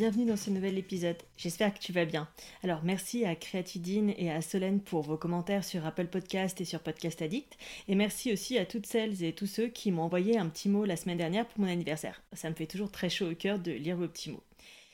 Bienvenue 0.00 0.24
dans 0.24 0.38
ce 0.38 0.48
nouvel 0.48 0.78
épisode, 0.78 1.18
j'espère 1.36 1.74
que 1.74 1.78
tu 1.78 1.92
vas 1.92 2.06
bien. 2.06 2.26
Alors 2.62 2.80
merci 2.84 3.26
à 3.26 3.34
Creatidine 3.34 4.14
et 4.16 4.30
à 4.30 4.40
Solène 4.40 4.80
pour 4.80 5.02
vos 5.02 5.18
commentaires 5.18 5.62
sur 5.62 5.84
Apple 5.84 6.06
Podcast 6.06 6.58
et 6.58 6.64
sur 6.64 6.80
Podcast 6.80 7.20
Addict. 7.20 7.58
Et 7.86 7.94
merci 7.94 8.32
aussi 8.32 8.56
à 8.56 8.64
toutes 8.64 8.86
celles 8.86 9.22
et 9.22 9.34
tous 9.34 9.46
ceux 9.46 9.68
qui 9.68 9.92
m'ont 9.92 10.04
envoyé 10.04 10.38
un 10.38 10.48
petit 10.48 10.70
mot 10.70 10.86
la 10.86 10.96
semaine 10.96 11.18
dernière 11.18 11.46
pour 11.46 11.60
mon 11.60 11.70
anniversaire. 11.70 12.22
Ça 12.32 12.48
me 12.48 12.54
fait 12.54 12.66
toujours 12.66 12.90
très 12.90 13.10
chaud 13.10 13.30
au 13.30 13.34
cœur 13.34 13.58
de 13.58 13.72
lire 13.72 13.98
vos 13.98 14.08
petits 14.08 14.30
mots. 14.30 14.42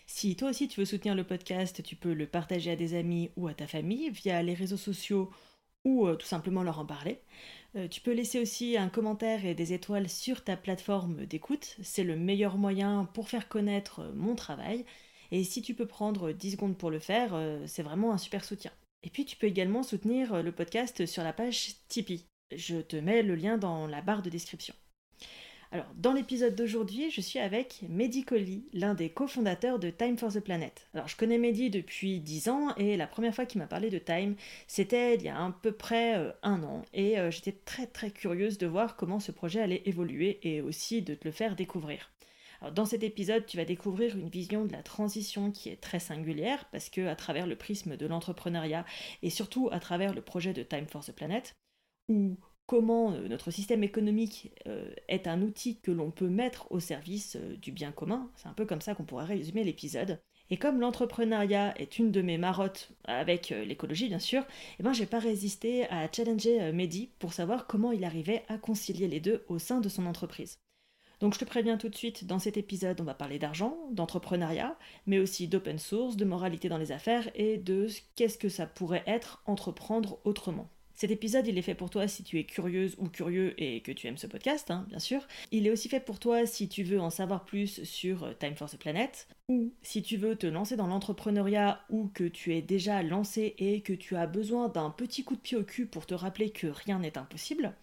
Si 0.09 0.34
toi 0.34 0.51
aussi 0.51 0.66
tu 0.66 0.80
veux 0.80 0.87
soutenir 0.87 1.15
le 1.15 1.23
podcast, 1.23 1.84
tu 1.84 1.95
peux 1.95 2.12
le 2.12 2.27
partager 2.27 2.73
à 2.73 2.77
des 2.77 2.95
amis 2.95 3.30
ou 3.37 3.46
à 3.46 3.54
ta 3.54 3.68
famille 3.68 4.10
via 4.10 4.43
les 4.43 4.54
réseaux 4.54 4.77
sociaux 4.77 5.30
ou 5.84 6.09
euh, 6.09 6.16
tout 6.16 6.27
simplement 6.27 6.65
leur 6.65 6.80
en 6.80 6.84
parler. 6.84 7.20
Euh, 7.77 7.89
tu 7.89 8.01
peux 8.01 8.12
laisser 8.12 8.41
aussi 8.41 8.77
un 8.77 8.89
commentaire 8.89 9.45
et 9.45 9.55
des 9.55 9.73
étoiles 9.73 10.09
sur 10.09 10.43
ta 10.43 10.57
plateforme 10.57 11.27
d'écoute. 11.27 11.77
C'est 11.83 12.05
le 12.05 12.16
meilleur 12.16 12.57
moyen 12.57 13.05
pour 13.12 13.29
faire 13.29 13.49
connaître 13.49 14.01
euh, 14.01 14.12
mon 14.15 14.35
travail. 14.35 14.85
Et 15.30 15.45
si 15.45 15.60
tu 15.60 15.74
peux 15.74 15.87
prendre 15.87 16.33
10 16.33 16.52
secondes 16.52 16.79
pour 16.79 16.91
le 16.91 16.99
faire, 16.99 17.35
euh, 17.35 17.65
c'est 17.66 17.83
vraiment 17.83 18.13
un 18.13 18.18
super 18.18 18.45
soutien. 18.45 18.73
Et 19.02 19.10
puis 19.10 19.24
tu 19.24 19.37
peux 19.37 19.46
également 19.46 19.83
soutenir 19.83 20.43
le 20.43 20.52
podcast 20.52 21.05
sur 21.07 21.23
la 21.23 21.33
page 21.33 21.74
Tipeee. 21.88 22.27
Je 22.55 22.77
te 22.77 22.96
mets 22.96 23.23
le 23.23 23.35
lien 23.35 23.59
dans 23.59 23.87
la 23.87 24.01
barre 24.01 24.23
de 24.23 24.30
description. 24.30 24.74
Alors, 25.72 25.86
dans 25.96 26.12
l'épisode 26.12 26.54
d'aujourd'hui, 26.54 27.10
je 27.10 27.20
suis 27.20 27.38
avec 27.38 27.82
Mehdi 27.88 28.24
Colli, 28.24 28.64
l'un 28.72 28.95
des 28.95 29.10
cofondateurs 29.10 29.78
de 29.78 29.90
Time 29.90 30.16
for 30.16 30.32
the 30.32 30.40
Planet. 30.40 30.86
Alors, 30.95 31.09
je 31.09 31.16
connais 31.16 31.38
Mehdi 31.38 31.70
depuis 31.70 32.20
10 32.20 32.48
ans 32.48 32.74
et 32.76 32.96
la 32.96 33.06
première 33.06 33.34
fois 33.34 33.46
qu'il 33.46 33.60
m'a 33.60 33.66
parlé 33.66 33.90
de 33.90 33.98
Time, 33.98 34.37
c'était 34.68 35.16
il 35.16 35.22
y 35.22 35.28
a 35.28 35.44
à 35.44 35.52
peu 35.62 35.72
près 35.72 36.16
euh, 36.16 36.32
un 36.42 36.62
an. 36.62 36.82
Et 36.94 37.18
euh, 37.18 37.30
j'étais 37.30 37.52
très 37.52 37.87
très 37.87 38.10
curieuse 38.10 38.59
de 38.59 38.66
voir 38.66 38.96
comment 38.96 39.18
ce 39.18 39.32
projet 39.32 39.60
allait 39.60 39.82
évoluer 39.87 40.38
et 40.42 40.60
aussi 40.60 41.02
de 41.02 41.14
te 41.14 41.26
le 41.26 41.32
faire 41.32 41.56
découvrir. 41.56 42.10
Dans 42.74 42.87
cet 42.87 43.02
épisode, 43.02 43.44
tu 43.44 43.59
vas 43.59 43.64
découvrir 43.64 44.16
une 44.16 44.30
vision 44.30 44.64
de 44.64 44.72
la 44.72 44.82
transition 44.82 45.50
qui 45.50 45.68
est 45.68 45.80
très 45.80 45.98
singulière 45.98 46.64
parce 46.72 46.88
que 46.88 47.06
à 47.06 47.14
travers 47.14 47.46
le 47.46 47.56
prisme 47.56 47.96
de 47.96 48.06
l'entrepreneuriat 48.06 48.87
et 49.22 49.30
surtout 49.30 49.68
à 49.72 49.80
travers 49.80 50.14
le 50.14 50.22
projet 50.22 50.54
de 50.54 50.62
Time 50.62 50.87
for 50.87 51.04
the 51.04 51.12
Planet, 51.12 51.54
où 52.09 52.38
comment 52.66 53.12
euh, 53.12 53.28
notre 53.28 53.50
système 53.50 53.84
économique 53.84 54.52
euh, 54.66 54.90
est 55.09 55.26
un 55.26 55.42
outil 55.42 55.78
que 55.78 55.90
l'on 55.90 56.10
peut 56.10 56.28
mettre 56.28 56.70
au 56.70 56.80
service 56.80 57.36
euh, 57.36 57.56
du 57.56 57.72
bien 57.72 57.92
commun. 57.92 58.30
C'est 58.36 58.48
un 58.48 58.52
peu 58.52 58.66
comme 58.66 58.80
ça 58.80 58.95
qu'on 58.95 59.04
pourrait 59.04 59.24
résumer 59.24 59.64
l'épisode. 59.64 60.20
Et 60.50 60.59
comme 60.59 60.80
l'entrepreneuriat 60.80 61.74
est 61.80 61.98
une 61.98 62.12
de 62.12 62.22
mes 62.22 62.38
marottes, 62.38 62.90
avec 63.04 63.48
l'écologie 63.48 64.06
bien 64.06 64.20
sûr, 64.20 64.44
eh 64.78 64.84
ben 64.84 64.92
j'ai 64.92 65.06
pas 65.06 65.19
résisté 65.19 65.88
à 65.88 66.09
challenger 66.12 66.70
Mehdi 66.72 67.10
pour 67.19 67.32
savoir 67.32 67.66
comment 67.66 67.91
il 67.91 68.04
arrivait 68.04 68.44
à 68.47 68.56
concilier 68.56 69.09
les 69.09 69.19
deux 69.19 69.44
au 69.48 69.59
sein 69.59 69.81
de 69.81 69.88
son 69.88 70.06
entreprise. 70.06 70.60
Donc 71.19 71.34
je 71.34 71.41
te 71.41 71.44
préviens 71.44 71.78
tout 71.78 71.88
de 71.88 71.97
suite, 71.97 72.26
dans 72.26 72.38
cet 72.38 72.56
épisode, 72.59 73.00
on 73.00 73.04
va 73.04 73.14
parler 73.14 73.41
d'argent, 73.41 73.76
d'entrepreneuriat, 73.91 74.78
mais 75.06 75.19
aussi 75.19 75.48
d'open 75.48 75.81
source, 75.81 76.16
de 76.16 76.25
moralité 76.25 76.69
dans 76.69 76.78
les 76.78 76.92
affaires 76.92 77.28
et 77.34 77.56
de 77.56 77.88
qu'est-ce 78.14 78.38
que 78.38 78.48
ça 78.48 78.66
pourrait 78.66 79.03
être 79.09 79.43
entreprendre 79.47 80.21
autrement. 80.22 80.71
Cet 80.97 81.11
épisode, 81.11 81.47
il 81.47 81.59
est 81.59 81.62
fait 81.62 81.75
pour 81.75 81.91
toi 81.91 82.09
si 82.09 82.25
tu 82.25 82.39
es 82.39 82.45
curieuse 82.45 82.95
ou 82.97 83.09
curieux 83.09 83.53
et 83.62 83.83
que 83.83 83.93
tu 83.93 84.07
aimes 84.07 84.17
ce 84.17 84.27
podcast, 84.27 84.71
hein, 84.71 84.87
bien 84.89 84.99
sûr. 84.99 85.21
Il 85.53 85.67
est 85.67 85.71
aussi 85.71 85.91
fait 85.91 86.01
pour 86.01 86.19
toi 86.19 86.47
si 86.47 86.71
tu 86.71 86.84
veux 86.84 86.99
en 86.99 87.11
savoir 87.11 87.45
plus 87.45 87.84
sur 87.84 88.25
euh, 88.25 88.33
Time 88.33 88.57
for 88.57 88.71
the 88.71 88.79
Planet, 88.79 89.29
ou 89.51 89.75
si 89.83 90.03
tu 90.03 90.17
veux 90.17 90.37
te 90.37 90.47
lancer 90.47 90.75
dans 90.75 90.87
l'entrepreneuriat 90.87 91.85
ou 91.91 92.09
que 92.09 92.25
tu 92.25 92.55
es 92.55 92.62
déjà 92.62 93.03
lancé 93.03 93.55
et 93.59 93.83
que 93.83 93.93
tu 93.93 94.17
as 94.17 94.27
besoin 94.27 94.71
d'un 94.71 94.89
petit 94.89 95.23
coup 95.23 95.37
de 95.37 95.41
pied 95.41 95.59
au 95.59 95.65
cul 95.65 95.85
pour 95.85 96.06
te 96.06 96.15
rappeler 96.15 96.49
que 96.49 96.67
rien 96.67 96.99
n'est 96.99 97.19
impossible. 97.19 97.75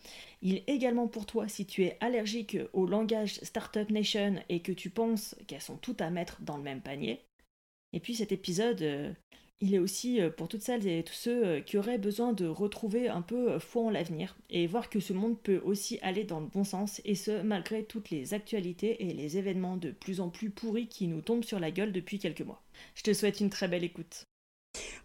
Il 0.41 0.55
est 0.55 0.69
également 0.69 1.07
pour 1.07 1.27
toi 1.27 1.47
si 1.47 1.67
tu 1.67 1.83
es 1.83 1.97
allergique 2.01 2.57
au 2.73 2.87
langage 2.87 3.35
Startup 3.43 3.89
Nation 3.91 4.41
et 4.49 4.61
que 4.61 4.71
tu 4.71 4.89
penses 4.89 5.35
qu'elles 5.45 5.61
sont 5.61 5.77
toutes 5.77 6.01
à 6.01 6.09
mettre 6.09 6.41
dans 6.41 6.57
le 6.57 6.63
même 6.63 6.81
panier. 6.81 7.21
Et 7.93 7.99
puis 7.99 8.15
cet 8.15 8.31
épisode, 8.31 8.81
euh, 8.81 9.13
il 9.63 9.73
est 9.73 9.79
aussi 9.79 10.21
euh, 10.21 10.29
pour 10.29 10.49
toutes 10.49 10.61
celles 10.61 10.85
et 10.87 11.03
tous 11.03 11.13
ceux 11.13 11.45
euh, 11.45 11.61
qui 11.61 11.77
auraient 11.77 11.97
besoin 11.97 12.33
de 12.33 12.45
retrouver 12.45 13.07
un 13.07 13.21
peu 13.21 13.53
euh, 13.53 13.59
foi 13.59 13.83
en 13.83 13.89
l'avenir 13.89 14.35
et 14.49 14.67
voir 14.67 14.89
que 14.89 14.99
ce 14.99 15.13
monde 15.13 15.39
peut 15.41 15.61
aussi 15.63 15.99
aller 16.01 16.25
dans 16.25 16.41
le 16.41 16.47
bon 16.47 16.65
sens 16.65 17.01
et 17.05 17.15
ce 17.15 17.41
malgré 17.41 17.85
toutes 17.85 18.09
les 18.09 18.33
actualités 18.33 19.07
et 19.07 19.13
les 19.13 19.37
événements 19.37 19.77
de 19.77 19.91
plus 19.91 20.19
en 20.19 20.29
plus 20.29 20.49
pourris 20.49 20.89
qui 20.89 21.07
nous 21.07 21.21
tombent 21.21 21.45
sur 21.45 21.61
la 21.61 21.71
gueule 21.71 21.93
depuis 21.93 22.19
quelques 22.19 22.41
mois. 22.41 22.61
Je 22.93 23.03
te 23.03 23.13
souhaite 23.13 23.39
une 23.39 23.49
très 23.49 23.69
belle 23.69 23.85
écoute. 23.85 24.25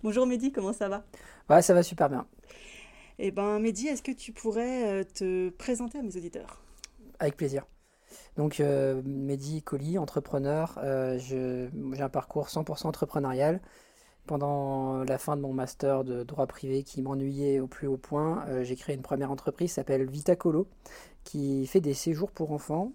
Bonjour 0.02 0.26
Mehdi, 0.26 0.50
comment 0.50 0.72
ça 0.72 0.88
va? 0.88 1.04
Ouais, 1.48 1.62
ça 1.62 1.72
va 1.72 1.84
super 1.84 2.08
bien. 2.08 2.26
Eh 3.20 3.30
ben 3.30 3.60
Mehdi, 3.60 3.86
est-ce 3.86 4.02
que 4.02 4.12
tu 4.12 4.32
pourrais 4.32 5.04
te 5.04 5.50
présenter 5.50 5.98
à 5.98 6.02
mes 6.02 6.16
auditeurs? 6.16 6.60
Avec 7.20 7.36
plaisir. 7.36 7.64
Donc 8.36 8.58
Mehdi 8.58 9.62
Colli, 9.62 9.98
entrepreneur, 9.98 10.80
j'ai 11.18 11.68
un 12.00 12.08
parcours 12.08 12.48
100% 12.48 12.86
entrepreneurial 12.86 13.60
pendant 14.28 15.02
la 15.04 15.18
fin 15.18 15.36
de 15.36 15.40
mon 15.40 15.52
master 15.52 16.04
de 16.04 16.22
droit 16.22 16.46
privé 16.46 16.84
qui 16.84 17.02
m'ennuyait 17.02 17.58
au 17.58 17.66
plus 17.66 17.88
haut 17.88 17.96
point, 17.96 18.44
euh, 18.48 18.62
j'ai 18.62 18.76
créé 18.76 18.94
une 18.94 19.02
première 19.02 19.32
entreprise 19.32 19.70
qui 19.70 19.74
s'appelle 19.74 20.08
Vitacolo, 20.08 20.68
qui 21.24 21.66
fait 21.66 21.80
des 21.80 21.94
séjours 21.94 22.30
pour 22.30 22.52
enfants 22.52 22.92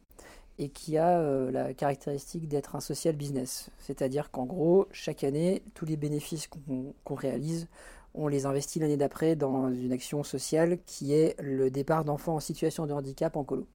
et 0.59 0.69
qui 0.69 0.97
a 0.97 1.19
euh, 1.19 1.51
la 1.51 1.73
caractéristique 1.73 2.47
d'être 2.47 2.75
un 2.75 2.79
social 2.79 3.15
business. 3.15 3.71
C'est-à-dire 3.79 4.29
qu'en 4.29 4.45
gros, 4.45 4.87
chaque 4.91 5.23
année, 5.23 5.63
tous 5.73 5.85
les 5.85 5.97
bénéfices 5.97 6.47
qu'on 6.47 7.15
réalise, 7.15 7.67
on 8.13 8.27
les 8.27 8.45
investit 8.45 8.79
l'année 8.79 8.95
d'après 8.95 9.35
dans 9.35 9.69
une 9.69 9.91
action 9.91 10.23
sociale 10.23 10.77
qui 10.85 11.13
est 11.13 11.35
le 11.41 11.71
départ 11.71 12.05
d'enfants 12.05 12.35
en 12.35 12.39
situation 12.39 12.85
de 12.85 12.93
handicap 12.93 13.35
en 13.35 13.43
colo. 13.43 13.65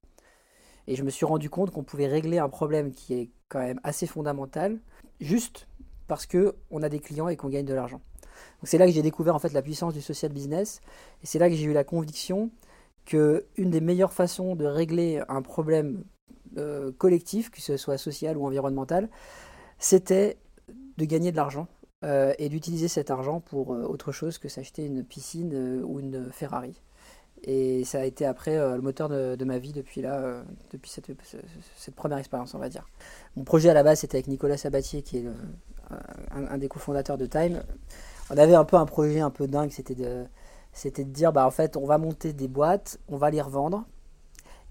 Et 0.87 0.95
je 0.95 1.03
me 1.03 1.09
suis 1.09 1.25
rendu 1.25 1.49
compte 1.49 1.71
qu'on 1.71 1.83
pouvait 1.83 2.07
régler 2.07 2.39
un 2.39 2.49
problème 2.49 2.93
qui 2.93 3.15
est 3.15 3.29
quand 3.49 3.59
même 3.59 3.81
assez 3.83 4.07
fondamental, 4.07 4.79
juste 5.19 5.67
parce 6.09 6.25
qu'on 6.25 6.83
a 6.83 6.89
des 6.89 6.99
clients 6.99 7.29
et 7.29 7.37
qu'on 7.37 7.47
gagne 7.47 7.65
de 7.65 7.73
l'argent. 7.73 8.01
c'est 8.63 8.77
là 8.77 8.85
que 8.85 8.91
j'ai 8.91 9.01
découvert 9.01 9.35
en 9.35 9.39
fait 9.39 9.53
la 9.53 9.61
puissance 9.61 9.93
du 9.93 10.01
social 10.01 10.33
business 10.33 10.81
et 11.23 11.27
c'est 11.27 11.39
là 11.39 11.47
que 11.49 11.55
j'ai 11.55 11.65
eu 11.65 11.73
la 11.73 11.85
conviction 11.85 12.51
que 13.05 13.45
une 13.55 13.69
des 13.69 13.81
meilleures 13.81 14.13
façons 14.13 14.55
de 14.55 14.65
régler 14.65 15.21
un 15.29 15.41
problème 15.41 16.03
euh, 16.57 16.91
collectif, 16.97 17.51
que 17.51 17.61
ce 17.61 17.77
soit 17.77 17.97
social 17.97 18.37
ou 18.37 18.45
environnemental, 18.45 19.07
c'était 19.77 20.37
de 20.97 21.05
gagner 21.05 21.31
de 21.31 21.37
l'argent 21.37 21.67
euh, 22.03 22.33
et 22.39 22.49
d'utiliser 22.49 22.87
cet 22.87 23.11
argent 23.11 23.39
pour 23.39 23.73
euh, 23.73 23.83
autre 23.83 24.11
chose 24.11 24.37
que 24.37 24.49
s'acheter 24.49 24.85
une 24.85 25.03
piscine 25.03 25.83
ou 25.83 25.99
une 25.99 26.31
Ferrari. 26.31 26.81
Et 27.43 27.83
ça 27.85 28.01
a 28.01 28.03
été 28.03 28.25
après 28.25 28.57
le 28.57 28.81
moteur 28.81 29.07
de, 29.07 29.45
ma 29.45 29.59
vie 29.59 29.71
depuis 29.71 30.01
là, 30.01 30.43
depuis 30.71 30.91
cette, 30.91 31.09
cette, 31.77 31.95
première 31.95 32.17
expérience, 32.17 32.53
on 32.53 32.59
va 32.59 32.67
dire. 32.67 32.85
Mon 33.37 33.45
projet 33.45 33.69
à 33.69 33.73
la 33.73 33.81
base, 33.81 34.01
c'était 34.01 34.17
avec 34.17 34.27
Nicolas 34.27 34.57
Sabatier, 34.57 35.03
qui 35.03 35.19
est 35.19 35.21
le, 35.21 35.33
un, 36.31 36.57
des 36.57 36.67
cofondateurs 36.67 37.17
de 37.17 37.25
Time, 37.25 37.63
on 38.29 38.37
avait 38.37 38.55
un 38.55 38.65
peu 38.65 38.77
un 38.77 38.85
projet 38.85 39.19
un 39.19 39.29
peu 39.29 39.47
dingue, 39.47 39.71
c'était 39.71 39.95
de, 39.95 40.25
c'était 40.73 41.03
de 41.03 41.11
dire, 41.11 41.33
bah, 41.33 41.45
en 41.45 41.51
fait, 41.51 41.77
on 41.77 41.85
va 41.85 41.97
monter 41.97 42.33
des 42.33 42.47
boîtes, 42.47 42.99
on 43.07 43.17
va 43.17 43.29
les 43.31 43.41
revendre, 43.41 43.85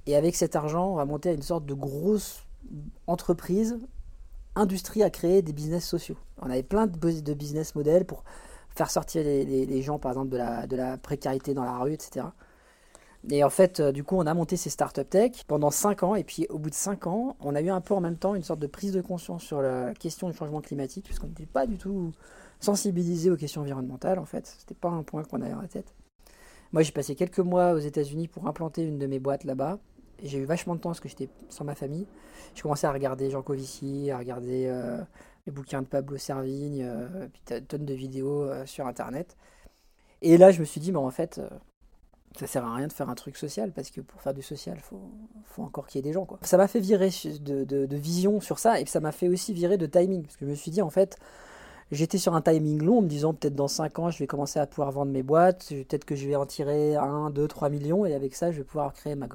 et 0.06 0.16
avec 0.16 0.36
cet 0.36 0.56
argent, 0.56 0.92
on 0.92 0.94
va 0.96 1.04
monter 1.04 1.32
une 1.32 1.42
sorte 1.42 1.66
de 1.66 1.74
grosse 1.74 2.44
entreprise, 3.06 3.78
industrie 4.54 5.02
à 5.02 5.10
créer 5.10 5.42
des 5.42 5.52
business 5.52 5.86
sociaux. 5.86 6.16
On 6.40 6.50
avait 6.50 6.62
plein 6.62 6.86
de, 6.86 7.34
business 7.34 7.74
models 7.74 8.04
pour 8.04 8.24
faire 8.70 8.90
sortir 8.90 9.22
les, 9.22 9.44
les, 9.44 9.82
gens, 9.82 9.98
par 9.98 10.12
exemple, 10.12 10.30
de 10.30 10.36
la, 10.36 10.66
de 10.66 10.76
la 10.76 10.96
précarité 10.96 11.54
dans 11.54 11.64
la 11.64 11.78
rue, 11.78 11.92
etc. 11.92 12.26
Et 13.30 13.42
en 13.42 13.50
fait, 13.50 13.80
euh, 13.80 13.92
du 13.92 14.04
coup, 14.04 14.16
on 14.16 14.26
a 14.26 14.34
monté 14.34 14.56
ces 14.56 14.70
startup 14.70 15.08
tech 15.08 15.44
pendant 15.46 15.70
5 15.70 16.02
ans. 16.02 16.14
Et 16.14 16.24
puis, 16.24 16.46
au 16.50 16.58
bout 16.58 16.70
de 16.70 16.74
5 16.74 17.06
ans, 17.06 17.36
on 17.40 17.54
a 17.54 17.60
eu 17.60 17.70
un 17.70 17.80
peu 17.80 17.94
en 17.94 18.00
même 18.00 18.16
temps 18.16 18.34
une 18.34 18.42
sorte 18.42 18.60
de 18.60 18.66
prise 18.66 18.92
de 18.92 19.00
conscience 19.00 19.42
sur 19.42 19.60
la 19.60 19.92
question 19.94 20.28
du 20.30 20.36
changement 20.36 20.60
climatique, 20.60 21.04
puisqu'on 21.04 21.26
n'était 21.26 21.46
pas 21.46 21.66
du 21.66 21.78
tout 21.78 22.12
sensibilisé 22.60 23.30
aux 23.30 23.36
questions 23.36 23.62
environnementales, 23.62 24.18
en 24.18 24.24
fait. 24.24 24.46
C'était 24.58 24.74
pas 24.74 24.88
un 24.88 25.02
point 25.02 25.24
qu'on 25.24 25.42
avait 25.42 25.54
en 25.54 25.66
tête. 25.66 25.94
Moi, 26.72 26.82
j'ai 26.82 26.92
passé 26.92 27.14
quelques 27.14 27.38
mois 27.38 27.72
aux 27.72 27.78
États-Unis 27.78 28.28
pour 28.28 28.46
implanter 28.46 28.82
une 28.82 28.98
de 28.98 29.06
mes 29.06 29.18
boîtes 29.18 29.44
là-bas. 29.44 29.78
Et 30.22 30.28
j'ai 30.28 30.38
eu 30.38 30.44
vachement 30.44 30.74
de 30.74 30.80
temps 30.80 30.90
parce 30.90 31.00
que 31.00 31.08
j'étais 31.08 31.28
sans 31.48 31.64
ma 31.64 31.74
famille. 31.74 32.06
J'ai 32.54 32.62
commencé 32.62 32.86
à 32.86 32.92
regarder 32.92 33.30
Jean 33.30 33.42
Covici, 33.42 34.10
à 34.10 34.18
regarder 34.18 34.66
euh, 34.66 34.98
les 35.46 35.52
bouquins 35.52 35.82
de 35.82 35.86
Pablo 35.86 36.16
Servigne, 36.16 36.82
euh, 36.82 37.28
puis 37.32 37.62
tonnes 37.62 37.84
de 37.84 37.94
vidéos 37.94 38.48
sur 38.64 38.86
Internet. 38.86 39.36
Et 40.22 40.36
là, 40.36 40.50
je 40.50 40.60
me 40.60 40.64
suis 40.64 40.80
dit, 40.80 40.94
en 40.94 41.10
fait 41.10 41.40
ça 42.36 42.46
sert 42.46 42.64
à 42.64 42.74
rien 42.74 42.86
de 42.86 42.92
faire 42.92 43.08
un 43.08 43.14
truc 43.14 43.36
social 43.36 43.72
parce 43.72 43.90
que 43.90 44.00
pour 44.00 44.20
faire 44.20 44.34
du 44.34 44.42
social, 44.42 44.78
faut, 44.80 45.10
faut, 45.44 45.62
encore 45.62 45.86
qu'il 45.86 45.98
y 45.98 46.00
ait 46.00 46.08
des 46.08 46.12
gens. 46.12 46.24
Quoi. 46.24 46.38
Ça 46.42 46.56
m'a 46.56 46.68
fait 46.68 46.80
virer 46.80 47.10
de, 47.40 47.64
de, 47.64 47.96
vision 47.96 48.40
sur 48.40 48.58
ça 48.58 48.80
et 48.80 48.86
ça 48.86 49.00
m'a 49.00 49.12
fait 49.12 49.28
aussi 49.28 49.52
virer 49.52 49.76
de 49.76 49.86
timing 49.86 50.22
parce 50.22 50.36
que 50.36 50.44
je 50.44 50.50
me 50.50 50.54
suis 50.54 50.70
dit 50.70 50.82
en 50.82 50.90
fait, 50.90 51.18
j'étais 51.90 52.18
sur 52.18 52.34
un 52.34 52.42
timing 52.42 52.82
long 52.82 52.98
en 52.98 53.02
me 53.02 53.08
disant 53.08 53.34
peut-être 53.34 53.54
dans 53.54 53.68
5 53.68 53.98
ans 53.98 54.10
je 54.10 54.18
vais 54.18 54.26
commencer 54.26 54.60
à 54.60 54.66
pouvoir 54.66 54.92
vendre 54.92 55.10
mes 55.10 55.22
boîtes, 55.22 55.68
peut-être 55.68 56.04
que 56.04 56.14
je 56.14 56.28
vais 56.28 56.36
en 56.36 56.46
tirer 56.46 56.96
1, 56.96 57.30
2, 57.30 57.48
3 57.48 57.70
millions 57.70 58.04
et 58.04 58.14
avec 58.14 58.34
ça 58.34 58.52
je 58.52 58.58
vais 58.58 58.64
pouvoir 58.64 58.92
créer 58.92 59.14
ma, 59.14 59.28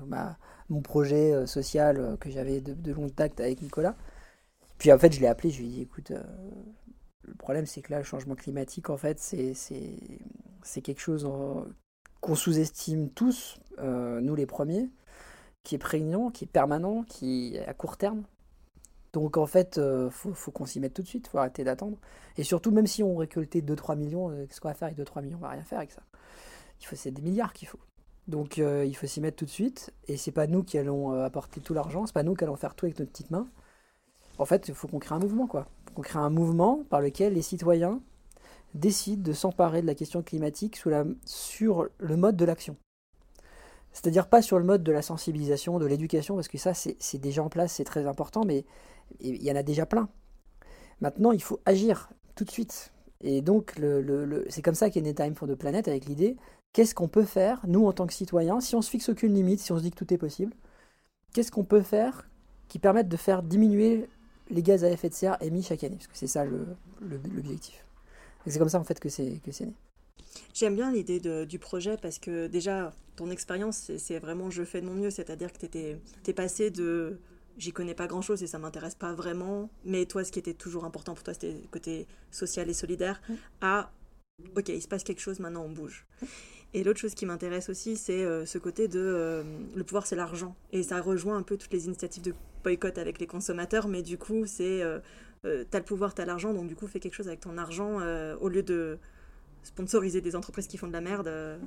mon 0.69 0.81
projet 0.81 1.34
euh, 1.34 1.45
social 1.45 2.00
euh, 2.00 2.18
que 2.18 2.30
j'avais 2.30 2.62
de, 2.62 2.74
de 2.74 2.92
long 2.92 3.04
contact 3.04 3.40
avec 3.40 3.62
Nicolas. 3.62 3.95
Puis 4.78 4.92
en 4.92 4.98
fait 4.98 5.13
je 5.13 5.19
l'ai 5.19 5.28
appelé, 5.28 5.50
je 5.50 5.60
lui 5.60 5.68
ai 5.68 5.69
dit 5.69 5.81
écoute, 5.81 6.12
euh, 6.12 6.24
le 7.24 7.36
problème 7.36 7.66
c'est 7.66 7.81
que 7.81 7.92
là 7.92 7.98
le 7.98 8.04
changement 8.04 8.36
climatique 8.36 8.90
en 8.90 8.98
fait 8.98 9.19
c'est 9.19 10.81
quelque 10.81 11.01
chose 11.01 11.25
qu'on 12.24 12.36
sous-estime 12.36 13.10
tous, 13.10 13.60
euh, 13.80 14.22
nous 14.22 14.34
les 14.34 14.46
premiers, 14.46 14.90
qui 15.64 15.75
est 15.75 15.78
prégnant, 15.78 16.31
qui 16.31 16.46
est 16.46 16.48
permanent, 16.48 17.04
qui 17.04 17.58
est 17.58 17.68
à 17.68 17.74
court 17.74 17.98
terme. 17.98 18.24
Donc 19.12 19.36
en 19.36 19.46
fait, 19.46 19.78
euh, 19.78 20.10
faut, 20.10 20.52
qu'on 20.52 20.66
s'y 20.66 20.80
mette 20.80 20.94
tout 20.94 21.02
de 21.02 21.08
suite, 21.08 21.28
faut 21.28 21.38
arrêter 21.38 21.66
d'attendre. 21.66 21.98
Et 22.38 22.44
surtout, 22.44 22.72
même 22.72 22.88
si 22.88 23.04
on 23.04 23.18
récoltait 23.18 23.60
2-3 23.60 23.98
millions, 23.98 24.30
euh, 24.30 24.46
qu'est-ce 24.46 24.62
qu'on 24.62 24.70
va 24.70 24.74
faire 24.74 24.88
avec 24.88 24.98
2-3 24.98 25.22
millions? 25.22 25.38
On 25.38 25.42
va 25.42 25.50
rien 25.50 25.66
faire 25.66 25.80
avec 25.80 25.92
ça. 25.92 26.02
Il 26.80 26.86
faut, 26.86 26.96
c'est 26.96 27.12
des 27.12 27.22
milliards 27.22 27.52
qu'il 27.52 27.68
faut. 27.68 27.80
Donc 28.30 28.56
il 28.56 28.96
faut 28.96 29.06
s'y 29.06 29.19
mettre 29.19 29.36
tout 29.36 29.46
de 29.46 29.50
suite. 29.50 29.94
Et 30.08 30.16
c'est 30.16 30.31
pas 30.31 30.48
nous 30.48 30.64
qui 30.64 30.78
allons 30.78 31.12
apporter 31.12 31.60
tout 31.60 31.74
l'argent, 31.74 32.06
c'est 32.06 32.14
pas 32.14 32.24
nous 32.24 32.36
qui 32.36 32.46
allons 32.46 32.56
faire 32.56 32.74
tout 32.74 32.86
avec 32.86 32.98
notre 32.98 33.12
petite 33.12 33.31
main. 33.31 33.50
En 34.38 34.46
fait, 34.46 34.69
il 34.69 34.74
faut 34.74 34.88
qu'on 34.88 35.00
crée 35.00 35.14
un 35.14 35.19
mouvement, 35.19 35.46
quoi. 35.46 35.68
Qu'on 35.94 36.02
crée 36.02 36.19
un 36.19 36.30
mouvement 36.30 36.86
par 36.90 37.02
lequel 37.02 37.34
les 37.34 37.42
citoyens 37.42 38.02
décide 38.74 39.22
de 39.22 39.34
s'emparer 39.34 39.81
de 39.81 39.88
la 39.88 39.96
question 39.96 40.24
climatique 40.24 40.81
sur 41.25 41.88
le 41.98 42.18
mode 42.18 42.36
de 42.36 42.46
l'action. 42.46 42.75
C'est-à-dire 43.92 44.28
pas 44.28 44.42
sur 44.42 44.58
le 44.58 44.66
mode 44.66 44.84
de 44.84 44.92
la 44.92 45.04
sensibilisation, 45.04 45.78
de 45.78 45.86
l'éducation, 45.86 46.36
parce 46.36 46.48
que 46.48 46.58
ça 46.58 46.74
c'est 46.74 47.18
déjà 47.20 47.44
en 47.44 47.50
place, 47.50 47.74
c'est 47.74 47.84
très 47.84 48.08
important, 48.08 48.44
mais 48.44 48.66
il 49.20 49.44
y 49.44 49.52
en 49.52 49.56
a 49.56 49.64
déjà 49.64 49.86
plein. 49.86 50.10
Maintenant, 51.02 51.31
il 51.31 51.42
faut 51.42 51.60
agir 51.66 52.10
tout 52.36 52.44
de 52.44 52.52
suite. 52.52 52.92
Et 53.22 53.42
donc, 53.42 53.80
c'est 54.50 54.62
comme 54.62 54.76
ça 54.76 54.90
qu'est 54.90 55.02
né 55.02 55.14
Time 55.14 55.36
for 55.36 55.48
the 55.48 55.56
Planet, 55.56 55.88
avec 55.88 56.06
l'idée, 56.06 56.36
qu'est-ce 56.74 56.96
qu'on 56.96 57.08
peut 57.08 57.26
faire, 57.26 57.62
nous 57.68 57.86
en 57.86 57.94
tant 57.94 58.08
que 58.08 58.14
citoyens, 58.14 58.60
si 58.60 58.76
on 58.76 58.81
se 58.81 58.90
fixe 58.90 59.10
aucune 59.10 59.34
limite, 59.34 59.60
si 59.60 59.72
on 59.72 59.78
se 59.78 59.84
dit 59.84 59.92
que 59.92 59.98
tout 59.98 60.12
est 60.14 60.18
possible, 60.18 60.54
qu'est-ce 61.34 61.52
qu'on 61.52 61.64
peut 61.64 61.84
faire 61.84 62.28
qui 62.68 62.80
permette 62.80 63.08
de 63.08 63.18
faire 63.18 63.44
diminuer 63.44 64.10
les 64.50 64.64
gaz 64.64 64.84
à 64.84 64.90
effet 64.90 65.10
de 65.10 65.14
serre 65.14 65.38
émis 65.42 65.62
chaque 65.62 65.84
année? 65.84 65.98
Parce 65.98 66.08
que 66.08 66.18
c'est 66.18 66.28
ça 66.28 66.44
l'objectif 66.46 67.86
c'est 68.48 68.60
comme 68.60 68.69
ça 68.69 68.80
en 68.80 68.84
fait 68.84 69.00
que 69.00 69.10
c'est 69.10 69.40
que 69.45 69.51
c'est 69.51 69.66
né. 69.66 69.74
J'aime 70.54 70.75
bien 70.75 70.92
l'idée 70.92 71.19
du 71.45 71.60
projet 71.60 71.98
parce 71.98 72.19
que 72.19 72.48
déjà, 72.48 72.94
ton 73.16 73.30
expérience, 73.30 73.92
c'est 73.98 74.19
vraiment 74.19 74.50
je 74.50 74.63
fais 74.63 74.81
de 74.81 74.86
mon 74.86 74.94
mieux, 74.94 75.10
c'est-à-dire 75.10 75.51
que 75.51 75.66
tu 75.66 75.78
es 76.28 76.34
passé 76.34 76.69
de 76.69 77.19
j'y 77.57 77.72
connais 77.72 77.94
pas 77.94 78.07
grand-chose 78.07 78.42
et 78.42 78.48
ça 78.48 78.57
m'intéresse 78.57 78.95
pas 78.95 79.13
vraiment, 79.13 79.69
mais 79.86 80.06
toi, 80.06 80.24
ce 80.24 80.31
qui 80.31 80.40
était 80.40 80.54
toujours 80.54 80.86
important 80.86 81.13
pour 81.13 81.24
toi, 81.24 81.34
c'était 81.34 81.51
le 81.54 81.68
côté 81.69 82.07
social 82.31 82.69
et 82.69 82.74
solidaire, 82.74 83.22
mm. 83.30 83.34
à 83.62 83.92
ok, 84.56 84.69
il 84.69 84.81
se 84.81 84.88
passe 84.88 85.04
quelque 85.04 85.22
chose, 85.22 85.40
maintenant 85.40 85.63
on 85.63 85.69
bouge. 85.69 86.06
Et 86.74 86.84
l'autre 86.84 87.00
chose 87.00 87.13
qui 87.13 87.25
m'intéresse 87.25 87.69
aussi, 87.69 87.95
c'est 87.95 88.25
euh, 88.25 88.45
ce 88.48 88.57
côté 88.57 88.88
de 88.88 89.00
euh, 89.00 89.44
le 89.75 89.84
pouvoir, 89.84 90.07
c'est 90.07 90.16
l'argent. 90.16 90.56
Et 90.72 90.81
ça 90.81 91.00
rejoint 91.01 91.38
un 91.38 91.44
peu 91.44 91.56
toutes 91.56 91.72
les 91.72 91.86
initiatives 91.86 92.24
de 92.24 92.34
boycott 92.63 92.98
avec 92.98 93.19
les 93.19 93.28
consommateurs, 93.28 93.88
mais 93.88 94.01
du 94.01 94.18
coup, 94.18 94.48
c'est 94.48 94.81
euh, 94.81 95.00
euh, 95.45 95.66
t'as 95.69 95.80
le 95.80 95.86
pouvoir, 95.86 96.13
t'as 96.13 96.25
l'argent, 96.25 96.54
donc 96.54 96.68
du 96.68 96.75
coup, 96.75 96.88
fais 96.88 97.00
quelque 97.00 97.16
chose 97.16 97.28
avec 97.28 97.42
ton 97.42 97.57
argent 97.57 98.00
euh, 98.00 98.36
au 98.40 98.50
lieu 98.50 98.63
de 98.63 98.98
sponsoriser 99.63 100.22
des 100.22 100.36
entreprises 100.36 100.68
qui 100.68 100.78
font 100.78 100.88
de 100.88 100.94
la 100.94 101.01
merde. 101.01 101.28
Euh, 101.28 101.57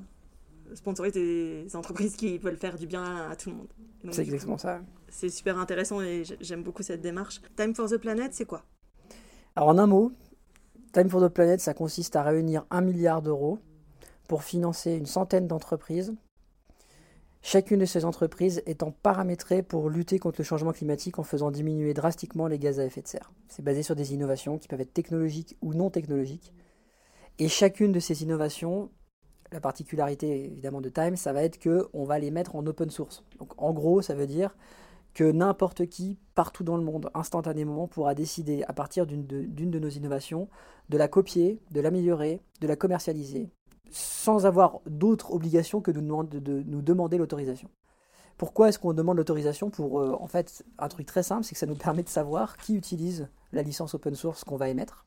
sponsoriser 0.75 1.64
des 1.64 1.76
entreprises 1.76 2.17
qui 2.17 2.38
veulent 2.38 2.56
faire 2.56 2.76
du 2.76 2.87
bien 2.87 3.31
à 3.31 3.37
tout 3.37 3.50
le 3.50 3.56
monde. 3.56 3.69
C'est 4.11 4.23
exactement 4.23 4.58
ça. 4.58 4.81
C'est 5.08 5.28
super 5.28 5.58
intéressant 5.58 6.00
et 6.00 6.25
j'aime 6.40 6.62
beaucoup 6.62 6.82
cette 6.82 7.00
démarche. 7.00 7.40
Time 7.56 7.75
for 7.75 7.88
the 7.88 7.96
Planet, 7.96 8.34
c'est 8.34 8.46
quoi? 8.46 8.64
Alors 9.55 9.69
en 9.69 9.78
un 9.78 9.87
mot, 9.87 10.12
Time 10.93 11.08
for 11.08 11.23
the 11.23 11.32
Planet, 11.32 11.61
ça 11.61 11.73
consiste 11.73 12.17
à 12.17 12.23
réunir 12.23 12.67
un 12.70 12.81
milliard 12.81 13.23
d'euros 13.23 13.58
pour 14.26 14.43
financer 14.43 14.94
une 14.94 15.06
centaine 15.06 15.46
d'entreprises 15.46 16.14
chacune 17.46 17.78
de 17.78 17.84
ces 17.84 18.04
entreprises 18.04 18.60
étant 18.66 18.90
paramétrée 18.90 19.62
pour 19.62 19.88
lutter 19.88 20.19
contre 20.19 20.40
le 20.40 20.44
changement 20.44 20.72
climatique 20.72 21.20
en 21.20 21.22
faisant 21.22 21.52
diminuer 21.52 21.94
drastiquement 21.94 22.48
les 22.48 22.58
gaz 22.58 22.81
à 22.81 22.84
effet 22.84 23.02
de 23.02 23.06
serre. 23.06 23.31
C'est 23.46 23.64
basé 23.64 23.84
sur 23.84 23.94
des 23.94 24.12
innovations 24.12 24.58
qui 24.58 24.66
peuvent 24.66 24.81
être 24.81 24.93
technologiques 24.93 25.56
ou 25.62 25.72
non 25.72 25.88
technologiques. 25.88 26.52
Et 27.38 27.46
chacune 27.46 27.93
de 27.93 28.00
ces 28.00 28.25
innovations, 28.25 28.90
la 29.52 29.60
particularité 29.60 30.46
évidemment 30.46 30.81
de 30.81 30.88
Time, 30.88 31.14
ça 31.14 31.32
va 31.32 31.44
être 31.44 31.62
qu'on 31.62 32.02
va 32.02 32.19
les 32.19 32.32
mettre 32.32 32.56
en 32.56 32.66
open 32.66 32.90
source. 32.90 33.22
Donc 33.38 33.52
en 33.62 33.72
gros, 33.72 34.02
ça 34.02 34.16
veut 34.16 34.26
dire 34.26 34.56
que 35.14 35.31
n'importe 35.31 35.87
qui, 35.87 36.19
partout 36.34 36.64
dans 36.64 36.76
le 36.76 36.82
monde, 36.82 37.10
instantanément, 37.14 37.87
pourra 37.87 38.16
décider, 38.16 38.64
à 38.64 38.72
partir 38.72 39.06
d'une 39.06 39.25
de, 39.25 39.46
de, 39.46 39.78
nos 39.78 39.88
innovations, 39.88 40.49
de 40.88 40.99
la 40.99 41.06
copier, 41.06 41.60
de 41.70 41.81
l'améliorer, 41.81 42.42
de 42.60 42.66
la 42.66 42.75
commercialiser, 42.75 43.50
sans 43.91 44.47
avoir 44.47 44.81
d'autres 44.87 45.33
obligations 45.33 45.81
que 45.81 45.91
de 45.91 46.00
nous, 46.00 46.23
de, 46.25 46.62
nous 46.67 46.83
demander 46.83 47.19
l'autorisation. 47.19 47.71
Pourquoi 48.37 48.69
est-ce 48.69 48.79
qu'on 48.79 48.93
demande 48.93 49.17
l'autorisation 49.17 49.71
Pour, 49.71 50.00
euh, 50.00 50.17
en 50.21 50.27
fait, 50.27 50.65
un 50.79 50.88
truc 50.88 51.06
très 51.06 51.23
simple, 51.23 51.44
c'est 51.44 51.55
que 51.55 51.59
ça 51.59 51.67
nous 51.67 51.77
permet 51.77 52.03
de 52.03 52.09
savoir 52.09 52.56
qui 52.59 52.75
utilise 52.75 53.29
la 53.53 53.62
licence 53.62 53.94
open 53.94 54.15
source 54.15 54.44
qu'on 54.44 54.56
va 54.56 54.69
émettre. 54.69 55.06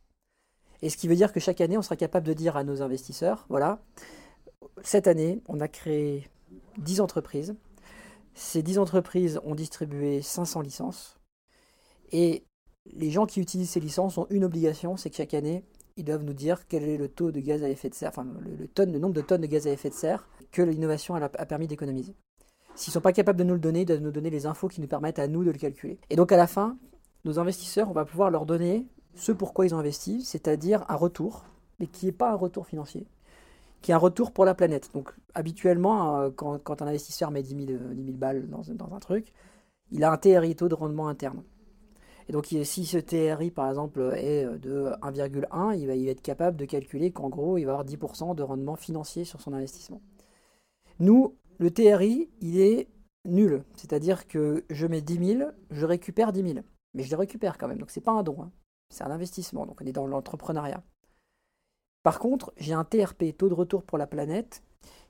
Et 0.82 0.90
ce 0.90 0.98
qui 0.98 1.08
veut 1.08 1.16
dire 1.16 1.34
que 1.34 1.40
chaque 1.40 1.62
année, 1.62 1.78
on 1.78 1.82
sera 1.82 1.96
capable 1.96 2.26
de 2.26 2.34
dire 2.34 2.58
à 2.58 2.64
nos 2.64 2.82
investisseurs, 2.82 3.46
voilà, 3.50 3.82
cette 4.84 5.08
année, 5.08 5.42
on 5.48 5.60
a 5.60 5.68
créé 5.68 6.30
10 6.78 7.02
entreprises. 7.02 7.56
Ces 8.34 8.64
10 8.64 8.80
entreprises 8.80 9.40
ont 9.44 9.56
distribué 9.56 10.22
500 10.22 10.62
licences. 10.62 11.20
Et 12.12 12.46
les 12.86 13.12
gens 13.12 13.26
qui 13.26 13.42
utilisent 13.42 13.72
ces 13.72 13.80
licences 13.80 14.18
ont 14.18 14.28
une 14.30 14.46
obligation, 14.46 14.98
c'est 14.98 15.10
que 15.10 15.18
chaque 15.18 15.34
année, 15.34 15.64
ils 16.00 16.06
doivent 16.06 16.24
nous 16.24 16.34
dire 16.34 16.66
quel 16.68 16.84
est 16.84 16.98
le 16.98 17.10
taux 17.10 17.32
de 17.32 17.40
gaz 17.42 17.62
à 17.62 17.70
effet 17.70 17.90
de 17.90 17.94
serre, 17.94 18.10
enfin 18.10 18.26
le, 18.26 18.98
nombre 18.98 19.14
de 19.14 19.22
tonnes 19.22 19.42
de 19.42 19.48
gaz 19.48 19.68
à 19.68 19.72
effet 19.72 19.90
de 19.90 19.94
serre 19.94 20.28
que 20.52 20.62
l'innovation 20.62 21.14
a, 21.16 21.30
permis 21.30 21.68
d'économiser. 21.68 22.16
S'ils 22.74 22.92
ne 22.92 22.94
sont 22.94 23.02
pas 23.02 23.12
capables 23.12 23.38
de 23.38 23.44
nous 23.44 23.54
le 23.54 23.60
donner, 23.60 23.82
ils 23.82 23.86
doivent 23.86 24.00
nous 24.00 24.12
donner 24.12 24.30
les 24.30 24.46
infos 24.46 24.70
qui 24.70 24.80
nous 24.80 24.88
permettent 24.88 25.20
à 25.20 25.28
nous 25.28 25.44
de 25.44 25.52
le 25.52 25.58
calculer. 25.58 26.00
Et 26.10 26.16
donc 26.16 26.32
à 26.32 26.38
la 26.38 26.48
fin, 26.48 26.78
nos 27.26 27.38
investisseurs, 27.38 27.90
on 27.90 27.94
va 27.94 28.06
pouvoir 28.06 28.32
leur 28.32 28.46
donner 28.46 28.88
ce 29.16 29.34
pourquoi 29.34 29.66
ils 29.66 29.76
ont 29.76 29.80
investi, 29.80 30.24
c'est-à-dire 30.24 30.86
un 30.88 30.96
retour, 30.96 31.44
mais 31.80 31.88
qui 31.88 32.06
n'est 32.06 32.14
pas 32.14 32.32
un 32.32 32.36
retour 32.36 32.66
financier, 32.66 33.06
qui 33.82 33.92
est 33.92 33.94
un 33.94 33.98
retour 34.00 34.32
pour 34.32 34.46
la 34.46 34.56
planète. 34.56 34.90
Donc 34.94 35.14
habituellement, 35.36 36.22
euh, 36.22 36.30
quand, 36.30 36.82
un 36.82 36.88
investisseur 36.88 37.30
met 37.30 37.44
10 37.44 37.68
000, 37.68 37.80
balles 38.14 38.48
dans, 38.50 38.62
dans, 38.74 38.96
un 38.96 39.00
truc, 39.00 39.34
il 39.92 40.06
a 40.06 40.12
un 40.12 40.18
TRI, 40.18 40.56
taux 40.56 40.70
de 40.70 40.76
rendement 40.76 41.10
interne. 41.10 41.44
Et 42.30 42.32
donc, 42.32 42.46
si 42.46 42.86
ce 42.86 43.00
TRI, 43.00 43.50
par 43.50 43.68
exemple, 43.68 44.14
est 44.16 44.46
de 44.46 44.92
1,1, 45.02 45.76
il 45.76 45.88
va, 45.88 45.96
être 45.96 46.22
capable 46.22 46.58
de 46.58 46.66
calculer 46.66 47.12
qu'en 47.12 47.28
gros, 47.28 47.58
il 47.58 47.66
va 47.66 47.72
avoir 47.72 47.88
10% 47.88 48.36
de 48.36 48.44
rendement 48.44 48.76
financier 48.76 49.26
sur 49.26 49.42
son 49.42 49.52
investissement. 49.52 50.00
Nous, 51.00 51.36
le 51.58 51.72
TRI, 51.72 52.30
il 52.40 52.60
est 52.60 52.88
nul. 53.26 53.64
C'est-à-dire 53.76 54.28
que 54.28 54.64
je 54.70 54.86
mets 54.86 55.02
10 55.02 55.38
000, 55.38 55.50
je 55.72 55.86
récupère 55.88 56.32
10 56.32 56.54
000. 56.54 56.60
Mais 56.94 57.02
je 57.02 57.10
les 57.10 57.16
récupère 57.16 57.58
quand 57.58 57.68
même. 57.68 57.80
Donc, 57.80 57.90
ce 57.90 58.00
n'est 58.00 58.04
pas 58.04 58.12
un 58.12 58.22
don. 58.22 58.40
Hein. 58.44 58.52
C'est 58.92 59.04
un 59.04 59.12
investissement. 59.12 59.66
Donc, 59.66 59.82
on 59.82 59.86
est 59.88 59.92
dans 59.92 60.06
l'entrepreneuriat. 60.06 60.84
Par 62.04 62.20
contre, 62.20 62.54
j'ai 62.58 62.74
un 62.74 62.84
TRP, 62.84 63.36
taux 63.36 63.50
de 63.50 63.56
retour 63.56 63.84
pour 63.84 63.98
la 63.98 64.06
planète, 64.06 64.62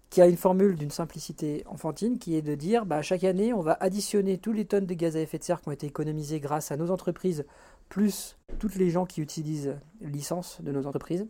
qui 0.09 0.21
a 0.21 0.27
une 0.27 0.37
formule 0.37 0.75
d'une 0.75 0.89
simplicité 0.89 1.63
enfantine 1.67 2.17
qui 2.17 2.35
est 2.35 2.41
de 2.41 2.55
dire 2.55 2.85
bah, 2.85 3.01
chaque 3.01 3.23
année, 3.23 3.53
on 3.53 3.61
va 3.61 3.77
additionner 3.79 4.37
tous 4.37 4.51
les 4.51 4.65
tonnes 4.65 4.85
de 4.85 4.93
gaz 4.93 5.15
à 5.15 5.19
effet 5.19 5.37
de 5.37 5.43
serre 5.43 5.61
qui 5.61 5.69
ont 5.69 5.71
été 5.71 5.87
économisées 5.87 6.39
grâce 6.39 6.71
à 6.71 6.77
nos 6.77 6.89
entreprises, 6.89 7.45
plus 7.89 8.37
toutes 8.57 8.75
les 8.75 8.89
gens 8.89 9.05
qui 9.05 9.21
utilisent 9.21 9.75
licence 10.01 10.61
de 10.61 10.71
nos 10.71 10.87
entreprises. 10.87 11.27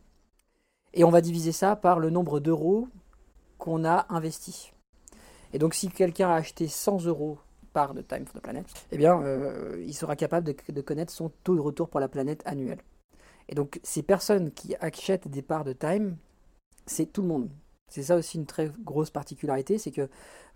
Et 0.94 1.04
on 1.04 1.10
va 1.10 1.22
diviser 1.22 1.52
ça 1.52 1.76
par 1.76 2.00
le 2.00 2.10
nombre 2.10 2.40
d'euros 2.40 2.88
qu'on 3.58 3.84
a 3.84 4.06
investi. 4.10 4.72
Et 5.54 5.60
donc, 5.60 5.74
si 5.74 5.90
quelqu'un 5.90 6.30
a 6.30 6.36
acheté 6.36 6.68
100 6.68 7.06
euros 7.06 7.38
par 7.74 7.94
de 7.94 8.02
Time 8.02 8.26
for 8.26 8.40
the 8.40 8.44
Planet, 8.44 8.66
eh 8.92 8.98
bien, 8.98 9.22
euh, 9.22 9.84
il 9.86 9.94
sera 9.94 10.16
capable 10.16 10.48
de, 10.48 10.56
de 10.72 10.82
connaître 10.82 11.12
son 11.12 11.30
taux 11.44 11.56
de 11.56 11.62
retour 11.62 11.90
pour 11.90 12.00
la 12.00 12.08
planète 12.08 12.42
annuel. 12.46 12.80
Et 13.50 13.56
donc, 13.56 13.80
ces 13.84 14.04
personnes 14.04 14.52
qui 14.52 14.76
achètent 14.80 15.28
des 15.28 15.42
parts 15.42 15.64
de 15.64 15.74
Time, 15.74 16.18
c'est 16.86 17.12
tout 17.12 17.22
le 17.22 17.28
monde. 17.28 17.50
C'est 17.90 18.04
ça 18.04 18.16
aussi 18.16 18.38
une 18.38 18.46
très 18.46 18.72
grosse 18.84 19.10
particularité, 19.10 19.78
c'est 19.78 19.92
que 19.92 20.10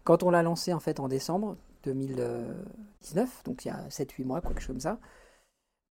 quand 0.04 0.24
on 0.24 0.30
l'a 0.30 0.44
lancé 0.44 0.74
en 0.74 0.80
fait 0.80 1.00
en 1.00 1.08
décembre 1.08 1.58
2019, 1.84 3.44
donc 3.44 3.66
il 3.66 3.70
y 3.70 3.72
a 3.72 3.88
7-8 3.90 4.26
mois, 4.26 4.42
quelque 4.42 4.60
chose 4.60 4.68
comme 4.68 4.80
ça, 4.80 5.00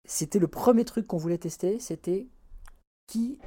c'était 0.06 0.39
le 0.39 0.48
premier 0.48 0.86
truc 0.86 1.08
qu'on 1.08 1.17
voulait 1.17 1.38
tester, 1.38 1.79
c'était 1.79 2.27
qui 3.08 3.38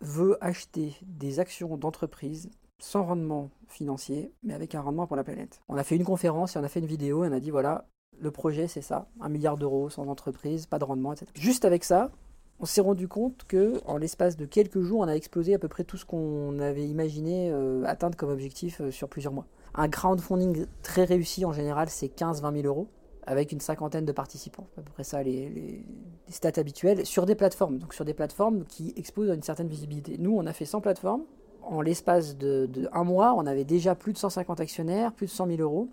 veut 0.00 0.36
acheter 0.42 0.94
des 1.02 1.40
actions 1.40 1.76
d'entreprise 1.76 2.50
sans 2.78 3.04
rendement 3.04 3.50
financier, 3.68 4.32
mais 4.42 4.52
avec 4.52 4.74
un 4.74 4.82
rendement 4.82 5.06
pour 5.06 5.16
la 5.16 5.24
planète. 5.24 5.60
On 5.68 5.76
a 5.76 5.84
fait 5.84 5.96
une 5.96 6.04
conférence 6.04 6.54
et 6.54 6.58
on 6.58 6.64
a 6.64 6.68
fait 6.68 6.80
une 6.80 6.86
vidéo 6.86 7.24
et 7.24 7.28
on 7.28 7.32
a 7.32 7.40
dit 7.40 7.50
voilà, 7.50 7.86
le 8.18 8.30
projet 8.30 8.68
c'est 8.68 8.82
ça, 8.82 9.08
un 9.20 9.28
milliard 9.28 9.56
d'euros 9.56 9.88
sans 9.88 10.06
entreprise, 10.08 10.66
pas 10.66 10.78
de 10.78 10.84
rendement, 10.84 11.12
etc. 11.12 11.30
Juste 11.34 11.64
avec 11.64 11.84
ça, 11.84 12.10
on 12.58 12.64
s'est 12.64 12.80
rendu 12.80 13.06
compte 13.08 13.44
que 13.46 13.80
en 13.86 13.98
l'espace 13.98 14.36
de 14.36 14.46
quelques 14.46 14.80
jours, 14.80 15.00
on 15.00 15.08
a 15.08 15.12
explosé 15.12 15.54
à 15.54 15.58
peu 15.58 15.68
près 15.68 15.84
tout 15.84 15.96
ce 15.96 16.04
qu'on 16.04 16.58
avait 16.58 16.86
imaginé 16.86 17.50
euh, 17.52 17.84
atteindre 17.84 18.16
comme 18.16 18.30
objectif 18.30 18.80
euh, 18.80 18.90
sur 18.90 19.08
plusieurs 19.08 19.32
mois. 19.32 19.46
Un 19.74 19.88
crowdfunding 19.88 20.66
très 20.82 21.04
réussi 21.04 21.44
en 21.44 21.52
général, 21.52 21.88
c'est 21.90 22.06
15-20 22.06 22.62
000 22.62 22.66
euros 22.66 22.88
avec 23.26 23.52
une 23.52 23.60
cinquantaine 23.60 24.04
de 24.04 24.12
participants. 24.12 24.68
À 24.78 24.82
peu 24.82 24.92
près 24.92 25.04
ça, 25.04 25.22
les, 25.22 25.48
les, 25.48 25.84
stats 26.28 26.58
habituels, 26.60 27.04
sur 27.04 27.26
des 27.26 27.34
plateformes, 27.34 27.78
donc 27.78 27.92
sur 27.92 28.04
des 28.04 28.14
plateformes 28.14 28.64
qui 28.64 28.94
exposent 28.96 29.30
à 29.30 29.34
une 29.34 29.42
certaine 29.42 29.68
visibilité. 29.68 30.16
Nous, 30.18 30.32
on 30.34 30.46
a 30.46 30.52
fait 30.52 30.64
100 30.64 30.80
plateformes. 30.80 31.24
En 31.62 31.80
l'espace 31.80 32.36
de, 32.36 32.66
de, 32.66 32.88
un 32.92 33.02
mois, 33.02 33.34
on 33.36 33.44
avait 33.44 33.64
déjà 33.64 33.96
plus 33.96 34.12
de 34.12 34.18
150 34.18 34.60
actionnaires, 34.60 35.12
plus 35.12 35.26
de 35.26 35.32
100 35.32 35.48
000 35.48 35.60
euros. 35.60 35.88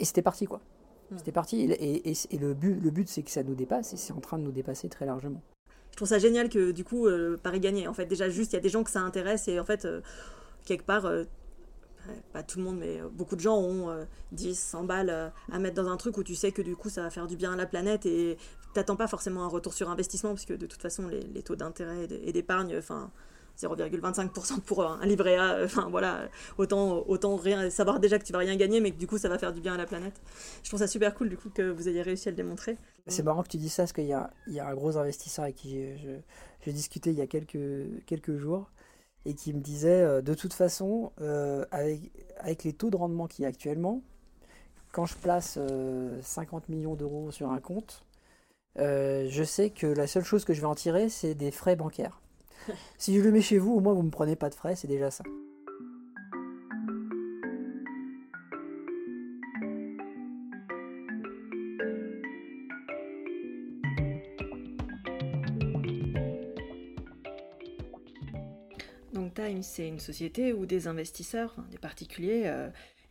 Et 0.00 0.04
c'était 0.04 0.22
parti, 0.22 0.46
quoi. 0.46 0.60
Hmm. 1.12 1.18
C'était 1.18 1.30
parti. 1.30 1.60
Et, 1.60 2.10
et, 2.10 2.14
et, 2.30 2.38
le 2.38 2.52
but, 2.52 2.74
le 2.74 2.90
but 2.90 3.08
c'est 3.08 3.22
que 3.22 3.30
ça 3.30 3.44
nous 3.44 3.54
dépasse, 3.54 3.92
et 3.92 3.96
c'est 3.96 4.12
en 4.12 4.20
train 4.20 4.38
de 4.38 4.42
nous 4.42 4.52
dépasser 4.52 4.88
très 4.88 5.06
largement 5.06 5.40
je 5.92 5.96
trouve 5.96 6.08
ça 6.08 6.18
génial 6.18 6.48
que 6.48 6.72
du 6.72 6.84
coup 6.84 7.06
euh, 7.06 7.38
Paris 7.40 7.60
gagne. 7.60 7.86
En 7.86 7.94
fait, 7.94 8.06
déjà 8.06 8.28
juste 8.28 8.52
il 8.52 8.56
y 8.56 8.58
a 8.58 8.62
des 8.62 8.70
gens 8.70 8.82
que 8.82 8.90
ça 8.90 9.00
intéresse 9.00 9.46
et 9.46 9.60
en 9.60 9.64
fait 9.64 9.84
euh, 9.84 10.00
quelque 10.64 10.84
part 10.84 11.04
euh, 11.04 11.24
pas 12.32 12.42
tout 12.42 12.58
le 12.58 12.64
monde, 12.64 12.78
mais 12.78 13.00
beaucoup 13.12 13.36
de 13.36 13.40
gens 13.40 13.58
ont 13.58 13.94
10, 14.32 14.58
100 14.58 14.84
balles 14.84 15.32
à 15.52 15.58
mettre 15.60 15.76
dans 15.76 15.88
un 15.88 15.96
truc 15.96 16.16
où 16.16 16.24
tu 16.24 16.34
sais 16.34 16.50
que 16.50 16.60
du 16.60 16.74
coup 16.74 16.88
ça 16.88 17.02
va 17.02 17.10
faire 17.10 17.28
du 17.28 17.36
bien 17.36 17.52
à 17.52 17.56
la 17.56 17.64
planète 17.64 18.06
et 18.06 18.36
t'attends 18.74 18.96
pas 18.96 19.06
forcément 19.06 19.44
un 19.44 19.48
retour 19.48 19.72
sur 19.72 19.88
investissement 19.88 20.30
parce 20.30 20.44
que 20.44 20.54
de 20.54 20.66
toute 20.66 20.82
façon 20.82 21.06
les, 21.06 21.20
les 21.20 21.42
taux 21.44 21.54
d'intérêt 21.54 22.08
et 22.10 22.32
d'épargne, 22.32 22.76
enfin 22.76 23.12
0,25% 23.58 24.60
pour 24.60 24.84
un 24.84 25.04
livret 25.04 25.36
A, 25.36 25.60
enfin 25.64 25.88
voilà, 25.90 26.28
autant, 26.58 27.04
autant 27.06 27.36
rien, 27.36 27.70
savoir 27.70 28.00
déjà 28.00 28.18
que 28.18 28.24
tu 28.24 28.32
vas 28.32 28.38
rien 28.38 28.56
gagner, 28.56 28.80
mais 28.80 28.90
que 28.90 28.98
du 28.98 29.06
coup 29.06 29.18
ça 29.18 29.28
va 29.28 29.38
faire 29.38 29.52
du 29.52 29.60
bien 29.60 29.74
à 29.74 29.76
la 29.76 29.86
planète. 29.86 30.20
Je 30.62 30.68
trouve 30.68 30.80
ça 30.80 30.86
super 30.86 31.14
cool 31.14 31.28
du 31.28 31.36
coup 31.36 31.50
que 31.50 31.70
vous 31.70 31.88
ayez 31.88 32.02
réussi 32.02 32.28
à 32.28 32.32
le 32.32 32.36
démontrer. 32.36 32.76
C'est 33.06 33.22
marrant 33.22 33.42
que 33.42 33.48
tu 33.48 33.58
dis 33.58 33.68
ça 33.68 33.82
parce 33.82 33.92
qu'il 33.92 34.06
y 34.06 34.12
a, 34.12 34.30
il 34.46 34.54
y 34.54 34.60
a 34.60 34.66
un 34.66 34.74
gros 34.74 34.96
investisseur 34.96 35.44
avec 35.44 35.56
qui 35.56 35.84
j'ai 36.64 36.72
discuté 36.72 37.10
il 37.10 37.16
y 37.16 37.22
a 37.22 37.26
quelques, 37.26 38.04
quelques 38.06 38.36
jours 38.36 38.70
et 39.24 39.34
qui 39.34 39.52
me 39.52 39.60
disait 39.60 40.02
euh, 40.02 40.22
de 40.22 40.34
toute 40.34 40.52
façon, 40.52 41.12
euh, 41.20 41.64
avec, 41.70 42.12
avec 42.38 42.64
les 42.64 42.72
taux 42.72 42.90
de 42.90 42.96
rendement 42.96 43.26
qu'il 43.26 43.42
y 43.42 43.46
a 43.46 43.48
actuellement, 43.48 44.02
quand 44.92 45.06
je 45.06 45.16
place 45.16 45.58
50 46.22 46.64
euh, 46.64 46.72
millions 46.72 46.94
d'euros 46.94 47.30
sur 47.30 47.50
un 47.50 47.60
compte, 47.60 48.04
je 48.76 49.44
sais 49.44 49.70
que 49.70 49.86
la 49.86 50.06
seule 50.06 50.24
chose 50.24 50.44
que 50.44 50.54
je 50.54 50.60
vais 50.60 50.66
en 50.66 50.74
tirer, 50.74 51.08
c'est 51.08 51.34
des 51.34 51.50
frais 51.50 51.76
bancaires. 51.76 52.21
Si 52.98 53.14
je 53.16 53.20
le 53.20 53.30
mets 53.30 53.42
chez 53.42 53.58
vous, 53.58 53.72
au 53.72 53.80
moins 53.80 53.94
vous 53.94 54.02
me 54.02 54.10
prenez 54.10 54.36
pas 54.36 54.50
de 54.50 54.54
frais, 54.54 54.76
c'est 54.76 54.88
déjà 54.88 55.10
ça. 55.10 55.24
Donc 69.12 69.34
Time, 69.34 69.62
c'est 69.62 69.86
une 69.86 69.98
société 70.00 70.52
où 70.52 70.66
des 70.66 70.88
investisseurs, 70.88 71.54
des 71.70 71.78
particuliers 71.78 72.44
euh, 72.46 72.70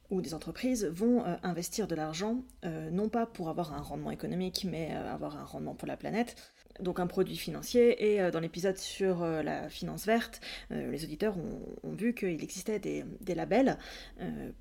ou 0.10 0.22
des 0.22 0.34
entreprises 0.34 0.86
vont 0.86 1.24
euh, 1.24 1.36
investir 1.44 1.88
de 1.88 1.96
l'argent, 1.96 2.44
euh, 2.66 2.90
non 2.90 3.08
pas 3.08 3.26
pour 3.26 3.50
avoir 3.50 3.74
un 3.74 3.82
rendement 3.82 4.12
économique, 4.12 4.66
mais 4.70 4.92
avoir 4.92 5.38
un 5.38 5.44
rendement 5.44 5.76
pour 5.76 5.88
la 5.88 5.98
planète 5.98 6.36
donc 6.82 7.00
un 7.00 7.08
produit 7.08 7.38
financier. 7.38 8.12
Et 8.14 8.22
euh, 8.22 8.32
dans 8.32 8.40
l'épisode 8.40 8.78
sur 8.78 9.24
euh, 9.24 9.44
la 9.44 9.70
finance 9.70 10.06
verte, 10.06 10.42
euh, 10.72 10.92
les 10.92 11.04
auditeurs 11.04 11.36
ont, 11.38 11.94
vu 11.94 12.14
qu'il 12.14 12.44
existait 12.44 12.80
des, 12.80 13.06
labels 13.36 13.78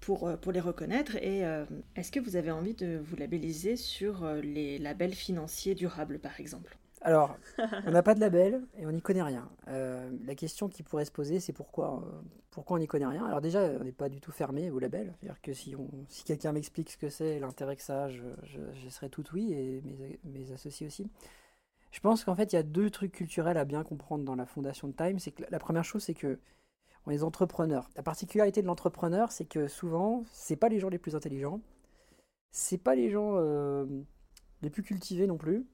pour, 0.00 0.30
les 0.52 0.60
reconnaître. 0.60 1.16
Et 1.16 1.42
est-ce 1.96 2.10
que 2.10 2.20
vous 2.20 2.36
avez 2.36 2.50
envie 2.50 2.74
de 2.74 3.00
vous 3.02 3.16
labelliser 3.16 3.76
sur 3.76 4.26
les 4.42 4.78
labels 4.78 5.14
financiers 5.14 5.74
durables, 5.74 6.18
par 6.18 6.38
exemple? 6.40 6.76
Alors, 7.02 7.36
on 7.86 7.90
n'a 7.90 8.02
pas 8.02 8.14
de 8.14 8.20
label 8.20 8.60
et 8.78 8.86
on 8.86 8.92
n'y 8.92 9.00
connaît 9.00 9.22
rien. 9.22 9.48
la 9.66 10.34
question 10.34 10.68
qui 10.68 10.82
pourrait 10.82 11.04
se 11.04 11.12
poser, 11.12 11.40
c'est 11.40 11.52
pourquoi, 11.52 12.02
pourquoi 12.50 12.76
on 12.76 12.80
n'y 12.80 12.86
connaît 12.86 13.06
rien? 13.06 13.24
Alors 13.24 13.40
déjà, 13.40 13.62
on 13.80 13.84
n'est 13.84 13.92
pas 13.92 14.08
du 14.08 14.20
tout 14.20 14.32
fermé 14.32 14.70
au 14.70 14.78
label. 14.78 15.14
C'est-à-dire 15.20 15.40
que 15.40 15.52
si, 15.52 15.74
quelqu'un 16.24 16.52
m'explique 16.52 16.90
ce 16.90 16.96
que 16.96 17.08
c'est, 17.08 17.38
l'intérêt 17.38 17.76
que 17.76 17.82
ça 17.82 18.04
a, 18.04 18.08
je, 18.08 18.88
serai 18.88 19.08
tout 19.08 19.24
oui 19.32 19.52
et 19.52 19.82
mes 20.24 20.52
associés 20.52 20.86
aussi. 20.86 21.08
Je 21.90 22.00
pense 22.00 22.24
qu'en 22.24 22.34
fait, 22.34 22.52
il 22.52 22.56
y 22.56 22.58
a 22.58 22.62
deux 22.62 22.90
trucs 22.90 23.12
culturels 23.12 23.56
à 23.56 23.64
bien 23.64 23.82
comprendre 23.82 24.24
dans 24.24 24.36
la 24.36 24.46
fondation 24.46 24.88
de 24.88 24.92
Time. 24.92 25.18
C'est 25.18 25.32
que 25.32 25.42
la 25.50 25.58
première 25.58 25.84
chose, 25.84 26.04
c'est 26.04 26.14
que 26.14 26.38
on 27.06 27.10
est 27.10 27.22
entrepreneurs. 27.22 27.90
La 27.96 28.02
particularité 28.02 28.62
de 28.62 28.66
l'entrepreneur, 28.66 29.32
c'est 29.32 29.46
que 29.46 29.68
souvent, 29.68 30.24
c'est 30.32 30.56
pas 30.56 30.68
les 30.68 30.78
gens 30.78 30.90
les 30.90 30.98
plus 30.98 31.16
intelligents, 31.16 31.60
c'est 32.50 32.78
pas 32.78 32.94
les 32.94 33.10
gens 33.10 33.32
euh, 33.36 33.86
les 34.62 34.70
plus 34.70 34.82
cultivés 34.82 35.26
non 35.26 35.38
plus. 35.38 35.66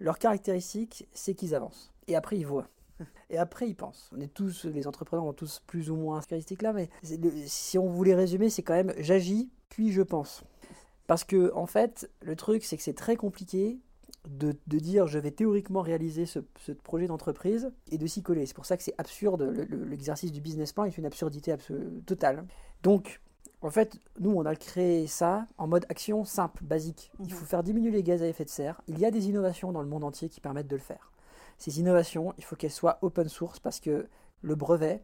Leur 0.00 0.18
caractéristique, 0.18 1.08
c'est 1.12 1.34
qu'ils 1.34 1.54
avancent. 1.54 1.92
Et 2.06 2.16
après, 2.16 2.38
ils 2.38 2.46
voient. 2.46 2.68
Et 3.30 3.38
après, 3.38 3.68
ils 3.68 3.74
pensent. 3.74 4.10
On 4.16 4.20
est 4.20 4.32
tous, 4.32 4.64
les 4.64 4.86
entrepreneurs 4.86 5.26
ont 5.26 5.32
tous 5.32 5.60
plus 5.66 5.90
ou 5.90 5.96
moins 5.96 6.20
cette 6.20 6.30
caractéristique-là, 6.30 6.72
mais 6.72 6.88
si 7.46 7.78
on 7.78 7.88
voulait 7.88 8.14
résumer, 8.14 8.48
c'est 8.48 8.62
quand 8.62 8.74
même 8.74 8.94
j'agis, 8.98 9.50
puis 9.68 9.92
je 9.92 10.02
pense. 10.02 10.44
Parce 11.06 11.24
que, 11.24 11.52
en 11.54 11.66
fait, 11.66 12.10
le 12.20 12.36
truc, 12.36 12.64
c'est 12.64 12.76
que 12.76 12.82
c'est 12.82 12.94
très 12.94 13.16
compliqué 13.16 13.78
de, 14.26 14.54
dire 14.66 15.06
je 15.06 15.18
vais 15.18 15.30
théoriquement 15.30 15.80
réaliser 15.80 16.26
ce, 16.26 16.40
projet 16.82 17.06
d'entreprise 17.06 17.70
et 17.90 17.98
de 17.98 18.06
s'y 18.06 18.22
coller. 18.22 18.46
C'est 18.46 18.54
pour 18.54 18.66
ça 18.66 18.76
que 18.76 18.82
c'est 18.82 18.94
absurde, 18.98 19.42
l'exercice 19.86 20.32
du 20.32 20.40
business 20.40 20.72
plan 20.72 20.84
est 20.84 20.98
une 20.98 21.06
absurdité 21.06 21.54
totale. 22.06 22.44
Donc, 22.82 23.20
en 23.60 23.70
fait, 23.70 23.98
nous, 24.20 24.30
on 24.30 24.44
a 24.46 24.54
créé 24.54 25.06
ça 25.06 25.46
en 25.56 25.66
mode 25.66 25.84
action 25.88 26.24
simple, 26.24 26.62
basique. 26.62 27.10
Il 27.20 27.32
faut 27.32 27.40
mhm. 27.40 27.46
faire 27.46 27.62
diminuer 27.62 27.90
les 27.90 28.02
gaz 28.02 28.22
à 28.22 28.28
effet 28.28 28.44
de 28.44 28.50
serre. 28.50 28.80
Il 28.86 28.98
y 28.98 29.04
a 29.04 29.10
des 29.10 29.28
innovations 29.28 29.72
dans 29.72 29.82
le 29.82 29.88
monde 29.88 30.04
entier 30.04 30.28
qui 30.28 30.40
permettent 30.40 30.68
de 30.68 30.76
le 30.76 30.82
faire. 30.82 31.12
Ces 31.58 31.80
innovations, 31.80 32.34
il 32.38 32.44
faut 32.44 32.54
qu'elles 32.54 32.70
soient 32.70 32.98
open 33.02 33.28
source 33.28 33.58
parce 33.58 33.80
que 33.80 34.06
le 34.42 34.54
brevet 34.54 35.02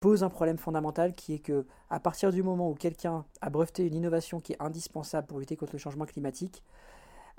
pose 0.00 0.22
un 0.22 0.28
problème 0.28 0.58
fondamental 0.58 1.14
qui 1.14 1.34
est 1.34 1.38
que 1.38 1.66
à 1.88 2.00
partir 2.00 2.32
du 2.32 2.42
moment 2.42 2.70
où 2.70 2.74
quelqu'un 2.74 3.24
a 3.40 3.50
breveté 3.50 3.86
une 3.86 3.94
innovation 3.94 4.40
qui 4.40 4.52
est 4.52 4.62
indispensable 4.62 5.26
pour 5.26 5.38
lutter 5.38 5.56
contre 5.56 5.72
le 5.72 5.78
changement 5.78 6.06
climatique, 6.06 6.62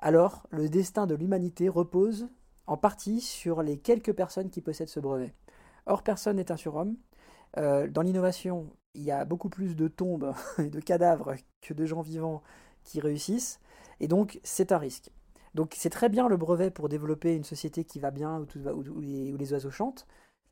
alors 0.01 0.48
le 0.50 0.67
destin 0.67 1.08
de 1.08 1.15
l'humanité 1.15 1.70
repose 1.70 2.27
en 2.67 2.77
partie 2.77 3.22
sur 3.22 3.62
les 3.62 3.77
quelques 3.77 4.13
personnes 4.13 4.50
qui 4.50 4.62
possèdent 4.62 4.89
ce 4.89 5.00
brevet. 5.00 5.34
Or, 5.86 6.03
personne 6.03 6.38
n'est 6.38 6.51
un 6.51 6.58
surhomme. 6.58 6.96
Euh, 7.58 7.88
dans 7.88 8.01
l'innovation, 8.01 8.70
il 8.93 9.03
y 9.03 9.12
a 9.12 9.25
beaucoup 9.25 9.50
plus 9.50 9.75
de 9.75 9.88
tombes 9.88 10.34
et 10.58 10.70
de 10.70 10.79
cadavres 10.79 11.36
que 11.62 11.74
de 11.74 11.86
gens 11.86 12.01
vivants 12.01 12.41
qui 12.84 13.00
réussissent, 13.00 13.60
et 14.00 14.08
donc 14.08 14.39
c'est 14.43 14.72
un 14.72 14.77
risque. 14.77 15.12
Donc 15.53 15.74
c'est 15.77 15.89
très 15.89 16.10
bien 16.10 16.27
le 16.27 16.38
brevet 16.38 16.72
pour 16.72 16.89
développer 16.89 17.36
une 17.36 17.43
société 17.43 17.84
qui 17.84 18.00
va 18.00 18.10
bien, 18.10 18.46
où, 18.74 19.01
les, 19.01 19.53
oiseaux 19.53 19.70
chantent, 19.70 20.08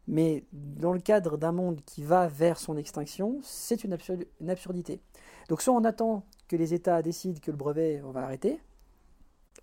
mais 0.08 0.46
dans 0.52 0.94
le 0.94 1.00
cadre 1.00 1.38
d'un 1.38 1.54
monde 1.54 1.82
qui 1.86 2.04
va 2.04 2.28
vers 2.28 2.60
son 2.60 2.78
extinction, 2.78 3.40
c'est 3.42 3.84
une, 3.84 3.98
une 4.42 4.50
absurdité. 4.50 5.00
Donc 5.48 5.62
soit 5.62 5.74
on 5.74 5.86
attend 5.86 6.26
que 6.48 6.56
les 6.56 6.74
États 6.74 7.02
décident 7.02 7.40
que 7.42 7.52
le 7.52 7.58
brevet, 7.58 8.02
on 8.04 8.12
va 8.12 8.24
arrêter, 8.24 8.60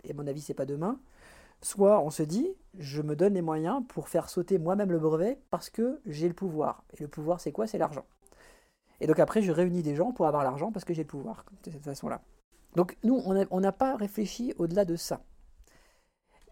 et 0.07 0.13
mon 0.13 0.27
avis, 0.27 0.41
c'est 0.41 0.55
pas 0.55 0.67
demain. 0.67 0.99
Soit 1.63 2.01
on 2.01 2.11
se 2.11 2.23
dit, 2.23 2.49
je 2.79 3.03
me 3.03 3.17
donne 3.17 3.35
les 3.35 3.43
moyens 3.43 3.83
pour 3.89 4.09
faire 4.09 4.29
sauter 4.29 4.59
moi-même 4.59 4.93
le 4.93 4.99
brevet 4.99 5.41
parce 5.51 5.71
que 5.71 6.01
j'ai 6.07 6.29
le 6.29 6.35
pouvoir. 6.35 6.85
Et 6.97 7.03
le 7.03 7.09
pouvoir, 7.09 7.41
c'est 7.41 7.53
quoi? 7.53 7.67
C'est 7.67 7.79
l'argent. 7.79 8.05
Et 9.01 9.07
donc 9.07 9.19
après, 9.19 9.43
je 9.43 9.53
réunis 9.53 9.83
des 9.83 9.95
gens 9.95 10.13
pour 10.13 10.27
avoir 10.27 10.45
l'argent 10.45 10.73
parce 10.73 10.85
que 10.85 10.95
j'ai 10.95 11.03
le 11.03 11.09
pouvoir, 11.09 11.45
de 11.65 11.71
cette 11.71 11.85
façon-là. 11.85 12.23
Donc 12.75 12.97
nous, 13.05 13.23
on 13.25 13.61
n'a 13.61 13.73
pas 13.73 13.97
réfléchi 13.97 14.55
au-delà 14.59 14.85
de 14.85 14.97
ça. 14.97 15.23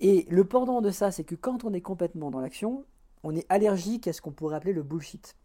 Et 0.01 0.27
le 0.31 0.45
pendant 0.45 0.81
de 0.81 0.91
ça, 0.91 1.11
c'est 1.11 1.25
que 1.25 1.35
quand 1.35 1.65
on 1.65 1.73
est 1.73 1.81
complètement 1.81 2.31
dans 2.31 2.41
l'action, 2.41 2.85
on 3.23 3.35
est 3.35 3.47
allergique 3.49 4.09
à 4.09 4.13
ce 4.13 4.21
qu'on 4.21 4.33
pourrait 4.33 4.57
appeler 4.57 4.73
le 4.73 4.83
bullshit. 4.83 5.37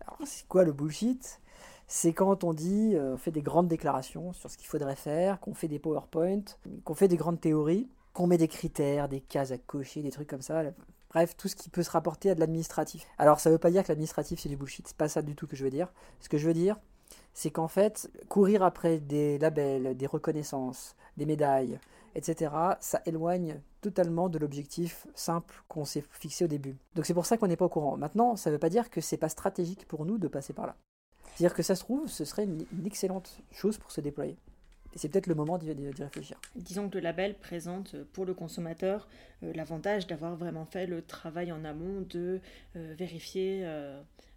Alors, 0.00 0.18
c'est 0.24 0.46
quoi 0.48 0.64
le 0.64 0.72
bullshit? 0.72 1.40
C'est 1.86 2.12
quand 2.12 2.44
on 2.44 2.52
dit, 2.52 2.92
euh, 2.94 3.14
on 3.14 3.16
fait 3.16 3.30
des 3.30 3.42
grandes 3.42 3.68
déclarations 3.68 4.32
sur 4.32 4.50
ce 4.50 4.56
qu'il 4.56 4.66
faudrait 4.66 4.96
faire, 4.96 5.40
qu'on 5.40 5.54
fait 5.54 5.68
des 5.68 5.78
PowerPoint, 5.78 6.44
qu'on 6.84 6.94
fait 6.94 7.08
des 7.08 7.16
grandes 7.16 7.40
théories, 7.40 7.88
qu'on 8.12 8.26
met 8.26 8.38
des 8.38 8.48
critères, 8.48 9.08
des 9.08 9.20
cases 9.20 9.50
à 9.50 9.58
cocher, 9.58 10.02
des 10.02 10.10
trucs 10.10 10.28
comme 10.28 10.42
ça. 10.42 10.62
Bref, 11.10 11.36
tout 11.36 11.48
ce 11.48 11.56
qui 11.56 11.68
peut 11.68 11.82
se 11.82 11.90
rapporter 11.90 12.30
à 12.30 12.34
de 12.34 12.40
l'administratif. 12.40 13.06
Alors, 13.18 13.40
ça 13.40 13.50
ne 13.50 13.54
veut 13.54 13.58
pas 13.58 13.70
dire 13.70 13.82
que 13.82 13.88
l'administratif 13.88 14.40
c'est 14.40 14.48
du 14.48 14.56
bullshit, 14.56 14.88
c'est 14.88 14.96
pas 14.96 15.08
ça 15.08 15.22
du 15.22 15.34
tout 15.34 15.46
que 15.46 15.56
je 15.56 15.64
veux 15.64 15.70
dire. 15.70 15.92
Ce 16.20 16.28
que 16.28 16.38
je 16.38 16.46
veux 16.46 16.54
dire, 16.54 16.78
c'est 17.34 17.50
qu'en 17.50 17.68
fait, 17.68 18.10
courir 18.28 18.62
après 18.62 18.98
des 18.98 19.38
labels, 19.38 19.96
des 19.96 20.06
reconnaissances, 20.06 20.96
des 21.16 21.26
médailles, 21.26 21.78
etc., 22.14 22.54
ça 22.80 23.02
éloigne 23.06 23.60
totalement 23.80 24.28
de 24.28 24.38
l'objectif 24.38 25.06
simple 25.14 25.62
qu'on 25.68 25.84
s'est 25.84 26.04
fixé 26.10 26.44
au 26.44 26.48
début. 26.48 26.76
Donc 26.94 27.06
c'est 27.06 27.14
pour 27.14 27.26
ça 27.26 27.36
qu'on 27.36 27.48
n'est 27.48 27.56
pas 27.56 27.66
au 27.66 27.68
courant. 27.70 27.96
Maintenant, 27.96 28.36
ça 28.36 28.50
ne 28.50 28.54
veut 28.54 28.60
pas 28.60 28.70
dire 28.70 28.88
que 28.88 29.00
c'est 29.00 29.16
pas 29.16 29.28
stratégique 29.28 29.86
pour 29.86 30.06
nous 30.06 30.18
de 30.18 30.28
passer 30.28 30.52
par 30.52 30.66
là. 30.66 30.76
C'est-à-dire 31.34 31.54
que 31.54 31.62
ça 31.62 31.74
se 31.74 31.80
trouve, 31.80 32.08
ce 32.08 32.24
serait 32.24 32.44
une, 32.44 32.64
excellente 32.86 33.38
chose 33.52 33.78
pour 33.78 33.90
se 33.90 34.00
déployer. 34.00 34.36
Et 34.94 34.98
c'est 34.98 35.08
peut-être 35.08 35.26
le 35.26 35.34
moment 35.34 35.58
d'y 35.58 35.72
réfléchir. 35.72 36.40
Disons 36.54 36.88
que 36.88 36.94
le 36.94 37.00
label 37.00 37.34
présente 37.34 37.94
euh, 37.94 38.04
pour 38.12 38.24
le 38.24 38.34
consommateur 38.34 39.08
euh, 39.42 39.52
l'avantage 39.52 40.06
d'avoir 40.06 40.36
vraiment 40.36 40.66
fait 40.66 40.86
le 40.86 41.02
travail 41.02 41.50
en 41.50 41.64
amont 41.64 42.02
de 42.08 42.40
euh, 42.76 42.94
vérifier 42.96 43.66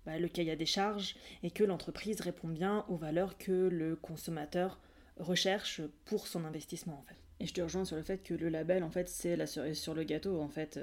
bah, 0.07 0.17
le 0.17 0.27
cahier 0.27 0.55
des 0.55 0.65
charges 0.65 1.15
et 1.43 1.51
que 1.51 1.63
l'entreprise 1.63 2.21
répond 2.21 2.47
bien 2.47 2.85
aux 2.87 2.95
valeurs 2.95 3.37
que 3.37 3.51
le 3.51 3.95
consommateur 3.95 4.79
recherche 5.19 5.81
pour 6.05 6.27
son 6.27 6.45
investissement 6.45 6.99
en 6.99 7.03
fait. 7.03 7.17
Et 7.39 7.45
je 7.45 7.53
te 7.53 7.61
rejoins 7.61 7.85
sur 7.85 7.95
le 7.95 8.01
fait 8.01 8.23
que 8.23 8.33
le 8.33 8.49
label, 8.49 8.83
en 8.83 8.89
fait, 8.89 9.07
c'est 9.09 9.35
la 9.35 9.45
cerise 9.45 9.77
sur 9.77 9.93
le 9.93 10.03
gâteau. 10.03 10.41
En 10.41 10.49
fait, 10.49 10.79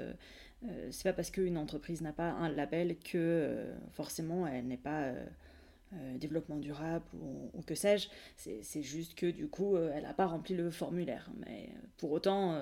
c'est 0.91 1.03
pas 1.03 1.13
parce 1.13 1.31
qu'une 1.31 1.57
entreprise 1.57 2.01
n'a 2.01 2.13
pas 2.13 2.31
un 2.31 2.49
label 2.49 2.97
que 2.97 3.17
euh, 3.17 3.75
forcément 3.91 4.47
elle 4.47 4.67
n'est 4.67 4.77
pas 4.77 5.13
développement 6.17 6.57
durable 6.57 7.05
ou, 7.13 7.61
que 7.65 7.75
sais-je. 7.75 8.09
C'est 8.37 8.81
juste 8.81 9.15
que 9.15 9.27
du 9.27 9.47
coup, 9.47 9.77
elle 9.77 10.03
n'a 10.03 10.13
pas 10.13 10.25
rempli 10.25 10.55
le 10.55 10.69
formulaire. 10.69 11.29
Mais 11.37 11.69
pour 11.97 12.11
autant, 12.11 12.59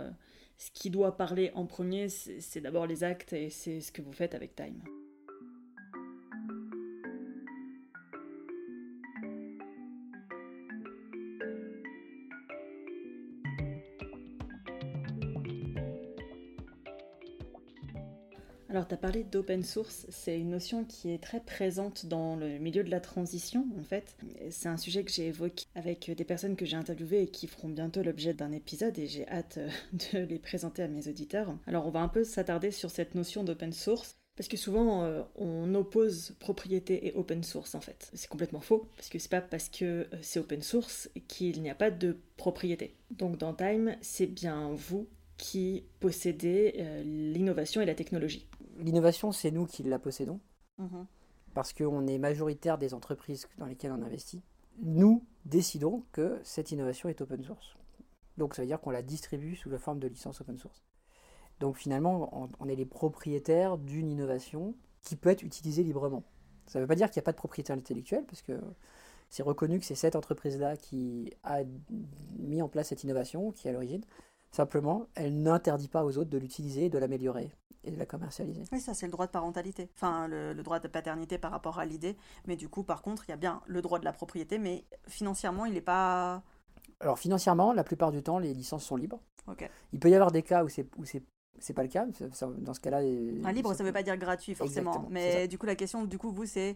ce 0.57 0.71
qui 0.71 0.89
doit 0.89 1.17
parler 1.17 1.51
en 1.55 1.65
premier, 1.65 2.09
c'est 2.09 2.61
d'abord 2.61 2.85
les 2.85 3.03
actes 3.03 3.33
et 3.33 3.49
c'est 3.49 3.81
ce 3.81 3.91
que 3.91 4.01
vous 4.01 4.13
faites 4.13 4.35
avec 4.35 4.55
Time. 4.55 4.81
Alors, 18.83 18.89
tu 18.89 18.95
as 18.95 18.97
parlé 18.97 19.23
d'open 19.23 19.63
source, 19.63 20.05
c'est 20.09 20.37
une 20.37 20.49
notion 20.49 20.83
qui 20.83 21.09
est 21.09 21.23
très 21.23 21.39
présente 21.39 22.05
dans 22.05 22.35
le 22.35 22.59
milieu 22.59 22.83
de 22.83 22.91
la 22.91 22.99
transition, 22.99 23.65
en 23.79 23.83
fait. 23.83 24.17
C'est 24.49 24.67
un 24.67 24.75
sujet 24.75 25.05
que 25.05 25.11
j'ai 25.11 25.27
évoqué 25.27 25.63
avec 25.73 26.11
des 26.11 26.25
personnes 26.25 26.57
que 26.57 26.65
j'ai 26.65 26.75
interviewées 26.75 27.21
et 27.21 27.27
qui 27.27 27.47
feront 27.47 27.69
bientôt 27.69 28.03
l'objet 28.03 28.33
d'un 28.33 28.51
épisode, 28.51 28.99
et 28.99 29.07
j'ai 29.07 29.25
hâte 29.29 29.57
euh, 29.57 29.69
de 30.13 30.25
les 30.25 30.37
présenter 30.37 30.83
à 30.83 30.89
mes 30.89 31.07
auditeurs. 31.07 31.55
Alors, 31.65 31.87
on 31.87 31.91
va 31.91 32.01
un 32.01 32.09
peu 32.09 32.25
s'attarder 32.25 32.71
sur 32.71 32.91
cette 32.91 33.15
notion 33.15 33.45
d'open 33.45 33.71
source. 33.71 34.17
Parce 34.35 34.49
que 34.49 34.57
souvent, 34.57 35.05
euh, 35.05 35.21
on 35.37 35.73
oppose 35.75 36.35
propriété 36.39 37.07
et 37.07 37.13
open 37.13 37.41
source 37.41 37.75
en 37.75 37.81
fait. 37.81 38.11
C'est 38.13 38.27
complètement 38.27 38.59
faux, 38.59 38.89
parce 38.97 39.07
que 39.07 39.17
c'est 39.17 39.31
pas 39.31 39.39
parce 39.39 39.69
que 39.69 39.85
euh, 39.85 40.17
c'est 40.21 40.41
open 40.41 40.61
source 40.61 41.09
qu'il 41.29 41.61
n'y 41.61 41.69
a 41.69 41.75
pas 41.75 41.89
de 41.89 42.17
propriété. 42.35 42.97
Donc 43.11 43.37
dans 43.37 43.53
Time, 43.53 43.95
c'est 44.01 44.27
bien 44.27 44.73
vous 44.73 45.07
qui 45.37 45.83
possédez 45.99 47.03
l'innovation 47.03 47.81
et 47.81 47.85
la 47.85 47.95
technologie 47.95 48.47
l'innovation, 48.83 49.31
c'est 49.31 49.51
nous 49.51 49.65
qui 49.65 49.83
la 49.83 49.99
possédons. 49.99 50.39
Mhm. 50.77 51.05
Parce 51.53 51.73
qu'on 51.73 52.07
est 52.07 52.17
majoritaire 52.17 52.77
des 52.77 52.93
entreprises 52.93 53.47
dans 53.57 53.65
lesquelles 53.65 53.91
on 53.91 54.01
investit. 54.01 54.41
Nous 54.81 55.23
décidons 55.45 56.03
que 56.11 56.39
cette 56.43 56.71
innovation 56.71 57.09
est 57.09 57.21
open 57.21 57.43
source. 57.43 57.77
Donc 58.37 58.55
ça 58.55 58.63
veut 58.63 58.67
dire 58.67 58.81
qu'on 58.81 58.89
la 58.89 59.03
distribue 59.03 59.55
sous 59.55 59.69
la 59.69 59.77
forme 59.77 59.99
de 59.99 60.07
licence 60.07 60.41
open 60.41 60.57
source. 60.57 60.83
Donc 61.59 61.77
finalement, 61.77 62.49
on, 62.59 62.67
est 62.67 62.75
les 62.75 62.85
propriétaires 62.85 63.77
d'une 63.77 64.09
innovation 64.09 64.75
qui 65.01 65.15
peut 65.15 65.29
être 65.29 65.43
utilisée 65.43 65.83
librement. 65.83 66.23
Ça 66.65 66.79
ne 66.79 66.83
veut 66.83 66.87
pas 66.87 66.95
dire 66.95 67.09
qu'il 67.09 67.19
n'y 67.19 67.23
a 67.23 67.27
pas 67.27 67.31
de 67.31 67.37
propriété 67.37 67.71
intellectuelle, 67.71 68.25
parce 68.25 68.41
que 68.41 68.59
c'est 69.29 69.43
reconnu 69.43 69.79
que 69.79 69.85
c'est 69.85 69.95
cette 69.95 70.15
entreprise-là 70.15 70.77
qui 70.77 71.31
a 71.43 71.59
mis 72.39 72.61
en 72.61 72.69
place 72.69 72.87
cette 72.87 73.03
innovation, 73.03 73.51
qui 73.51 73.67
est 73.67 73.69
à 73.69 73.73
l'origine. 73.73 74.03
Simplement, 74.53 75.07
elle 75.15 75.41
n'interdit 75.41 75.87
pas 75.87 76.05
aux 76.05 76.19
autres 76.19 76.29
de 76.29 76.37
l'utiliser 76.37 76.87
de 76.89 76.99
l'améliorer 76.99 77.51
et 77.83 77.89
de 77.89 77.97
la 77.97 78.05
commercialiser. 78.05 78.63
Oui, 78.71 78.79
ça 78.79 78.93
c'est 78.93 79.07
le 79.07 79.11
droit 79.11 79.25
de 79.25 79.31
parentalité, 79.31 79.89
enfin 79.95 80.27
le, 80.27 80.53
droit 80.53 80.79
de 80.79 80.87
paternité 80.87 81.39
par 81.39 81.49
rapport 81.49 81.79
à 81.79 81.85
l'idée. 81.85 82.15
Mais 82.45 82.55
du 82.55 82.69
coup, 82.69 82.83
par 82.83 83.01
contre, 83.01 83.23
il 83.27 83.31
y 83.31 83.33
a 83.33 83.37
bien 83.37 83.61
le 83.65 83.81
droit 83.81 83.97
de 83.97 84.05
la 84.05 84.13
propriété, 84.13 84.59
mais 84.59 84.85
financièrement, 85.07 85.65
il 85.65 85.73
n'est 85.73 85.81
pas... 85.81 86.43
Alors 86.99 87.17
financièrement, 87.17 87.73
la 87.73 87.83
plupart 87.83 88.11
du 88.11 88.21
temps, 88.21 88.37
les 88.37 88.53
licences 88.53 88.85
sont 88.85 88.95
libres. 88.95 89.19
Il 89.91 89.99
peut 89.99 90.11
y 90.11 90.15
avoir 90.15 90.31
des 90.31 90.43
cas 90.43 90.63
où 90.63 90.69
c'est 90.69 90.87
c'est 91.59 91.73
pas 91.73 91.83
le 91.83 91.89
cas. 91.89 92.05
Dans 92.05 92.73
ce 92.75 92.79
cas-là, 92.79 92.97
un 92.97 93.51
libre, 93.51 93.73
ça 93.73 93.83
ne 93.83 93.87
veut 93.87 93.93
pas 93.93 94.03
dire 94.03 94.17
gratuit 94.17 94.53
forcément. 94.53 95.07
mais 95.09 95.47
du 95.47 95.57
coup, 95.57 95.65
la 95.65 95.75
question, 95.75 96.05
du 96.05 96.19
coup, 96.19 96.31
vous, 96.31 96.45
c'est 96.45 96.75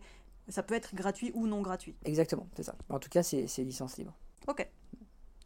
ça 0.50 0.64
peut 0.64 0.76
être 0.76 0.96
gratuit 0.96 1.32
ou 1.36 1.46
non 1.46 1.62
gratuit. 1.62 1.96
Exactement, 2.06 2.48
c'est 2.56 2.64
ça. 2.64 2.76
En 2.90 2.98
tout 2.98 3.10
cas, 3.10 3.22
c'est 3.22 3.46
licence 3.60 3.98
libre. 3.98 4.18
Ok 4.48 4.68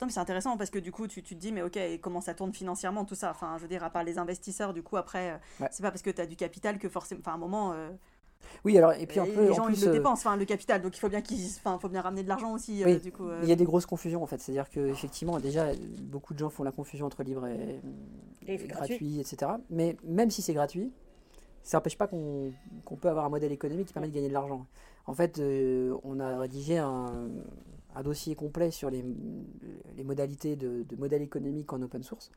mais 0.05 0.12
c'est 0.12 0.20
intéressant 0.20 0.58
parce 0.58 0.70
que 0.70 0.79
du 0.79 0.91
coup, 0.91 1.08
tu, 1.08 1.22
tu, 1.24 1.36
te 1.36 1.39
dis, 1.39 1.51
mais 1.51 1.62
ok, 1.62 1.79
comment 2.01 2.22
ça 2.22 2.34
tourne 2.34 2.53
financièrement, 2.53 3.05
tout 3.05 3.15
ça? 3.15 3.31
Enfin, 3.31 3.55
je 3.58 3.63
veux 3.63 3.67
dire, 3.67 3.84
à 3.84 3.89
part 3.89 4.03
les 4.03 4.17
investisseurs, 4.17 4.74
du 4.74 4.84
coup, 4.84 4.98
après, 4.98 5.31
euh, 5.31 5.65
c'est 5.72 5.84
pas 5.84 5.91
parce 5.91 6.01
que 6.01 6.10
tu 6.10 6.22
as 6.22 6.25
du 6.25 6.36
capital 6.36 6.77
que 6.79 6.89
forcément. 6.89 7.22
Enfin, 7.22 7.31
à 7.31 7.36
un 7.36 7.39
moment. 7.39 7.74
Euh, 7.74 7.89
oui, 8.65 8.77
alors, 8.77 8.93
et 8.93 9.05
puis 9.05 9.20
un 9.20 9.25
peu. 9.25 9.48
Les 9.48 9.53
gens, 9.53 9.67
ils 9.67 9.79
le 9.79 9.88
euh, 9.88 9.91
dépensent, 9.91 10.27
enfin, 10.27 10.38
le 10.38 10.46
capital, 10.46 10.81
donc 10.81 10.98
il 10.98 11.00
faut 11.00 11.10
bien 11.10 11.22
qu'ils. 11.22 11.46
Enfin, 11.58 11.77
faut 11.79 11.89
bien 11.89 12.01
ramener 12.01 12.24
de 12.24 12.27
l'argent 12.27 12.53
aussi, 12.53 12.84
oui, 12.86 13.00
du 13.00 13.12
coup. 13.12 13.27
Il 13.43 13.50
y 13.50 13.51
a 13.51 13.55
des 13.55 13.65
grosses 13.65 13.86
confusions, 13.86 14.24
en 14.24 14.27
fait. 14.27 14.39
C'est-à-dire 14.39 14.70
qu'effectivement, 14.70 15.39
déjà, 15.39 15.67
beaucoup 16.01 16.34
de 16.34 16.39
gens 16.39 16.50
font 16.50 16.63
la 16.63 16.72
confusion 16.72 17.05
entre 17.05 17.24
libre 17.24 17.48
et, 17.48 18.58
gratuit, 18.67 19.20
etc. 19.20 19.51
Mais 19.70 19.98
même 20.03 20.32
si 20.32 20.41
c'est 20.41 20.54
gratuit, 20.54 20.91
ça 21.63 21.78
n'empêche 21.78 21.97
pas 21.97 22.08
qu'on 22.08 22.52
peut 22.99 23.10
avoir 23.10 23.26
un 23.26 23.30
modèle 23.30 23.52
économique 23.52 23.88
qui 23.88 23.93
permet 23.93 24.10
de 24.10 24.15
gagner 24.15 24.30
de 24.30 24.34
l'argent. 24.34 24.65
En 25.06 25.13
fait, 25.13 25.39
on 26.04 26.19
a 26.19 26.39
rédigé 26.39 26.78
un, 26.80 27.30
un 27.95 28.04
dossier 28.04 28.36
complet 28.36 28.71
sur 28.71 28.89
les, 28.89 29.04
les 29.95 30.04
modalités 30.04 30.56
de, 30.56 30.84
de 30.84 30.95
modèle 30.95 31.21
économique 31.21 31.71
en 31.73 31.82
open 31.82 32.04
source, 32.04 32.32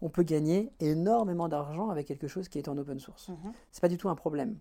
on 0.00 0.08
peut 0.08 0.22
gagner 0.22 0.72
énormément 0.80 1.48
d'argent 1.48 1.90
avec 1.90 2.06
quelque 2.06 2.28
chose 2.28 2.48
qui 2.48 2.58
est 2.58 2.68
en 2.68 2.78
open 2.78 2.98
source. 2.98 3.26
Ce 3.26 3.32
n'est 3.32 3.38
C'est 3.70 3.80
pas 3.80 3.88
du 3.88 3.98
tout 3.98 4.08
un 4.08 4.14
problème. 4.14 4.58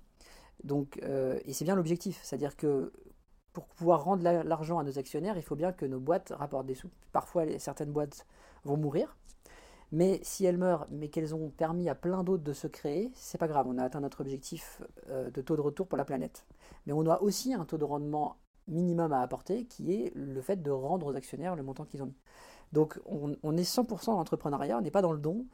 Donc, 0.64 1.00
euh, 1.04 1.40
et 1.46 1.54
c'est 1.54 1.66
bien 1.66 1.76
l'objectif, 1.76 2.20
c'est-à-dire 2.24 2.58
que 2.58 2.92
pour 3.54 3.66
pouvoir 3.66 4.04
rendre 4.04 4.24
l'argent 4.24 4.78
à 4.80 4.84
nos 4.84 5.00
actionnaires, 5.00 5.38
il 5.38 5.44
faut 5.44 5.56
bien 5.56 5.72
que 5.72 5.86
nos 5.86 6.00
boîtes 6.00 6.34
rapportent 6.36 6.68
des 6.68 6.76
sous. 6.76 6.90
Parfois, 7.12 7.46
certaines 7.58 7.92
boîtes 7.92 8.26
vont 8.64 8.78
mourir, 8.78 9.18
mais 9.92 10.20
si 10.22 10.46
elles 10.46 10.58
meurent, 10.58 10.88
mais 10.92 11.08
qu'elles 11.08 11.34
ont 11.34 11.50
permis 11.50 11.90
à 11.90 11.96
plein 11.96 12.24
d'autres 12.24 12.44
de 12.44 12.54
se 12.54 12.68
créer, 12.68 13.10
c'est 13.16 13.38
pas 13.38 13.48
grave. 13.48 13.66
On 13.68 13.78
a 13.78 13.84
atteint 13.84 14.02
notre 14.02 14.22
objectif 14.22 14.82
euh, 15.10 15.32
de 15.32 15.42
taux 15.42 15.56
de 15.56 15.62
retour 15.62 15.88
pour 15.88 15.98
la 15.98 16.06
planète. 16.06 16.46
Mais 16.86 16.94
on 16.94 17.08
a 17.08 17.20
aussi 17.22 17.54
un 17.54 17.66
taux 17.66 17.78
de 17.78 17.86
rendement 17.86 18.38
minimum 18.70 19.12
à 19.12 19.22
apporter, 19.22 19.66
qui 19.66 19.94
est 19.94 20.12
le 20.16 20.42
fait 20.42 20.62
de 20.62 20.72
rendre 20.72 21.08
aux 21.08 21.16
actionnaires 21.16 21.56
le 21.56 21.64
montant 21.64 21.86
qu'ils 21.86 22.02
ont 22.04 22.08
mis. 22.08 22.18
Donc 22.72 23.00
on, 23.06 23.58
est 23.58 23.64
100% 23.64 24.12
entrepreneuriat, 24.12 24.78
on 24.78 24.82
n'est 24.82 24.92
pas 24.92 25.02
dans 25.02 25.12
le 25.12 25.20
don. 25.20 25.46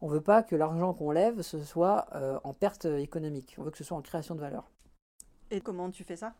On 0.00 0.08
ne 0.08 0.14
veut 0.14 0.20
pas 0.20 0.42
que 0.42 0.56
l'argent 0.56 0.94
qu'on 0.94 1.10
lève, 1.10 1.42
ce 1.42 1.62
soit 1.62 2.06
euh, 2.14 2.40
en 2.42 2.54
perte 2.54 2.86
économique. 2.86 3.54
On 3.58 3.62
veut 3.62 3.70
que 3.70 3.78
ce 3.78 3.84
soit 3.84 3.96
en 3.96 4.02
création 4.02 4.34
de 4.34 4.40
valeur. 4.40 4.70
Et 5.50 5.60
comment 5.60 5.90
tu 5.90 6.02
fais 6.02 6.16
ça? 6.16 6.34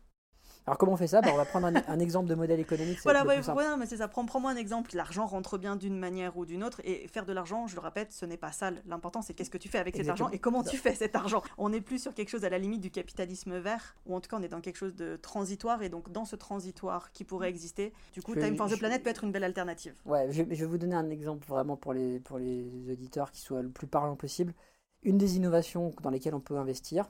Alors 0.65 0.77
comment 0.77 0.93
on 0.93 0.97
fait 0.97 1.07
ça 1.07 1.21
bah, 1.21 1.29
On 1.33 1.37
va 1.37 1.45
prendre 1.45 1.67
un, 1.67 1.99
exemple 1.99 2.29
de 2.29 2.35
modèle 2.35 2.59
économique. 2.59 2.99
Voilà, 3.03 3.25
ouais, 3.25 3.41
mais 3.77 3.85
c'est 3.85 3.97
ça. 3.97 4.07
Prends-moi 4.07 4.51
un 4.51 4.55
exemple. 4.55 4.95
L'argent 4.95 5.25
rentre 5.25 5.57
bien 5.57 5.75
d'une 5.75 5.97
manière 5.97 6.37
ou 6.37 6.45
d'une 6.45 6.63
autre. 6.63 6.79
Et 6.85 7.07
faire 7.07 7.25
de 7.25 7.33
l'argent, 7.33 7.67
je 7.67 7.75
le 7.75 7.81
répète, 7.81 8.13
ce 8.13 8.25
n'est 8.25 8.37
pas 8.37 8.51
ça. 8.51 8.71
L'important, 8.85 9.21
c'est 9.21 9.33
qu'est-ce 9.33 9.49
que 9.49 9.57
tu 9.57 9.67
fais 9.67 9.79
avec 9.79 9.95
cet 9.95 10.07
argent 10.07 10.29
et 10.29 10.39
comment 10.39 10.63
tu 10.63 10.77
fais 10.77 10.95
cet 10.95 11.15
argent. 11.15 11.41
On 11.57 11.69
n'est 11.69 11.81
plus 11.81 12.01
sur 12.01 12.13
quelque 12.13 12.29
chose 12.29 12.45
à 12.45 12.49
la 12.49 12.57
limite 12.57 12.81
du 12.81 12.91
capitalisme 12.91 13.57
vert, 13.57 13.95
ou 14.05 14.15
en 14.15 14.21
tout 14.21 14.29
cas, 14.29 14.37
on 14.39 14.43
est 14.43 14.47
dans 14.47 14.61
quelque 14.61 14.77
chose 14.77 14.95
de 14.95 15.17
transitoire. 15.17 15.83
Et 15.83 15.89
donc, 15.89 16.11
dans 16.11 16.25
ce 16.25 16.35
transitoire 16.35 17.11
qui 17.11 17.25
pourrait 17.25 17.49
exister, 17.49 17.93
du 18.13 18.21
coup, 18.21 18.33
Time 18.35 18.55
for 18.55 18.69
the 18.69 18.77
Planet 18.77 19.03
peut 19.03 19.09
être 19.09 19.23
une 19.23 19.31
belle 19.31 19.43
alternative. 19.43 19.95
Ouais, 20.05 20.27
je, 20.31 20.43
je, 20.43 20.43
vais 20.43 20.65
vous 20.65 20.77
donner 20.77 20.95
un 20.95 21.09
exemple 21.09 21.45
vraiment 21.47 21.75
pour 21.75 21.93
les, 21.93 22.19
pour 22.19 22.37
les 22.37 22.89
auditeurs 22.89 23.31
qui 23.31 23.41
soit 23.41 23.61
le 23.61 23.69
plus 23.69 23.87
parlant 23.87 24.15
possible. 24.15 24.53
Une 25.03 25.17
des 25.17 25.35
innovations 25.35 25.93
dans 26.01 26.09
lesquelles 26.09 26.35
on 26.35 26.39
peut 26.39 26.57
investir, 26.57 27.09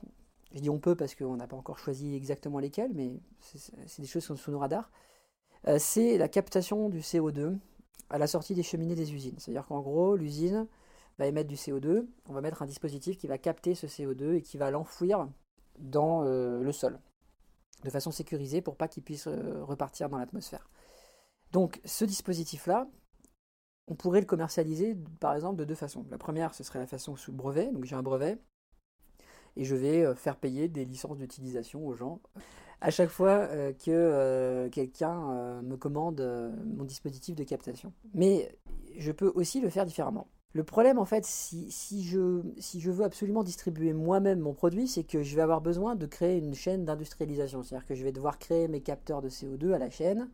je 0.53 0.59
dis 0.59 0.69
on 0.69 0.79
peut 0.79 0.95
parce 0.95 1.15
qu'on 1.15 1.35
n'a 1.35 1.47
pas 1.47 1.57
encore 1.57 1.79
choisi 1.79 2.15
exactement 2.15 2.59
lesquels, 2.59 2.91
mais 2.93 3.19
c'est 3.41 4.01
des 4.01 4.07
choses 4.07 4.23
qui 4.23 4.27
sont 4.27 4.35
sous 4.35 4.51
nos 4.51 4.59
radars. 4.59 4.91
Euh, 5.67 5.77
c'est 5.79 6.17
la 6.17 6.27
captation 6.27 6.89
du 6.89 6.99
CO2 6.99 7.57
à 8.09 8.17
la 8.17 8.27
sortie 8.27 8.53
des 8.53 8.63
cheminées 8.63 8.95
des 8.95 9.13
usines. 9.13 9.35
C'est-à-dire 9.39 9.65
qu'en 9.65 9.81
gros, 9.81 10.15
l'usine 10.15 10.67
va 11.17 11.27
émettre 11.27 11.49
du 11.49 11.55
CO2, 11.55 12.05
on 12.27 12.33
va 12.33 12.41
mettre 12.41 12.61
un 12.61 12.65
dispositif 12.65 13.17
qui 13.17 13.27
va 13.27 13.37
capter 13.37 13.75
ce 13.75 13.87
CO2 13.87 14.35
et 14.35 14.41
qui 14.41 14.57
va 14.57 14.71
l'enfouir 14.71 15.27
dans 15.79 16.23
euh, 16.23 16.61
le 16.61 16.71
sol, 16.71 16.99
de 17.83 17.89
façon 17.89 18.11
sécurisée 18.11 18.61
pour 18.61 18.75
pas 18.75 18.87
qu'il 18.87 19.03
puisse 19.03 19.27
euh, 19.27 19.63
repartir 19.63 20.09
dans 20.09 20.17
l'atmosphère. 20.17 20.69
Donc 21.51 21.81
ce 21.85 22.05
dispositif-là, 22.05 22.87
on 23.87 23.95
pourrait 23.95 24.21
le 24.21 24.25
commercialiser 24.25 24.95
par 25.19 25.33
exemple 25.33 25.57
de 25.57 25.65
deux 25.65 25.75
façons. 25.75 26.05
La 26.09 26.17
première, 26.17 26.53
ce 26.53 26.63
serait 26.63 26.79
la 26.79 26.87
façon 26.87 27.15
sous 27.15 27.31
brevet, 27.31 27.71
donc 27.71 27.85
j'ai 27.85 27.95
un 27.95 28.03
brevet, 28.03 28.39
et 29.55 29.63
je 29.63 29.75
vais 29.75 30.03
euh, 30.03 30.15
faire 30.15 30.37
payer 30.37 30.67
des 30.67 30.85
licences 30.85 31.17
d'utilisation 31.17 31.85
aux 31.85 31.93
gens 31.93 32.19
à 32.81 32.91
chaque 32.91 33.09
fois 33.09 33.29
euh, 33.29 33.71
que 33.71 33.91
euh, 33.91 34.69
quelqu'un 34.69 35.61
me 35.61 35.77
commande 35.77 36.21
mon 36.65 36.83
dispositif 36.83 37.35
de 37.35 37.43
captation. 37.43 37.93
Mais 38.13 38.53
je 38.97 39.11
peux 39.11 39.31
aussi 39.35 39.61
le 39.61 39.69
faire 39.69 39.85
différemment. 39.85 40.27
Le 40.55 40.63
problème, 40.63 40.99
en 40.99 41.05
fait, 41.05 41.25
si, 41.25 42.03
je, 42.03 42.89
veux 42.89 43.03
absolument 43.03 43.43
distribuer 43.43 43.93
moi-même 43.93 44.39
mon 44.39 44.53
produit, 44.53 44.87
c'est 44.87 45.03
que 45.03 45.23
je 45.23 45.35
vais 45.35 45.41
avoir 45.41 45.61
besoin 45.61 45.95
de 45.95 46.05
créer 46.05 46.37
une 46.37 46.53
chaîne 46.53 46.85
d'industrialisation. 46.85 47.63
C'est-à-dire 47.63 47.87
que 47.87 47.95
je 47.95 48.03
vais 48.03 48.11
devoir 48.11 48.37
créer 48.37 48.67
mes 48.67 48.81
capteurs 48.81 49.21
de 49.21 49.29
CO2 49.29 49.73
à 49.73 49.79
la 49.79 49.89
chaîne. 49.89 50.29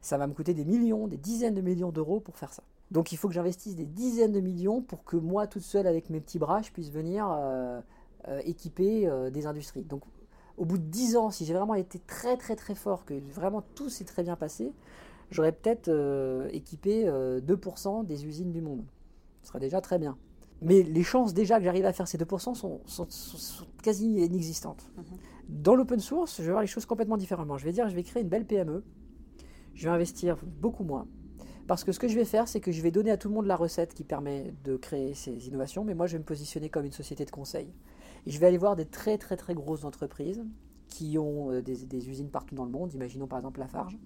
Ça 0.00 0.16
va 0.16 0.28
me 0.28 0.34
coûter 0.34 0.54
des 0.54 0.64
millions, 0.64 1.08
des 1.08 1.16
dizaines 1.16 1.54
de 1.54 1.60
millions 1.60 1.90
d'euros 1.90 2.20
pour 2.20 2.36
faire 2.36 2.52
ça. 2.52 2.62
Donc 2.92 3.10
il 3.10 3.18
faut 3.18 3.26
que 3.26 3.34
j'investisse 3.34 3.74
des 3.74 3.86
dizaines 3.86 4.30
de 4.30 4.40
millions 4.40 4.80
pour 4.80 5.02
que 5.02 5.16
moi, 5.16 5.48
toute 5.48 5.62
seule, 5.62 5.88
avec 5.88 6.08
mes 6.10 6.20
petits 6.20 6.38
bras, 6.38 6.62
je 6.62 6.70
puisse 6.70 6.90
venir 6.90 7.26
équiper 8.44 9.06
euh, 9.06 9.30
des 9.30 9.46
industries. 9.46 9.82
Donc 9.82 10.02
au 10.56 10.64
bout 10.64 10.78
de 10.78 10.84
10 10.84 11.16
ans, 11.16 11.30
si 11.30 11.44
j'ai 11.44 11.54
vraiment 11.54 11.74
été 11.74 11.98
très 11.98 12.36
très 12.36 12.56
très 12.56 12.74
fort, 12.74 13.04
que 13.04 13.14
vraiment 13.32 13.62
tout 13.74 13.88
s'est 13.88 14.04
très 14.04 14.22
bien 14.22 14.36
passé, 14.36 14.72
j'aurais 15.30 15.52
peut-être 15.52 15.88
euh, 15.88 16.48
équipé 16.52 17.06
2% 17.06 18.06
des 18.06 18.26
usines 18.26 18.52
du 18.52 18.60
monde. 18.60 18.84
Ce 19.42 19.48
serait 19.48 19.60
déjà 19.60 19.80
très 19.80 19.98
bien. 19.98 20.16
Mais 20.62 20.82
les 20.82 21.02
chances 21.02 21.34
déjà 21.34 21.58
que 21.58 21.64
j'arrive 21.64 21.84
à 21.84 21.92
faire 21.92 22.08
ces 22.08 22.16
2% 22.16 22.54
sont, 22.54 22.80
sont, 22.86 23.06
quasi 23.82 24.06
inexistantes. 24.06 24.90
Mhm. 24.96 25.04
Dans 25.48 25.74
l'open 25.74 26.00
source, 26.00 26.38
je 26.38 26.44
vais 26.44 26.52
voir 26.52 26.62
les 26.62 26.68
choses 26.68 26.86
complètement 26.86 27.18
différemment. 27.18 27.58
Je 27.58 27.64
vais 27.64 27.72
dire, 27.72 27.88
je 27.88 27.94
vais 27.94 28.02
créer 28.02 28.22
une 28.22 28.28
belle 28.28 28.46
PME, 28.46 28.82
je 29.74 29.84
vais 29.84 29.94
investir 29.94 30.38
beaucoup 30.60 30.84
moins. 30.84 31.06
Parce 31.66 31.82
que 31.82 31.92
ce 31.92 31.98
que 31.98 32.08
je 32.08 32.14
vais 32.14 32.24
faire, 32.24 32.46
c'est 32.46 32.60
que 32.60 32.72
je 32.72 32.82
vais 32.82 32.90
donner 32.90 33.10
à 33.10 33.16
tout 33.16 33.28
le 33.28 33.34
monde 33.34 33.46
la 33.46 33.56
recette 33.56 33.94
qui 33.94 34.04
permet 34.04 34.54
de 34.64 34.76
créer 34.76 35.14
ces 35.14 35.48
innovations, 35.48 35.84
mais 35.84 35.94
moi, 35.94 36.06
je 36.06 36.12
vais 36.12 36.18
me 36.18 36.24
positionner 36.24 36.68
comme 36.68 36.84
une 36.84 36.92
société 36.92 37.24
de 37.24 37.30
conseil. 37.30 37.72
Et 38.26 38.30
je 38.30 38.38
vais 38.38 38.46
aller 38.46 38.58
voir 38.58 38.76
des 38.76 38.86
très 38.86 39.18
très 39.18 39.36
très 39.36 39.54
grosses 39.54 39.84
entreprises 39.84 40.44
qui 40.88 41.18
ont 41.18 41.50
euh, 41.50 41.62
des, 41.62 41.84
des 41.86 42.08
usines 42.08 42.30
partout 42.30 42.54
dans 42.54 42.64
le 42.64 42.70
monde, 42.70 42.92
imaginons 42.92 43.26
par 43.26 43.38
exemple 43.38 43.60
Lafarge, 43.60 43.98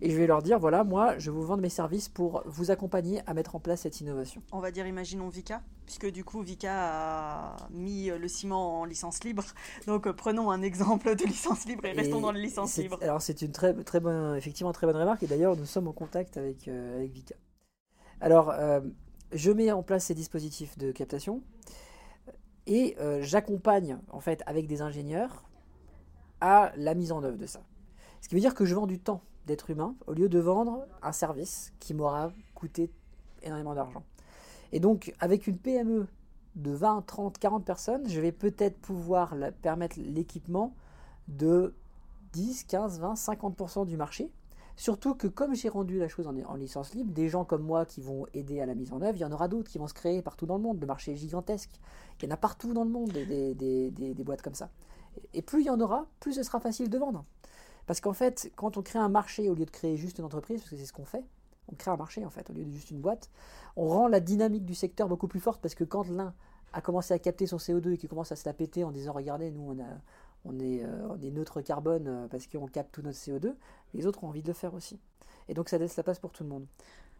et 0.00 0.10
je 0.10 0.16
vais 0.16 0.26
leur 0.26 0.42
dire 0.42 0.58
voilà, 0.58 0.84
moi, 0.84 1.18
je 1.18 1.30
vous 1.30 1.42
vendre 1.42 1.62
mes 1.62 1.68
services 1.68 2.08
pour 2.08 2.42
vous 2.46 2.70
accompagner 2.70 3.20
à 3.26 3.34
mettre 3.34 3.54
en 3.54 3.60
place 3.60 3.82
cette 3.82 4.00
innovation. 4.00 4.42
On 4.52 4.60
va 4.60 4.70
dire, 4.70 4.86
imaginons 4.86 5.28
Vika, 5.28 5.62
puisque 5.86 6.10
du 6.10 6.24
coup, 6.24 6.42
Vika 6.42 6.72
a 6.72 7.56
mis 7.70 8.08
le 8.08 8.28
ciment 8.28 8.80
en 8.80 8.84
licence 8.84 9.24
libre. 9.24 9.44
Donc, 9.86 10.10
prenons 10.12 10.50
un 10.50 10.62
exemple 10.62 11.14
de 11.16 11.24
licence 11.24 11.64
libre 11.66 11.86
et, 11.86 11.92
restons 11.92 12.20
dans 12.20 12.32
la 12.32 12.40
licence 12.40 12.76
libre. 12.76 12.98
Alors, 13.02 13.22
c'est 13.22 13.42
une 13.42 13.52
très, 13.52 13.74
très 13.84 14.00
bonne, 14.00 14.36
effectivement, 14.36 14.72
très 14.72 14.86
bonne 14.86 14.96
remarque. 14.96 15.22
Et 15.22 15.26
d'ailleurs, 15.26 15.56
nous 15.56 15.66
sommes 15.66 15.88
en 15.88 15.92
contact 15.92 16.36
avec, 16.36 16.68
euh, 16.68 16.98
avec 16.98 17.12
Vika. 17.12 17.34
Alors, 18.20 18.50
euh, 18.50 18.80
je 19.32 19.50
mets 19.50 19.72
en 19.72 19.82
place 19.82 20.06
ces 20.06 20.14
dispositifs 20.14 20.76
de 20.78 20.92
captation 20.92 21.42
et 22.66 22.96
euh, 22.98 23.20
j'accompagne, 23.22 23.98
en 24.10 24.20
fait, 24.20 24.42
avec 24.46 24.66
des 24.66 24.82
ingénieurs 24.82 25.44
à 26.40 26.72
la 26.76 26.94
mise 26.94 27.12
en 27.12 27.22
œuvre 27.22 27.38
de 27.38 27.46
ça. 27.46 27.62
Ce 28.20 28.28
qui 28.28 28.34
veut 28.34 28.40
dire 28.40 28.54
que 28.54 28.64
je 28.64 28.74
vends 28.74 28.86
du 28.86 28.98
temps 28.98 29.22
d'être 29.46 29.70
humain 29.70 29.94
au 30.06 30.14
lieu 30.14 30.28
de 30.28 30.38
vendre 30.38 30.86
un 31.02 31.12
service 31.12 31.72
qui 31.78 31.94
m'aura 31.94 32.32
coûté 32.54 32.90
énormément 33.42 33.74
d'argent. 33.74 34.02
Et 34.72 34.80
donc, 34.80 35.12
avec 35.20 35.46
une 35.46 35.58
PME 35.58 36.06
de 36.56 36.70
20, 36.70 37.02
30, 37.06 37.38
40 37.38 37.64
personnes, 37.64 38.08
je 38.08 38.20
vais 38.20 38.32
peut-être 38.32 38.78
pouvoir 38.78 39.34
permettre 39.62 39.98
l'équipement 40.00 40.74
de 41.28 41.74
10, 42.32 42.64
15, 42.64 43.00
20, 43.00 43.14
50% 43.14 43.86
du 43.86 43.96
marché. 43.96 44.30
Surtout 44.76 45.14
que 45.14 45.26
comme 45.28 45.54
j'ai 45.54 45.68
rendu 45.68 45.98
la 45.98 46.08
chose 46.08 46.26
en, 46.26 46.54
licence 46.56 46.94
libre, 46.94 47.12
des 47.12 47.28
gens 47.28 47.44
comme 47.44 47.62
moi 47.62 47.86
qui 47.86 48.00
vont 48.00 48.26
aider 48.34 48.60
à 48.60 48.66
la 48.66 48.74
mise 48.74 48.92
en 48.92 49.00
œuvre, 49.02 49.16
il 49.16 49.20
y 49.20 49.24
en 49.24 49.32
aura 49.32 49.46
d'autres 49.46 49.70
qui 49.70 49.78
vont 49.78 49.86
se 49.86 49.94
créer 49.94 50.20
partout 50.20 50.46
dans 50.46 50.56
le 50.56 50.62
monde. 50.62 50.80
Le 50.80 50.86
marché 50.86 51.12
est 51.12 51.16
gigantesque. 51.16 51.70
Il 52.20 52.28
y 52.28 52.28
en 52.28 52.34
a 52.34 52.36
partout 52.36 52.72
dans 52.72 52.84
le 52.84 52.90
monde 52.90 53.12
des, 53.12 53.54
des 53.54 54.24
boîtes 54.24 54.42
comme 54.42 54.54
ça. 54.54 54.70
Et 55.32 55.42
plus 55.42 55.62
il 55.62 55.66
y 55.66 55.70
en 55.70 55.80
aura, 55.80 56.06
plus 56.20 56.32
ce 56.32 56.42
sera 56.42 56.58
facile 56.58 56.90
de 56.90 56.98
vendre. 56.98 57.24
Parce 57.86 58.00
qu'en 58.00 58.12
fait, 58.12 58.50
quand 58.56 58.76
on 58.76 58.82
crée 58.82 58.98
un 58.98 59.08
marché 59.08 59.48
au 59.48 59.54
lieu 59.54 59.66
de 59.66 59.70
créer 59.70 59.96
juste 59.96 60.18
une 60.18 60.24
entreprise, 60.24 60.60
parce 60.60 60.70
que 60.70 60.76
c'est 60.76 60.86
ce 60.86 60.92
qu'on 60.92 61.04
fait, 61.04 61.24
on 61.70 61.74
crée 61.76 61.90
un 61.90 61.96
marché 61.96 62.24
en 62.24 62.30
fait, 62.30 62.48
au 62.50 62.52
lieu 62.52 62.64
de 62.64 62.70
juste 62.70 62.90
une 62.90 63.00
boîte, 63.00 63.30
on 63.76 63.88
rend 63.88 64.08
la 64.08 64.20
dynamique 64.20 64.64
du 64.64 64.74
secteur 64.74 65.08
beaucoup 65.08 65.28
plus 65.28 65.40
forte 65.40 65.60
parce 65.60 65.74
que 65.74 65.84
quand 65.84 66.08
l'un 66.08 66.34
a 66.72 66.80
commencé 66.80 67.14
à 67.14 67.18
capter 67.18 67.46
son 67.46 67.58
CO2 67.58 67.92
et 67.92 67.98
qu'il 67.98 68.08
commence 68.08 68.32
à 68.32 68.36
se 68.36 68.46
la 68.46 68.52
péter 68.52 68.84
en 68.84 68.90
disant 68.90 69.12
regardez, 69.12 69.50
nous 69.50 69.62
on, 69.62 69.80
a, 69.80 69.86
on, 70.44 70.58
est, 70.58 70.84
euh, 70.84 71.08
on 71.10 71.20
est 71.20 71.30
neutre 71.30 71.60
carbone 71.60 72.06
euh, 72.06 72.28
parce 72.28 72.46
qu'on 72.46 72.66
capte 72.66 72.92
tout 72.92 73.02
notre 73.02 73.18
CO2, 73.18 73.54
les 73.94 74.06
autres 74.06 74.24
ont 74.24 74.28
envie 74.28 74.42
de 74.42 74.48
le 74.48 74.54
faire 74.54 74.74
aussi. 74.74 75.00
Et 75.48 75.54
donc 75.54 75.68
ça 75.68 75.78
laisse 75.78 75.96
la 75.96 76.02
place 76.02 76.18
pour 76.18 76.32
tout 76.32 76.42
le 76.42 76.48
monde. 76.48 76.66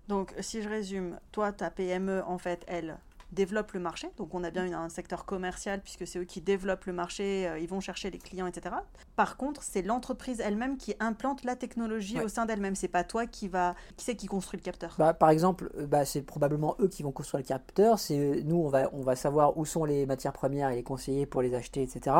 Donc 0.08 0.34
si 0.40 0.62
je 0.62 0.68
résume, 0.68 1.18
toi 1.32 1.52
ta 1.52 1.70
PME 1.70 2.22
en 2.26 2.38
fait, 2.38 2.64
elle, 2.66 2.98
développent 3.34 3.72
le 3.72 3.80
marché. 3.80 4.08
Donc 4.16 4.34
on 4.34 4.42
a 4.44 4.50
bien 4.50 4.72
un 4.72 4.88
secteur 4.88 5.24
commercial 5.24 5.82
puisque 5.82 6.06
c'est 6.06 6.18
eux 6.18 6.24
qui 6.24 6.40
développent 6.40 6.86
le 6.86 6.92
marché, 6.92 7.46
euh, 7.46 7.58
ils 7.58 7.68
vont 7.68 7.80
chercher 7.80 8.10
les 8.10 8.18
clients, 8.18 8.46
etc. 8.46 8.74
Par 9.16 9.36
contre, 9.36 9.62
c'est 9.62 9.82
l'entreprise 9.82 10.40
elle-même 10.40 10.76
qui 10.76 10.94
implante 11.00 11.44
la 11.44 11.56
technologie 11.56 12.20
au 12.20 12.28
sein 12.28 12.46
d'elle-même. 12.46 12.74
C'est 12.74 12.88
pas 12.88 13.04
toi 13.04 13.26
qui 13.26 13.48
va, 13.48 13.74
qui 13.96 14.04
c'est 14.04 14.16
qui 14.16 14.26
construit 14.26 14.58
le 14.58 14.64
capteur. 14.64 14.94
Bah, 14.98 15.12
par 15.12 15.30
exemple, 15.30 15.70
bah, 15.86 16.04
c'est 16.04 16.22
probablement 16.22 16.76
eux 16.80 16.88
qui 16.88 17.02
vont 17.02 17.12
construire 17.12 17.42
le 17.42 17.46
capteur. 17.46 17.98
C'est 17.98 18.42
nous, 18.44 18.56
on 18.56 18.68
va, 18.68 18.88
on 18.92 19.02
va 19.02 19.16
savoir 19.16 19.58
où 19.58 19.64
sont 19.64 19.84
les 19.84 20.06
matières 20.06 20.32
premières 20.32 20.70
et 20.70 20.76
les 20.76 20.82
conseiller 20.82 21.26
pour 21.26 21.42
les 21.42 21.54
acheter, 21.54 21.82
etc. 21.82 22.16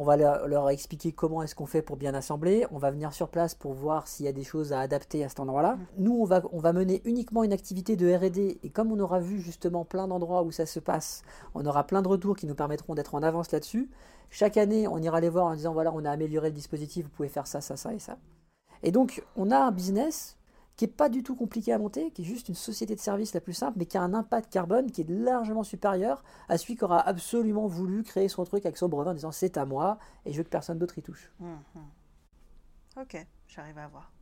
On 0.00 0.04
va 0.04 0.16
leur, 0.16 0.70
expliquer 0.70 1.10
comment 1.10 1.42
est-ce 1.42 1.56
qu'on 1.56 1.66
fait 1.66 1.82
pour 1.82 1.96
bien 1.96 2.14
assembler. 2.14 2.64
On 2.70 2.78
va 2.78 2.92
venir 2.92 3.12
sur 3.12 3.28
place 3.28 3.56
pour 3.56 3.74
voir 3.74 4.06
s'il 4.06 4.26
y 4.26 4.28
a 4.28 4.32
des 4.32 4.44
choses 4.44 4.72
à 4.72 4.78
adapter 4.78 5.24
à 5.24 5.28
cet 5.28 5.40
endroit-là. 5.40 5.74
Mm. 5.74 5.86
Nous, 5.98 6.12
on 6.12 6.24
va, 6.24 6.40
on 6.52 6.60
va 6.60 6.72
mener 6.72 7.02
uniquement 7.04 7.42
une 7.42 7.52
activité 7.52 7.96
de 7.96 8.08
RD. 8.08 8.60
Et 8.62 8.70
comme 8.70 8.92
on 8.92 9.00
aura 9.00 9.18
vu 9.18 9.40
justement 9.40 9.84
plein 9.84 10.06
d'endroits 10.06 10.44
où 10.44 10.52
ça 10.52 10.66
se 10.66 10.78
passe, 10.78 11.22
on 11.56 11.66
aura 11.66 11.84
plein 11.84 12.00
de 12.00 12.06
retours 12.06 12.36
qui 12.36 12.46
nous 12.46 12.54
permettront 12.54 12.94
d'être 12.94 13.16
en 13.16 13.24
avance 13.24 13.50
là-dessus. 13.50 13.90
Chaque 14.30 14.56
année, 14.56 14.86
on 14.86 14.98
ira 14.98 15.20
les 15.20 15.30
voir 15.30 15.46
en 15.46 15.56
disant 15.56 15.72
voilà, 15.72 15.92
on 15.92 16.04
a 16.04 16.10
amélioré 16.12 16.50
le 16.50 16.54
dispositif, 16.54 17.06
vous 17.06 17.10
pouvez 17.10 17.28
faire 17.28 17.48
ça, 17.48 17.60
ça, 17.60 17.76
ça 17.76 17.92
et 17.92 17.98
ça. 17.98 18.18
Et 18.84 18.92
donc, 18.92 19.24
on 19.34 19.50
a 19.50 19.58
un 19.58 19.72
business 19.72 20.37
qui 20.78 20.84
n'est 20.84 20.92
pas 20.92 21.08
du 21.08 21.24
tout 21.24 21.34
compliqué 21.34 21.72
à 21.72 21.78
monter, 21.78 22.12
qui 22.12 22.22
est 22.22 22.24
juste 22.24 22.48
une 22.48 22.54
société 22.54 22.94
de 22.94 23.00
service 23.00 23.34
la 23.34 23.40
plus 23.40 23.52
simple, 23.52 23.76
mais 23.78 23.84
qui 23.84 23.98
a 23.98 24.02
un 24.02 24.14
impact 24.14 24.50
carbone 24.52 24.92
qui 24.92 25.00
est 25.00 25.10
largement 25.10 25.64
supérieur 25.64 26.22
à 26.48 26.56
celui 26.56 26.76
qui 26.76 26.84
aura 26.84 27.00
absolument 27.00 27.66
voulu 27.66 28.04
créer 28.04 28.28
son 28.28 28.44
truc 28.44 28.64
avec 28.64 28.78
son 28.78 28.88
brevet 28.88 29.10
en 29.10 29.14
disant 29.14 29.32
c'est 29.32 29.56
à 29.56 29.66
moi 29.66 29.98
et 30.24 30.32
je 30.32 30.38
veux 30.38 30.44
que 30.44 30.48
personne 30.48 30.78
d'autre 30.78 30.96
y 30.96 31.02
touche. 31.02 31.32
Hum. 31.40 31.58
Ok, 32.96 33.26
j'arrive 33.48 33.76
à 33.76 33.88
voir. 33.88 34.12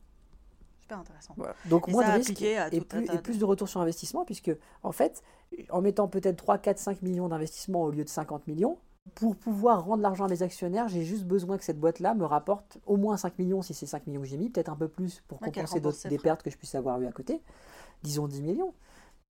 Super 0.81 0.97
intéressant. 0.97 1.35
Donc 1.65 1.89
moins 1.89 2.07
de 2.07 2.11
risques 2.13 2.41
et, 2.41 2.81
plus, 2.81 3.05
et 3.05 3.17
plus 3.19 3.37
de 3.37 3.45
retour 3.45 3.69
sur 3.69 3.79
investissement, 3.79 4.25
puisque 4.25 4.51
en 4.81 4.91
fait, 4.91 5.21
en 5.69 5.81
mettant 5.81 6.07
peut-être 6.07 6.37
3, 6.37 6.57
4, 6.57 6.79
5 6.79 7.01
millions 7.03 7.27
d'investissement 7.27 7.83
au 7.83 7.91
lieu 7.91 8.03
de 8.03 8.09
50 8.09 8.47
millions, 8.47 8.79
pour 9.15 9.35
pouvoir 9.35 9.85
rendre 9.85 10.01
l'argent 10.01 10.25
à 10.25 10.27
mes 10.27 10.43
actionnaires, 10.43 10.87
j'ai 10.87 11.03
juste 11.03 11.25
besoin 11.25 11.57
que 11.57 11.63
cette 11.63 11.79
boîte-là 11.79 12.13
me 12.13 12.25
rapporte 12.25 12.77
au 12.85 12.97
moins 12.97 13.17
5 13.17 13.37
millions 13.39 13.61
si 13.61 13.73
c'est 13.73 13.85
5 13.85 14.07
millions 14.07 14.21
que 14.21 14.27
j'ai 14.27 14.37
mis, 14.37 14.49
peut-être 14.49 14.69
un 14.69 14.75
peu 14.75 14.87
plus 14.87 15.23
pour 15.27 15.39
compenser 15.39 15.81
des 16.09 16.17
pertes 16.17 16.43
que 16.43 16.49
je 16.49 16.57
puisse 16.57 16.75
avoir 16.75 17.01
eu 17.01 17.05
à 17.05 17.11
côté. 17.11 17.41
Disons 18.03 18.27
10 18.27 18.41
millions. 18.41 18.73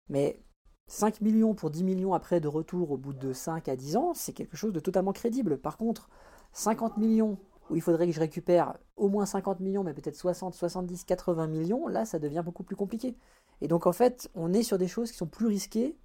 Mais 0.09 0.39
5 0.87 1.21
millions 1.21 1.53
pour 1.53 1.69
10 1.69 1.83
millions 1.83 2.13
après 2.13 2.39
de 2.39 2.47
retour 2.47 2.91
au 2.91 2.97
bout 2.97 3.13
de 3.13 3.33
5 3.33 3.67
à 3.67 3.75
10 3.75 3.97
ans, 3.97 4.13
c'est 4.13 4.33
quelque 4.33 4.55
chose 4.55 4.73
de 4.73 4.79
totalement 4.79 5.13
crédible. 5.13 5.57
Par 5.57 5.77
contre, 5.77 6.09
50 6.53 6.97
millions 6.97 7.37
où 7.69 7.75
il 7.75 7.81
faudrait 7.81 8.07
que 8.07 8.13
je 8.13 8.19
récupère 8.19 8.77
au 8.95 9.09
moins 9.09 9.25
50 9.25 9.59
millions, 9.59 9.83
mais 9.83 9.93
peut-être 9.93 10.15
60, 10.15 10.53
70, 10.53 11.03
80 11.03 11.47
millions, 11.47 11.87
là, 11.87 12.05
ça 12.05 12.19
devient 12.19 12.41
beaucoup 12.43 12.63
plus 12.63 12.77
compliqué. 12.77 13.17
Et 13.61 13.67
donc, 13.67 13.85
en 13.85 13.91
fait, 13.91 14.29
on 14.35 14.53
est 14.53 14.63
sur 14.63 14.77
des 14.77 14.87
choses 14.87 15.11
qui 15.11 15.17
sont 15.17 15.27
plus 15.27 15.47
risquées 15.47 15.97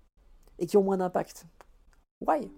et 0.59 0.67
qui 0.67 0.77
ont 0.77 0.83
moins 0.83 0.97
d'impact. 0.97 1.47
Why? 2.21 2.51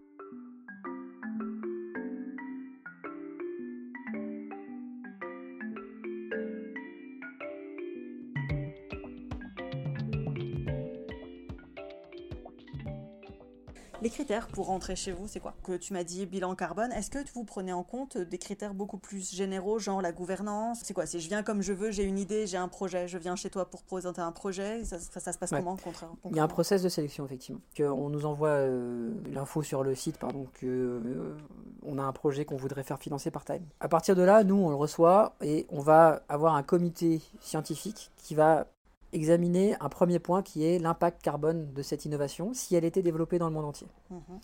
Les 14.04 14.10
critères 14.10 14.48
pour 14.48 14.66
rentrer 14.66 14.96
chez 14.96 15.12
vous, 15.12 15.26
c'est 15.26 15.40
quoi 15.40 15.54
Que 15.62 15.78
tu 15.78 15.94
m'as 15.94 16.04
dit 16.04 16.26
bilan 16.26 16.54
carbone. 16.54 16.92
Est-ce 16.92 17.08
que 17.08 17.20
vous 17.32 17.44
prenez 17.44 17.72
en 17.72 17.82
compte 17.82 18.18
des 18.18 18.36
critères 18.36 18.74
beaucoup 18.74 18.98
plus 18.98 19.34
généraux, 19.34 19.78
genre 19.78 20.02
la 20.02 20.12
gouvernance 20.12 20.80
C'est 20.84 20.92
quoi 20.92 21.06
Si 21.06 21.20
je 21.20 21.28
viens 21.28 21.42
comme 21.42 21.62
je 21.62 21.72
veux, 21.72 21.90
j'ai 21.90 22.04
une 22.04 22.18
idée, 22.18 22.46
j'ai 22.46 22.58
un 22.58 22.68
projet, 22.68 23.08
je 23.08 23.16
viens 23.16 23.34
chez 23.34 23.48
toi 23.48 23.64
pour 23.64 23.82
présenter 23.82 24.20
un 24.20 24.30
projet, 24.30 24.84
ça, 24.84 24.98
se 24.98 25.38
passe 25.38 25.48
comment 25.48 25.78
contrairement 25.82 26.18
Il 26.28 26.36
y 26.36 26.38
a 26.38 26.42
un 26.42 26.48
process 26.48 26.82
de 26.82 26.90
sélection, 26.90 27.24
effectivement. 27.24 27.62
Que 27.74 27.84
on 27.84 28.10
nous 28.10 28.26
envoie 28.26 28.48
euh, 28.48 29.10
l'info 29.32 29.62
sur 29.62 29.82
le 29.82 29.94
site, 29.94 30.18
pardon, 30.18 30.48
que 30.52 30.66
euh, 30.66 31.38
on 31.82 31.96
a 31.96 32.02
un 32.02 32.12
projet 32.12 32.44
qu'on 32.44 32.56
voudrait 32.56 32.82
faire 32.82 32.98
financer 32.98 33.30
par 33.30 33.46
Time. 33.46 33.64
À 33.80 33.88
partir 33.88 34.14
de 34.14 34.22
là, 34.22 34.44
nous, 34.44 34.56
on 34.56 34.68
le 34.68 34.76
reçoit 34.76 35.34
et 35.40 35.66
on 35.70 35.80
va 35.80 36.20
avoir 36.28 36.56
un 36.56 36.62
comité 36.62 37.22
scientifique 37.40 38.10
qui 38.18 38.34
va 38.34 38.66
examiner 39.14 39.77
un 39.81 39.88
premier 39.88 40.18
point 40.18 40.42
qui 40.42 40.64
est 40.64 40.79
l'impact 40.79 41.22
carbone 41.22 41.72
de 41.72 41.83
cette 41.83 42.05
innovation 42.05 42.53
si 42.53 42.77
elle 42.77 42.85
était 42.85 43.03
développée 43.03 43.38
dans 43.38 43.48
le 43.48 43.55
monde 43.55 43.64
entier. 43.64 43.87
Mhm. 44.11 44.40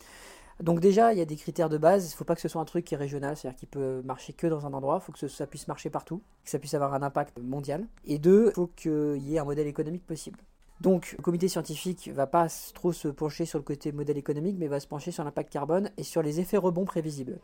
Donc 0.60 0.80
déjà, 0.80 1.12
il 1.12 1.18
y 1.18 1.22
a 1.22 1.24
des 1.24 1.36
critères 1.36 1.70
de 1.70 1.78
base. 1.78 2.06
Il 2.06 2.14
ne 2.14 2.16
faut 2.16 2.24
pas 2.24 2.34
que 2.34 2.40
ce 2.40 2.48
soit 2.48 2.60
un 2.60 2.66
truc 2.66 2.84
qui 2.84 2.94
est 2.94 2.98
régional, 2.98 3.36
c'est-à-dire 3.36 3.58
qui 3.58 3.66
peut 3.66 4.02
marcher 4.04 4.32
que 4.32 4.46
dans 4.46 4.66
un 4.66 4.72
endroit. 4.74 5.00
Il 5.02 5.04
faut 5.04 5.12
que 5.12 5.26
ça 5.26 5.46
puisse 5.46 5.68
marcher 5.68 5.88
partout, 5.88 6.22
que 6.44 6.50
ça 6.50 6.58
puisse 6.58 6.74
avoir 6.74 6.92
un 6.94 7.02
impact 7.02 7.38
mondial. 7.38 7.86
Et 8.04 8.18
deux, 8.18 8.48
il 8.48 8.52
faut 8.52 8.66
qu'il 8.66 9.22
y 9.22 9.36
ait 9.36 9.38
un 9.38 9.44
modèle 9.44 9.66
économique 9.66 10.06
possible. 10.06 10.38
Donc, 10.80 11.14
le 11.16 11.22
comité 11.22 11.48
scientifique 11.48 12.10
va 12.14 12.26
pas 12.26 12.48
trop 12.74 12.92
se 12.92 13.08
pencher 13.08 13.44
sur 13.44 13.58
le 13.58 13.64
côté 13.64 13.92
modèle 13.92 14.16
économique, 14.16 14.56
mais 14.58 14.66
va 14.66 14.80
se 14.80 14.86
pencher 14.86 15.12
sur 15.12 15.24
l'impact 15.24 15.52
carbone 15.52 15.90
et 15.98 16.02
sur 16.02 16.22
les 16.22 16.40
effets 16.40 16.56
rebonds 16.56 16.86
prévisibles. 16.86 17.38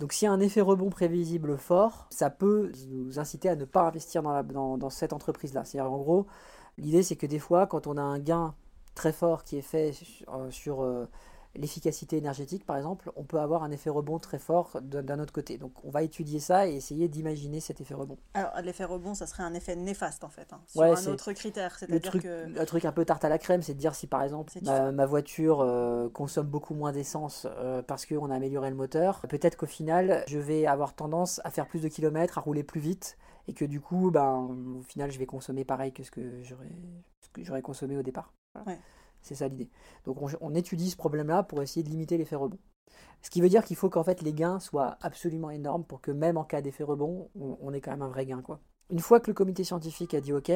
Donc 0.00 0.14
s'il 0.14 0.24
y 0.24 0.28
a 0.28 0.32
un 0.32 0.40
effet 0.40 0.62
rebond 0.62 0.88
prévisible 0.88 1.58
fort, 1.58 2.06
ça 2.08 2.30
peut 2.30 2.72
nous 2.88 3.18
inciter 3.18 3.50
à 3.50 3.54
ne 3.54 3.66
pas 3.66 3.82
investir 3.82 4.22
dans, 4.22 4.90
cette 4.90 5.12
entreprise-là. 5.12 5.64
C'est-à-dire 5.66 5.92
en 5.92 5.98
gros, 5.98 6.26
l'idée 6.78 7.02
c'est 7.02 7.16
que 7.16 7.26
des 7.26 7.38
fois, 7.38 7.66
quand 7.66 7.86
on 7.86 7.98
a 7.98 8.02
un 8.02 8.18
gain 8.18 8.54
très 8.94 9.12
fort 9.12 9.44
qui 9.44 9.58
est 9.58 9.62
fait 9.62 9.92
sur, 10.48 10.82
euh, 10.82 11.04
l'efficacité 11.54 12.16
énergétique, 12.16 12.64
par 12.64 12.76
exemple, 12.76 13.10
on 13.16 13.24
peut 13.24 13.40
avoir 13.40 13.62
un 13.62 13.70
effet 13.70 13.90
rebond 13.90 14.18
très 14.18 14.38
fort 14.38 14.78
d'un 14.82 15.18
autre 15.18 15.32
côté. 15.32 15.58
Donc 15.58 15.72
on 15.84 15.90
va 15.90 16.02
étudier 16.02 16.40
ça 16.40 16.68
et 16.68 16.74
essayer 16.74 17.08
d'imaginer 17.08 17.60
cet 17.60 17.80
effet 17.80 17.94
rebond. 17.94 18.18
Alors 18.34 18.52
l'effet 18.62 18.84
rebond, 18.84 19.14
ça 19.14 19.26
serait 19.26 19.42
un 19.42 19.54
effet 19.54 19.76
néfaste 19.76 20.24
en 20.24 20.28
fait, 20.28 20.52
hein, 20.52 20.60
sur 20.66 20.82
un 20.82 21.06
autre 21.06 21.32
critère. 21.32 21.76
Le 21.88 22.00
truc, 22.00 22.22
que... 22.22 22.64
truc 22.64 22.84
un 22.84 22.92
peu 22.92 23.04
tarte 23.04 23.24
à 23.24 23.28
la 23.28 23.38
crème, 23.38 23.62
c'est 23.62 23.74
de 23.74 23.78
dire 23.78 23.94
si 23.94 24.06
par 24.06 24.22
exemple 24.22 24.52
ma, 24.62 25.06
voiture 25.06 25.60
euh, 25.60 26.08
consomme 26.08 26.46
beaucoup 26.46 26.74
moins 26.74 26.92
d'essence 26.92 27.46
euh, 27.58 27.82
parce 27.82 28.06
qu'on 28.06 28.30
a 28.30 28.36
amélioré 28.36 28.70
le 28.70 28.76
moteur, 28.76 29.22
peut-être 29.28 29.56
qu'au 29.56 29.66
final 29.66 30.24
je 30.28 30.38
vais 30.38 30.66
avoir 30.66 30.94
tendance 30.94 31.40
à 31.44 31.50
faire 31.50 31.66
plus 31.66 31.82
de 31.82 31.88
kilomètres, 31.88 32.38
à 32.38 32.40
rouler 32.40 32.62
plus 32.62 32.80
vite 32.80 33.16
et 33.48 33.54
que 33.54 33.64
du 33.64 33.80
coup, 33.80 34.10
ben, 34.10 34.76
au 34.78 34.82
final 34.82 35.10
je 35.10 35.18
vais 35.18 35.26
consommer 35.26 35.64
pareil 35.64 35.92
que 35.92 36.04
ce 36.04 36.10
que 36.10 36.42
j'aurais 37.42 37.62
consommé 37.62 37.96
au 37.96 38.02
départ. 38.02 38.32
Ouais. 38.66 38.78
C'est 39.22 39.34
ça 39.34 39.48
l'idée. 39.48 39.68
Donc 40.04 40.18
on, 40.40 40.54
étudie 40.54 40.90
ce 40.90 40.96
problème-là 40.96 41.42
pour 41.42 41.62
essayer 41.62 41.82
de 41.82 41.90
limiter 41.90 42.16
l'effet 42.16 42.36
rebond. 42.36 42.58
Ce 43.22 43.30
qui 43.30 43.40
veut 43.40 43.48
dire 43.48 43.64
qu'il 43.64 43.76
faut 43.76 43.90
qu'en 43.90 44.02
fait 44.02 44.22
les 44.22 44.32
gains 44.32 44.60
soient 44.60 44.96
absolument 45.00 45.50
énormes 45.50 45.84
pour 45.84 46.00
que 46.00 46.10
même 46.10 46.36
en 46.36 46.44
cas 46.44 46.62
d'effet 46.62 46.84
rebond, 46.84 47.28
on, 47.34 47.72
ait 47.72 47.80
quand 47.80 47.90
même 47.90 48.02
un 48.02 48.08
vrai 48.08 48.26
gain. 48.26 48.42
quoi. 48.42 48.60
Une 48.90 49.00
fois 49.00 49.20
que 49.20 49.30
le 49.30 49.34
comité 49.34 49.62
scientifique 49.64 50.14
a 50.14 50.20
dit 50.20 50.32
OK, 50.32 50.50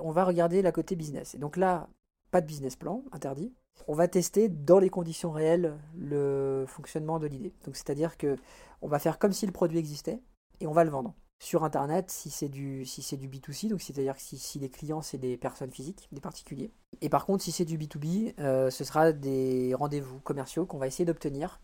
on 0.00 0.10
va 0.10 0.24
regarder 0.24 0.62
la 0.62 0.72
côté 0.72 0.96
business. 0.96 1.34
Et 1.34 1.38
donc 1.38 1.56
là, 1.56 1.88
pas 2.30 2.40
de 2.40 2.46
business 2.46 2.76
plan, 2.76 3.04
interdit. 3.12 3.52
On 3.88 3.94
va 3.94 4.08
tester 4.08 4.48
dans 4.48 4.78
les 4.78 4.90
conditions 4.90 5.32
réelles 5.32 5.76
le 5.96 6.64
fonctionnement 6.68 7.18
de 7.18 7.26
l'idée. 7.26 7.52
Donc 7.64 7.76
c'est-à-dire 7.76 8.16
que 8.16 8.36
on 8.80 8.88
va 8.88 8.98
faire 8.98 9.18
comme 9.18 9.32
si 9.32 9.46
le 9.46 9.52
produit 9.52 9.78
existait 9.78 10.20
et 10.60 10.66
on 10.66 10.72
va 10.72 10.84
le 10.84 10.90
vendre 10.90 11.14
sur 11.38 11.64
Internet 11.64 12.10
si 12.10 12.30
c'est 12.30 12.48
du, 12.48 12.84
si 12.86 13.02
c'est 13.02 13.16
du 13.16 13.28
B2C, 13.28 13.68
donc 13.68 13.82
c'est-à-dire 13.82 14.16
que 14.16 14.22
si, 14.22 14.58
les 14.58 14.70
clients 14.70 15.02
c'est 15.02 15.18
des 15.18 15.36
personnes 15.36 15.70
physiques, 15.70 16.08
des 16.12 16.20
particuliers. 16.20 16.72
Et 17.00 17.08
par 17.08 17.26
contre, 17.26 17.44
si 17.44 17.52
c'est 17.52 17.64
du 17.64 17.78
B2B, 17.78 18.34
euh, 18.38 18.70
ce 18.70 18.84
sera 18.84 19.12
des 19.12 19.74
rendez-vous 19.74 20.20
commerciaux 20.20 20.64
qu'on 20.64 20.78
va 20.78 20.86
essayer 20.86 21.04
d'obtenir. 21.04 21.60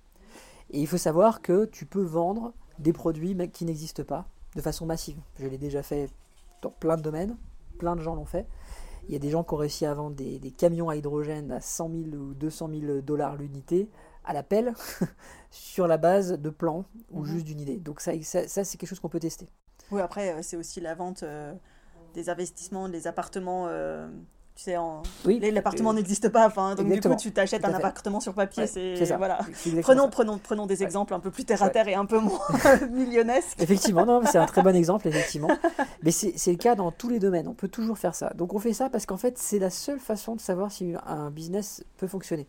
Et 0.71 0.81
il 0.81 0.87
faut 0.87 0.99
savoir 0.99 1.43
que 1.43 1.65
tu 1.65 1.87
peux 1.87 2.03
vendre 2.03 2.53
des 2.79 2.93
produits 2.93 3.37
qui 3.53 3.65
n'existent 3.65 4.05
pas 4.05 4.27
de 4.57 4.61
façon 4.61 4.87
massive. 4.87 5.19
Je 5.39 5.47
l'ai 5.47 5.59
déjà 5.59 5.83
fait 5.83 6.11
dans 6.63 6.71
plein 6.71 6.97
de 6.97 7.03
domaines, 7.03 7.37
plein 7.79 7.97
de 7.97 8.01
gens 8.01 8.15
l'ont 8.15 8.25
fait. 8.25 8.47
Il 9.09 9.13
y 9.13 9.17
a 9.17 9.19
des 9.19 9.31
gens 9.31 9.43
qui 9.43 9.55
ont 9.55 9.57
réussi 9.57 9.87
à 9.87 9.95
vendre 9.95 10.15
des, 10.15 10.39
camions 10.57 10.89
à 10.89 10.97
hydrogène 10.97 11.53
à 11.53 11.61
100 11.61 11.91
000 12.11 12.17
ou 12.17 12.35
200 12.35 12.71
000 12.81 13.01
dollars 13.01 13.37
l'unité 13.37 13.89
à 14.25 14.33
l'appel 14.33 14.75
sur 15.51 15.87
la 15.87 15.97
base 15.97 16.33
de 16.39 16.51
plans 16.51 16.85
ou 17.11 17.21
mhm. 17.21 17.27
juste 17.27 17.47
d'une 17.47 17.61
idée. 17.61 17.79
Donc 17.79 18.01
ça, 18.01 18.13
ça, 18.23 18.47
c'est 18.47 18.79
quelque 18.79 18.89
chose 18.89 19.01
qu'on 19.01 19.09
peut 19.09 19.21
tester. 19.21 19.49
Oui, 19.91 20.01
après, 20.01 20.33
euh, 20.33 20.39
c'est 20.43 20.57
aussi 20.57 20.81
la 20.81 20.95
vente 20.95 21.23
euh, 21.23 21.53
des 22.15 22.31
investissements, 22.31 22.89
des 22.89 23.07
appartements. 23.07 23.67
Euh, 23.69 24.09
tu 24.55 24.65
sais, 24.65 24.77
en... 24.77 25.03
oui, 25.25 25.41
l'appartement 25.53 25.95
n'existe 25.95 26.29
pas. 26.29 26.47
Enfin, 26.47 26.75
donc 26.75 26.93
du 26.93 27.01
coup, 27.01 27.15
tu 27.17 27.33
t'achètes 27.33 27.65
un 27.65 27.73
appartement 27.73 28.21
sur 28.21 28.35
papier. 28.35 28.67
c'est 28.67 29.17
voilà. 29.17 29.39
Prenons, 29.81 30.11
prenons, 30.11 30.39
prenons 30.39 30.67
des 30.67 30.83
exemples 30.83 31.15
un 31.15 31.21
peu 31.21 31.31
plus 31.31 31.45
terre 31.45 31.63
à 31.63 31.71
terre 31.71 31.89
et 31.89 31.95
un 31.95 32.05
peu 32.05 32.19
moins 32.19 32.41
millionnesques. 32.91 33.61
Effectivement, 33.61 34.05
non, 34.05 34.23
c'est 34.27 34.39
un 34.39 34.47
très 34.47 34.63
bon 34.63 34.77
exemple, 34.77 35.09
effectivement. 35.09 35.51
Mais 36.03 36.11
c'est 36.11 36.51
le 36.51 36.59
cas 36.59 36.75
dans 36.75 36.91
tous 36.91 37.09
les 37.09 37.19
domaines. 37.19 37.49
On 37.49 37.55
peut 37.55 37.69
toujours 37.69 37.97
faire 37.97 38.15
ça. 38.15 38.33
Donc 38.35 38.53
on 38.53 38.59
fait 38.59 38.75
ça 38.75 38.91
parce 38.91 39.07
qu'en 39.07 39.17
fait, 39.17 39.39
c'est 39.39 39.59
la 39.59 39.71
seule 39.71 40.01
façon 40.01 40.37
de 40.37 40.41
savoir 40.41 40.71
si 40.71 40.95
un 41.07 41.31
business 41.31 41.83
peut 41.97 42.09
fonctionner. 42.09 42.47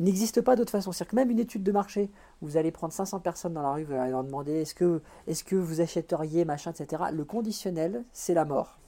Il 0.00 0.04
n'existe 0.04 0.40
pas 0.40 0.56
d'autre 0.56 0.70
façon. 0.70 0.92
C'est-à-dire 0.92 1.10
que 1.10 1.16
même 1.16 1.30
une 1.30 1.38
étude 1.38 1.62
de 1.62 1.72
marché, 1.72 2.10
vous 2.40 2.56
allez 2.56 2.70
prendre 2.70 2.90
500 2.90 3.20
personnes 3.20 3.52
dans 3.52 3.60
la 3.60 3.72
rue, 3.72 3.84
vous 3.84 3.92
allez 3.92 4.10
leur 4.10 4.24
demander 4.24 4.62
est-ce 4.62 4.74
que, 4.74 5.02
est 5.26 5.44
que 5.44 5.56
vous 5.56 5.82
achèteriez, 5.82 6.46
machin, 6.46 6.72
etc. 6.72 7.02
Le 7.12 7.22
conditionnel, 7.26 8.02
c'est 8.10 8.32
la 8.32 8.46
mort. 8.46 8.78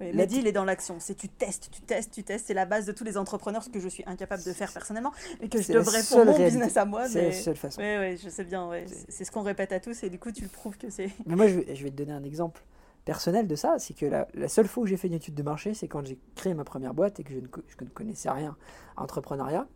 Oui, 0.00 0.12
Mehdi, 0.12 0.40
il 0.40 0.46
est 0.46 0.52
dans 0.52 0.64
l'action. 0.64 0.96
C'est 0.98 1.14
tu 1.14 1.30
testes, 1.30 1.70
tu 1.72 1.80
testes, 1.80 2.12
tu 2.12 2.24
testes. 2.24 2.46
C'est 2.46 2.54
la 2.54 2.66
base 2.66 2.84
de 2.84 2.92
tous 2.92 3.04
les 3.04 3.16
entrepreneurs, 3.16 3.62
ce 3.62 3.70
que 3.70 3.80
je 3.80 3.88
suis 3.88 4.04
incapable 4.06 4.44
de 4.44 4.52
faire 4.52 4.70
personnellement, 4.70 5.12
et 5.40 5.48
que 5.48 5.62
je 5.62 5.72
devrais 5.72 6.02
pour 6.02 6.22
mon 6.26 6.38
business 6.38 6.76
à 6.76 6.84
moi. 6.84 7.08
C'est 7.08 7.28
la 7.28 7.32
seule 7.32 7.56
façon. 7.56 7.80
Oui, 7.80 7.96
oui, 7.98 8.20
je 8.22 8.28
sais 8.28 8.44
bien. 8.44 8.70
C'est 9.08 9.24
ce 9.24 9.30
qu'on 9.30 9.42
répète 9.42 9.72
à 9.72 9.80
tous, 9.80 10.02
et 10.02 10.10
du 10.10 10.18
coup, 10.18 10.30
tu 10.30 10.42
le 10.42 10.50
prouves 10.50 10.76
que 10.76 10.90
c'est. 10.90 11.08
Mais 11.24 11.36
moi, 11.36 11.48
je 11.48 11.60
vais, 11.60 11.74
je 11.74 11.82
vais, 11.84 11.90
te 11.90 11.96
donner 11.96 12.12
un 12.12 12.24
exemple 12.24 12.62
personnel 13.06 13.46
de 13.46 13.56
ça. 13.56 13.78
C'est 13.78 13.94
que 13.94 14.04
la, 14.04 14.28
la, 14.34 14.48
seule 14.48 14.68
fois 14.68 14.82
où 14.82 14.86
j'ai 14.86 14.98
fait 14.98 15.08
une 15.08 15.14
étude 15.14 15.34
de 15.34 15.42
marché, 15.42 15.72
c'est 15.72 15.88
quand 15.88 16.04
j'ai 16.04 16.18
créé 16.34 16.52
ma 16.52 16.64
première 16.64 16.92
boîte 16.92 17.18
et 17.18 17.24
que 17.24 17.32
je 17.32 17.38
ne, 17.38 17.46
je 17.66 17.82
ne 17.82 17.88
connaissais 17.88 18.28
rien 18.28 18.58
à 18.94 19.02
entrepreneuriat. 19.02 19.66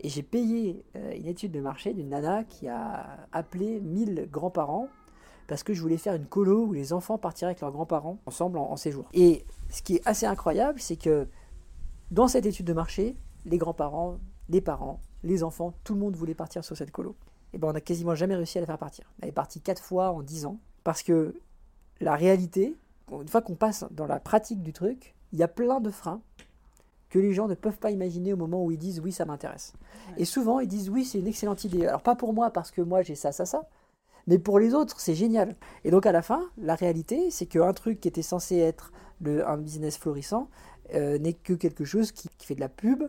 Et 0.00 0.08
j'ai 0.08 0.22
payé 0.22 0.84
euh, 0.96 1.14
une 1.16 1.26
étude 1.26 1.52
de 1.52 1.60
marché 1.60 1.94
d'une 1.94 2.10
nana 2.10 2.44
qui 2.44 2.68
a 2.68 3.26
appelé 3.32 3.80
1000 3.80 4.28
grands-parents 4.30 4.88
parce 5.46 5.62
que 5.62 5.74
je 5.74 5.80
voulais 5.80 5.96
faire 5.96 6.14
une 6.14 6.26
colo 6.26 6.66
où 6.66 6.72
les 6.72 6.92
enfants 6.92 7.18
partiraient 7.18 7.50
avec 7.50 7.60
leurs 7.60 7.72
grands-parents 7.72 8.18
ensemble 8.26 8.58
en, 8.58 8.76
séjour. 8.76 9.08
Et 9.14 9.44
ce 9.70 9.82
qui 9.82 9.96
est 9.96 10.06
assez 10.06 10.26
incroyable, 10.26 10.80
c'est 10.80 10.96
que 10.96 11.28
dans 12.10 12.28
cette 12.28 12.46
étude 12.46 12.66
de 12.66 12.72
marché, 12.72 13.16
les 13.44 13.58
grands-parents, 13.58 14.18
les 14.48 14.60
parents, 14.60 15.00
les 15.22 15.42
enfants, 15.42 15.74
tout 15.84 15.94
le 15.94 16.00
monde 16.00 16.16
voulait 16.16 16.34
partir 16.34 16.64
sur 16.64 16.76
cette 16.76 16.90
colo. 16.90 17.14
Et 17.52 17.58
ben 17.58 17.68
on 17.68 17.72
n'a 17.72 17.80
quasiment 17.80 18.14
jamais 18.14 18.34
réussi 18.34 18.58
à 18.58 18.60
la 18.60 18.66
faire 18.66 18.78
partir. 18.78 19.12
Elle 19.22 19.28
est 19.28 19.32
partie 19.32 19.60
quatre 19.60 19.82
fois 19.82 20.10
en 20.10 20.22
10 20.22 20.46
ans 20.46 20.58
parce 20.84 21.02
que 21.02 21.34
la 22.00 22.16
réalité, 22.16 22.76
une 23.10 23.28
fois 23.28 23.40
qu'on 23.40 23.54
passe 23.54 23.84
dans 23.92 24.06
la 24.06 24.20
pratique 24.20 24.62
du 24.62 24.72
truc, 24.72 25.14
il 25.32 25.38
y 25.38 25.42
a 25.42 25.48
plein 25.48 25.80
de 25.80 25.90
freins 25.90 26.20
que 27.08 27.18
les 27.18 27.32
gens 27.32 27.48
ne 27.48 27.54
peuvent 27.54 27.78
pas 27.78 27.90
imaginer 27.90 28.32
au 28.32 28.36
moment 28.36 28.64
où 28.64 28.70
ils 28.70 28.78
disent 28.78 29.00
oui, 29.00 29.12
ça 29.12 29.24
m'intéresse. 29.24 29.72
Et 30.16 30.24
souvent, 30.24 30.60
ils 30.60 30.68
disent 30.68 30.90
oui, 30.90 31.04
c'est 31.04 31.18
une 31.18 31.26
excellente 31.26 31.64
idée. 31.64 31.86
Alors, 31.86 32.02
pas 32.02 32.16
pour 32.16 32.32
moi, 32.32 32.50
parce 32.50 32.70
que 32.70 32.80
moi, 32.80 33.02
j'ai 33.02 33.14
ça, 33.14 33.32
ça, 33.32 33.46
ça, 33.46 33.68
mais 34.26 34.38
pour 34.38 34.58
les 34.58 34.74
autres, 34.74 34.98
c'est 35.00 35.14
génial. 35.14 35.54
Et 35.84 35.90
donc, 35.90 36.06
à 36.06 36.12
la 36.12 36.22
fin, 36.22 36.50
la 36.58 36.74
réalité, 36.74 37.30
c'est 37.30 37.46
qu'un 37.46 37.72
truc 37.72 38.00
qui 38.00 38.08
était 38.08 38.22
censé 38.22 38.56
être 38.56 38.92
le, 39.20 39.46
un 39.48 39.56
business 39.56 39.96
florissant 39.96 40.48
euh, 40.94 41.18
n'est 41.18 41.32
que 41.32 41.52
quelque 41.52 41.84
chose 41.84 42.12
qui, 42.12 42.28
fait 42.40 42.54
de 42.54 42.60
la 42.60 42.68
pub, 42.68 43.04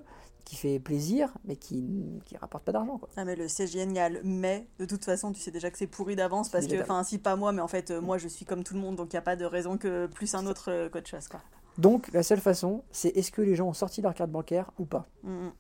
qui 0.45 0.55
fait 0.55 0.79
plaisir, 0.79 1.33
mais 1.45 1.55
qui 1.55 1.81
ne 1.81 2.39
rapporte 2.39 2.63
pas 2.63 2.71
d'argent. 2.71 3.01
Ah 3.17 3.25
mais 3.25 3.35
le 3.35 3.47
c'est 3.47 3.67
génial, 3.67 4.21
mais 4.23 4.67
de 4.79 4.85
toute 4.85 5.03
façon 5.03 5.31
tu 5.33 5.41
sais 5.41 5.51
déjà 5.51 5.69
que 5.69 5.77
c'est 5.77 5.87
pourri 5.87 6.15
d'avance 6.15 6.49
parce 6.49 6.67
que, 6.67 6.81
enfin 6.81 7.03
si 7.03 7.17
pas 7.17 7.35
moi, 7.35 7.51
mais 7.51 7.61
en 7.61 7.67
fait 7.67 7.91
euh, 7.91 7.99
moi 7.99 8.17
je 8.17 8.29
suis 8.29 8.45
comme 8.45 8.63
tout 8.63 8.73
le 8.73 8.79
monde, 8.79 8.95
donc 8.95 9.11
il 9.11 9.15
n'y 9.15 9.19
a 9.19 9.23
pas 9.23 9.35
de 9.35 9.43
raison 9.43 9.77
que 9.77 10.07
plus 10.07 10.33
un 10.35 10.47
autre 10.47 10.71
euh, 10.71 10.89
qu'autre 10.89 11.09
chose. 11.09 11.27
Quoi. 11.27 11.41
Donc 11.77 12.11
la 12.13 12.23
seule 12.23 12.39
façon, 12.39 12.83
c'est 12.91 13.09
est-ce 13.09 13.31
que 13.31 13.41
les 13.41 13.55
gens 13.55 13.67
ont 13.67 13.73
sorti 13.73 14.01
leur 14.01 14.13
carte 14.13 14.31
bancaire 14.31 14.71
ou 14.79 14.85
pas. 14.85 15.07
Mm, 15.23 15.47
mm. 15.47 15.51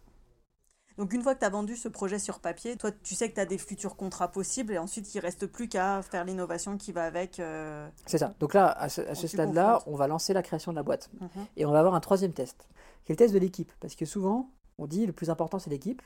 Donc 0.97 1.13
une 1.13 1.21
fois 1.21 1.35
que 1.35 1.39
tu 1.39 1.45
as 1.45 1.49
vendu 1.49 1.75
ce 1.75 1.87
projet 1.87 2.17
sur 2.17 2.39
papier, 2.39 2.75
toi 2.75 2.89
tu 2.91 3.13
sais 3.13 3.29
que 3.29 3.35
tu 3.35 3.39
as 3.39 3.45
des 3.45 3.59
futurs 3.59 3.95
contrats 3.95 4.31
possibles 4.31 4.73
et 4.73 4.79
ensuite 4.79 5.13
il 5.13 5.19
reste 5.19 5.45
plus 5.45 5.69
qu'à 5.69 6.01
faire 6.01 6.25
l'innovation 6.25 6.75
qui 6.77 6.91
va 6.91 7.03
avec. 7.03 7.39
Euh, 7.39 7.87
c'est 8.07 8.17
ça. 8.17 8.33
Donc 8.39 8.55
là, 8.55 8.71
à 8.71 8.89
ce, 8.89 9.27
stade-là, 9.27 9.83
on 9.85 9.95
va 9.95 10.07
lancer 10.07 10.33
la 10.33 10.41
création 10.41 10.71
de 10.71 10.75
la 10.75 10.83
boîte. 10.83 11.11
Mhm. 11.21 11.45
Et 11.55 11.65
on 11.65 11.71
va 11.71 11.79
avoir 11.79 11.93
un 11.93 11.99
troisième 11.99 12.33
test, 12.33 12.67
qui 13.05 13.11
est 13.11 13.13
le 13.13 13.17
test 13.17 13.33
de 13.33 13.39
l'équipe. 13.39 13.71
Parce 13.79 13.95
que 13.95 14.05
souvent, 14.05 14.49
on 14.79 14.87
dit 14.87 15.05
le 15.05 15.13
plus 15.13 15.29
important 15.29 15.59
c'est 15.59 15.69
l'équipe. 15.69 16.01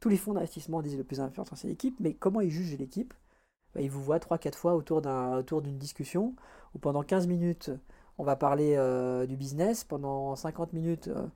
Tous 0.00 0.10
les 0.10 0.18
fonds 0.18 0.34
d'investissement 0.34 0.82
disent 0.82 0.98
le 0.98 1.04
plus 1.04 1.20
important 1.20 1.56
c'est 1.56 1.68
l'équipe, 1.68 1.96
mais 1.98 2.12
comment 2.12 2.42
ils 2.42 2.50
jugent 2.50 2.76
l'équipe? 2.76 3.14
Bah, 3.74 3.80
Ils 3.80 3.90
vous 3.90 4.02
voient 4.02 4.18
3-4 4.18 4.54
fois 4.56 4.74
autour 4.74 5.00
d'une 5.00 5.78
discussion 5.78 6.34
où 6.74 6.78
pendant 6.78 7.02
15 7.02 7.26
minutes 7.28 7.70
on 8.18 8.24
va 8.24 8.36
parler 8.36 8.74
euh, 8.76 9.26
du 9.26 9.36
business. 9.36 9.84
Pendant 9.84 10.36
50 10.36 10.72
minutes, 10.72 11.08
euh, 11.08 11.26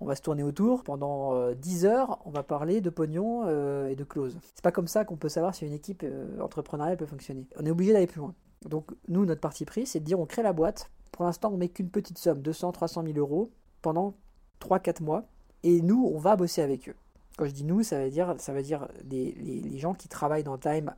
on 0.00 0.06
va 0.06 0.16
se 0.16 0.22
tourner 0.22 0.42
autour. 0.42 0.82
Pendant 0.82 1.52
10 1.52 1.84
euh, 1.84 1.88
heures, 1.88 2.18
on 2.24 2.30
va 2.30 2.42
parler 2.42 2.80
de 2.80 2.90
pognon 2.90 3.48
et 3.86 3.94
de 3.94 4.04
clause. 4.04 4.36
C'est 4.54 4.62
pas 4.62 4.72
comme 4.72 4.88
ça 4.88 5.04
qu'on 5.04 5.16
peut 5.16 5.28
savoir 5.28 5.54
si 5.54 5.66
une 5.66 5.72
équipe 5.72 6.04
entrepreneuriale 6.40 6.96
peut 6.96 7.06
fonctionner. 7.06 7.46
On 7.58 7.64
est 7.64 7.70
obligé 7.70 7.92
d'aller 7.92 8.06
plus 8.06 8.20
loin. 8.20 8.34
Donc 8.68 8.92
nous, 9.08 9.24
notre 9.26 9.40
parti 9.40 9.64
pris, 9.64 9.86
c'est 9.86 10.00
de 10.00 10.04
dire 10.04 10.18
on 10.18 10.26
crée 10.26 10.42
la 10.42 10.52
boîte. 10.52 10.90
Pour 11.12 11.24
l'instant, 11.24 11.50
on 11.52 11.56
met 11.56 11.68
qu'une 11.68 11.90
petite 11.90 12.18
somme, 12.18 12.42
200, 12.42 12.72
300 12.72 13.04
000 13.04 13.18
euros, 13.18 13.52
pendant 13.82 14.14
3-4 14.60 15.02
mois. 15.02 15.24
Et 15.62 15.80
nous, 15.80 16.10
on 16.12 16.18
va 16.18 16.34
bosser 16.34 16.60
avec 16.60 16.88
eux. 16.88 16.96
Quand 17.36 17.46
je 17.46 17.52
dis 17.52 17.64
nous, 17.64 17.82
ça 17.82 18.02
veut 18.02 18.10
dire, 18.10 18.34
ça 18.38 18.52
veut 18.52 18.62
dire 18.62 18.88
les, 19.08 19.32
les 19.32 19.78
gens 19.78 19.94
qui 19.94 20.08
travaillent 20.08 20.44
dans 20.44 20.58
Time 20.58 20.94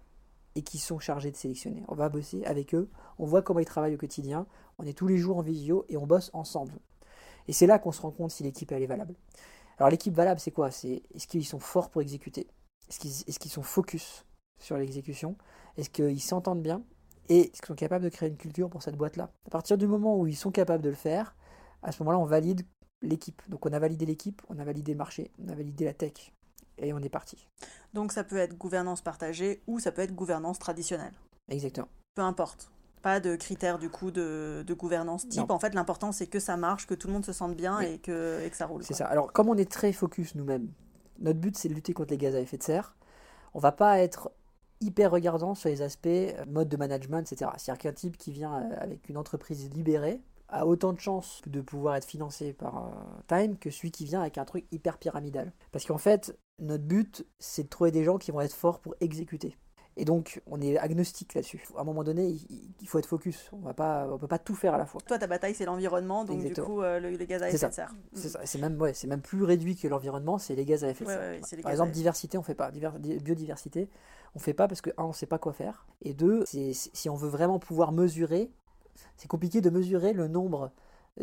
et 0.57 0.63
qui 0.63 0.79
sont 0.79 0.99
chargés 0.99 1.31
de 1.31 1.37
sélectionner. 1.37 1.85
On 1.89 1.95
va 1.95 2.09
bosser 2.09 2.45
avec 2.45 2.75
eux, 2.75 2.89
on 3.19 3.27
voit 3.27 3.43
comment 3.43 3.61
ils 3.61 3.67
travaillent 3.67 3.95
au 3.95 3.99
quotidien, 3.99 4.47
on 4.79 4.87
est 4.87 4.97
tous 4.97 5.07
les 5.07 5.19
jours 5.19 5.39
en 5.39 5.43
visio 5.43 5.85
et 5.89 5.97
on 5.97 6.07
bosse 6.07 6.31
ensemble. 6.33 6.75
Et 7.49 7.53
c'est 7.53 7.67
là 7.67 7.79
qu'on 7.79 7.93
se 7.93 8.01
rend 8.01 8.11
compte 8.11 8.31
si 8.31 8.43
l'équipe 8.43 8.71
elle 8.73 8.83
est 8.83 8.87
valable. 8.87 9.15
Alors 9.79 9.91
l'équipe 9.91 10.15
valable, 10.15 10.41
c'est 10.41 10.51
quoi? 10.51 10.71
C'est 10.71 11.03
est-ce 11.15 11.27
qu'ils 11.27 11.47
sont 11.47 11.59
forts 11.59 11.91
pour 11.91 12.03
exécuter? 12.03 12.47
Est-ce 12.89 13.39
qu'ils 13.39 13.51
sont 13.51 13.63
focus 13.63 14.25
sur 14.61 14.77
l'exécution? 14.77 15.37
Est-ce 15.77 15.91
qu'ils 15.91 16.23
s'entendent 16.23 16.63
bien? 16.63 16.83
Et 17.29 17.41
est-ce 17.41 17.61
qu'ils 17.61 17.67
sont 17.67 17.75
capables 17.75 18.05
de 18.05 18.09
créer 18.09 18.29
une 18.29 18.37
culture 18.37 18.71
pour 18.71 18.83
cette 18.83 18.97
boîte-là? 18.97 19.31
À 19.47 19.51
partir 19.51 19.77
du 19.77 19.87
moment 19.87 20.19
où 20.19 20.27
ils 20.27 20.37
sont 20.37 20.51
capables 20.51 20.83
de 20.83 20.91
le 20.91 20.95
faire, 20.95 21.37
à 21.83 21.93
ce 21.93 22.03
moment-là, 22.03 22.19
on 22.19 22.25
valide 22.25 22.63
l'équipe. 23.03 23.43
Donc 23.49 23.67
on 23.67 23.73
a 23.73 23.79
validé 23.79 24.07
l'équipe, 24.07 24.41
on 24.49 24.59
a 24.59 24.65
validé 24.65 24.93
le 24.93 24.99
marché, 24.99 25.31
on 25.45 25.49
a 25.49 25.55
validé 25.55 25.85
la 25.85 25.93
tech, 25.93 26.33
et 26.79 26.93
on 26.93 26.99
est 26.99 27.09
parti. 27.09 27.47
Donc 27.93 28.13
ça 28.13 28.25
peut 28.25 28.39
être 28.39 28.57
gouvernance 28.57 29.03
partagée 29.03 29.63
ou 29.67 29.79
ça 29.81 29.93
peut 29.93 30.03
être 30.03 30.15
gouvernance 30.15 30.59
traditionnelle. 30.59 31.15
Exactement. 31.49 31.89
Peu 32.15 32.23
importe. 32.23 32.71
Pas 33.07 33.21
de 33.21 33.37
critères 33.37 33.79
du 33.79 33.89
coup 33.89 34.11
de, 34.11 34.65
gouvernance 34.77 35.29
type. 35.29 35.53
En 35.53 35.61
fait, 35.61 35.75
l'important 35.75 36.11
c'est 36.11 36.27
que 36.27 36.41
ça 36.41 36.57
marche, 36.57 36.89
que 36.89 36.95
tout 36.95 37.07
le 37.07 37.13
monde 37.13 37.25
se 37.25 37.33
sente 37.33 37.55
bien 37.55 37.79
et, 37.79 37.99
que, 37.99 38.45
et, 38.45 38.51
que, 38.51 38.57
ça 38.57 38.67
roule. 38.67 38.83
C'est 38.83 38.95
ça. 38.95 39.07
Alors, 39.07 39.33
comme 39.33 39.49
on 39.49 39.57
est 39.57 39.71
très 39.71 39.93
focus 39.93 40.35
nous-mêmes, 40.35 40.73
notre 41.21 41.39
but 41.39 41.57
c'est 41.57 41.69
de 41.69 41.75
lutter 41.75 41.93
contre 41.93 42.11
les 42.11 42.19
gaz 42.19 42.35
à 42.35 42.41
effet 42.41 42.59
de 42.59 42.65
serre. 42.65 42.97
On 43.55 43.61
va 43.61 43.71
pas 43.71 44.01
être 44.01 44.33
hyper 44.81 45.13
regardant 45.13 45.55
sur 45.55 45.69
les 45.69 45.83
aspects 45.83 46.09
euh, 46.09 46.45
mode 46.49 46.69
de 46.69 46.77
management, 46.77 47.21
etc. 47.21 47.53
C'est-à-dire 47.59 47.81
qu'un 47.81 47.93
type 47.93 48.17
qui 48.17 48.33
vient 48.33 48.57
euh, 48.57 48.77
avec 48.81 49.09
une 49.09 49.19
entreprise 49.19 49.71
libérée 49.71 50.21
a 50.49 50.67
autant 50.67 50.93
de 50.93 50.99
chances 50.99 51.43
de 51.47 51.61
pouvoir 51.61 51.95
être 51.95 52.07
financé 52.07 52.55
par 52.55 52.87
euh, 52.87 52.91
Time 53.29 53.57
que 53.57 53.71
celui 53.71 53.93
qui 53.93 54.05
vient 54.05 54.23
avec 54.23 54.37
un 54.37 54.45
truc 54.45 54.67
hyper 54.73 54.99
pyramidal. 54.99 55.53
Parce 55.71 55.85
qu'en 55.85 55.99
fait, 55.99 56.37
notre 56.59 56.83
but, 56.83 57.25
c'est 57.39 57.63
de 57.63 57.69
trouver 57.69 57.93
des 57.93 58.03
gens 58.03 58.19
qui 58.19 58.33
vont 58.33 58.41
être 58.41 58.53
forts 58.53 58.81
pour 58.81 58.97
exécuter. 58.99 59.57
Et 59.99 60.05
donc, 60.05 60.43
on 60.47 60.61
est 60.61 60.77
agnostique 60.77 61.33
là-dessus. 61.35 61.67
À 61.77 61.81
un 61.81 61.85
moment 61.85 62.05
donné, 62.05 62.37
il 62.81 62.89
faut 62.89 62.99
être 62.99 63.07
focus. 63.07 63.51
On 63.53 63.69
ne 63.69 64.19
peut 64.19 64.27
pas 64.27 64.39
tout 64.39 64.55
faire 64.55 64.75
à 64.75 64.79
la 64.79 64.85
fois. 64.85 65.01
Toi, 65.07 65.19
ta 65.19 65.27
bataille, 65.27 65.55
c'est 65.55 65.65
l'environnement, 65.65 66.25
donc 66.25 66.45
du 66.45 66.53
coup, 66.53 66.83
euh, 66.83 67.01
les 67.01 67.27
gaz 67.27 67.43
à 67.43 67.49
effet 67.49 67.69
de 67.69 67.73
serre. 67.73 67.95
C'est 68.13 68.61
même, 68.61 68.81
ouais, 68.81 68.93
même 69.07 69.23
plus 69.23 69.45
réduit 69.45 69.77
que 69.77 69.89
l'environnement, 69.89 70.39
c'est 70.39 70.55
les 70.55 70.65
gaz 70.65 70.85
à 70.85 70.91
effet 70.91 71.05
de 71.05 71.11
serre. 71.11 71.63
Par 71.63 71.73
exemple, 71.73 71.93
diversité, 71.93 72.37
on 72.37 72.43
fait 72.43 72.55
pas. 72.55 72.71
biodiversité, 72.71 73.89
on 74.35 74.39
fait 74.39 74.55
pas 74.55 74.69
parce 74.69 74.83
que, 74.83 74.91
un, 74.99 75.05
on 75.05 75.09
ne 75.09 75.15
sait 75.15 75.27
pas 75.27 75.39
quoi 75.39 75.55
faire. 75.55 75.87
Et 76.03 76.13
deux, 76.13 76.45
si 76.47 77.09
on 77.09 77.17
veut 77.17 77.31
vraiment 77.31 77.59
pouvoir 77.59 77.93
mesurer, 77.93 78.51
c'est 79.17 79.29
compliqué 79.29 79.61
de 79.61 79.71
mesurer 79.71 80.13
le 80.13 80.29
nombre 80.29 80.73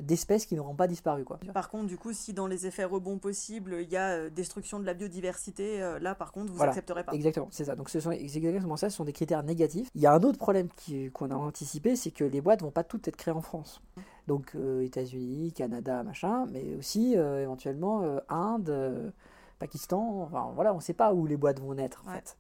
d'espèces 0.02 0.46
qui 0.46 0.56
n'auront 0.56 0.76
pas 0.76 0.88
disparu. 0.88 1.24
Quoi. 1.24 1.40
Par 1.54 1.70
contre, 1.70 1.86
du 1.86 1.98
coup, 1.98 2.14
si 2.14 2.34
dans 2.34 2.48
les 2.48 2.66
effets 2.66 2.84
rebonds 2.84 3.20
possibles, 3.20 3.78
il 3.82 3.90
y 3.90 3.98
a 3.98 4.12
euh, 4.12 4.30
destruction 4.30 4.80
de 4.80 4.86
la 4.86 4.94
biodiversité, 4.94 5.82
euh, 5.82 6.00
là, 6.00 6.16
par 6.16 6.32
contre, 6.32 6.52
vous 6.52 6.60
n'accepterez 6.60 7.04
pas. 7.04 7.14
Exactement, 7.14 7.48
c'est 7.52 7.66
ça. 7.66 7.76
Donc, 7.76 7.90
ce 7.90 8.00
sont 8.00 8.12
exactement 8.12 8.78
ça, 8.78 8.90
ce 8.90 8.98
sont 8.98 9.06
des 9.06 9.14
critères 9.14 9.44
négatifs. 9.44 9.90
Il 9.94 10.02
y 10.02 10.08
a 10.08 10.14
un 10.14 10.24
autre 10.24 10.40
problème 10.40 10.70
qu'on 11.14 11.30
a 11.32 11.36
anticipé, 11.36 11.96
c'est 11.96 12.12
que 12.12 12.24
les 12.24 12.42
boîtes 12.42 12.62
vont 12.62 12.72
pas 12.72 12.84
toutes 12.84 13.08
être 13.08 13.18
créées 13.18 13.34
en 13.34 13.42
France. 13.42 13.82
Donc, 14.28 14.56
euh, 14.56 14.82
États-Unis, 14.84 15.54
Canada, 15.54 16.04
machin, 16.04 16.48
mais 16.52 16.76
aussi 16.76 17.14
éventuellement 17.14 18.20
Inde, 18.30 19.14
Pakistan, 19.60 20.22
enfin 20.24 20.52
voilà, 20.56 20.74
on 20.74 20.78
ne 20.78 20.82
sait 20.82 20.94
pas 20.94 21.14
où 21.14 21.26
les 21.26 21.38
boîtes 21.38 21.60
vont 21.60 21.74
naître, 21.76 22.04
en 22.08 22.12
fait. 22.12 22.38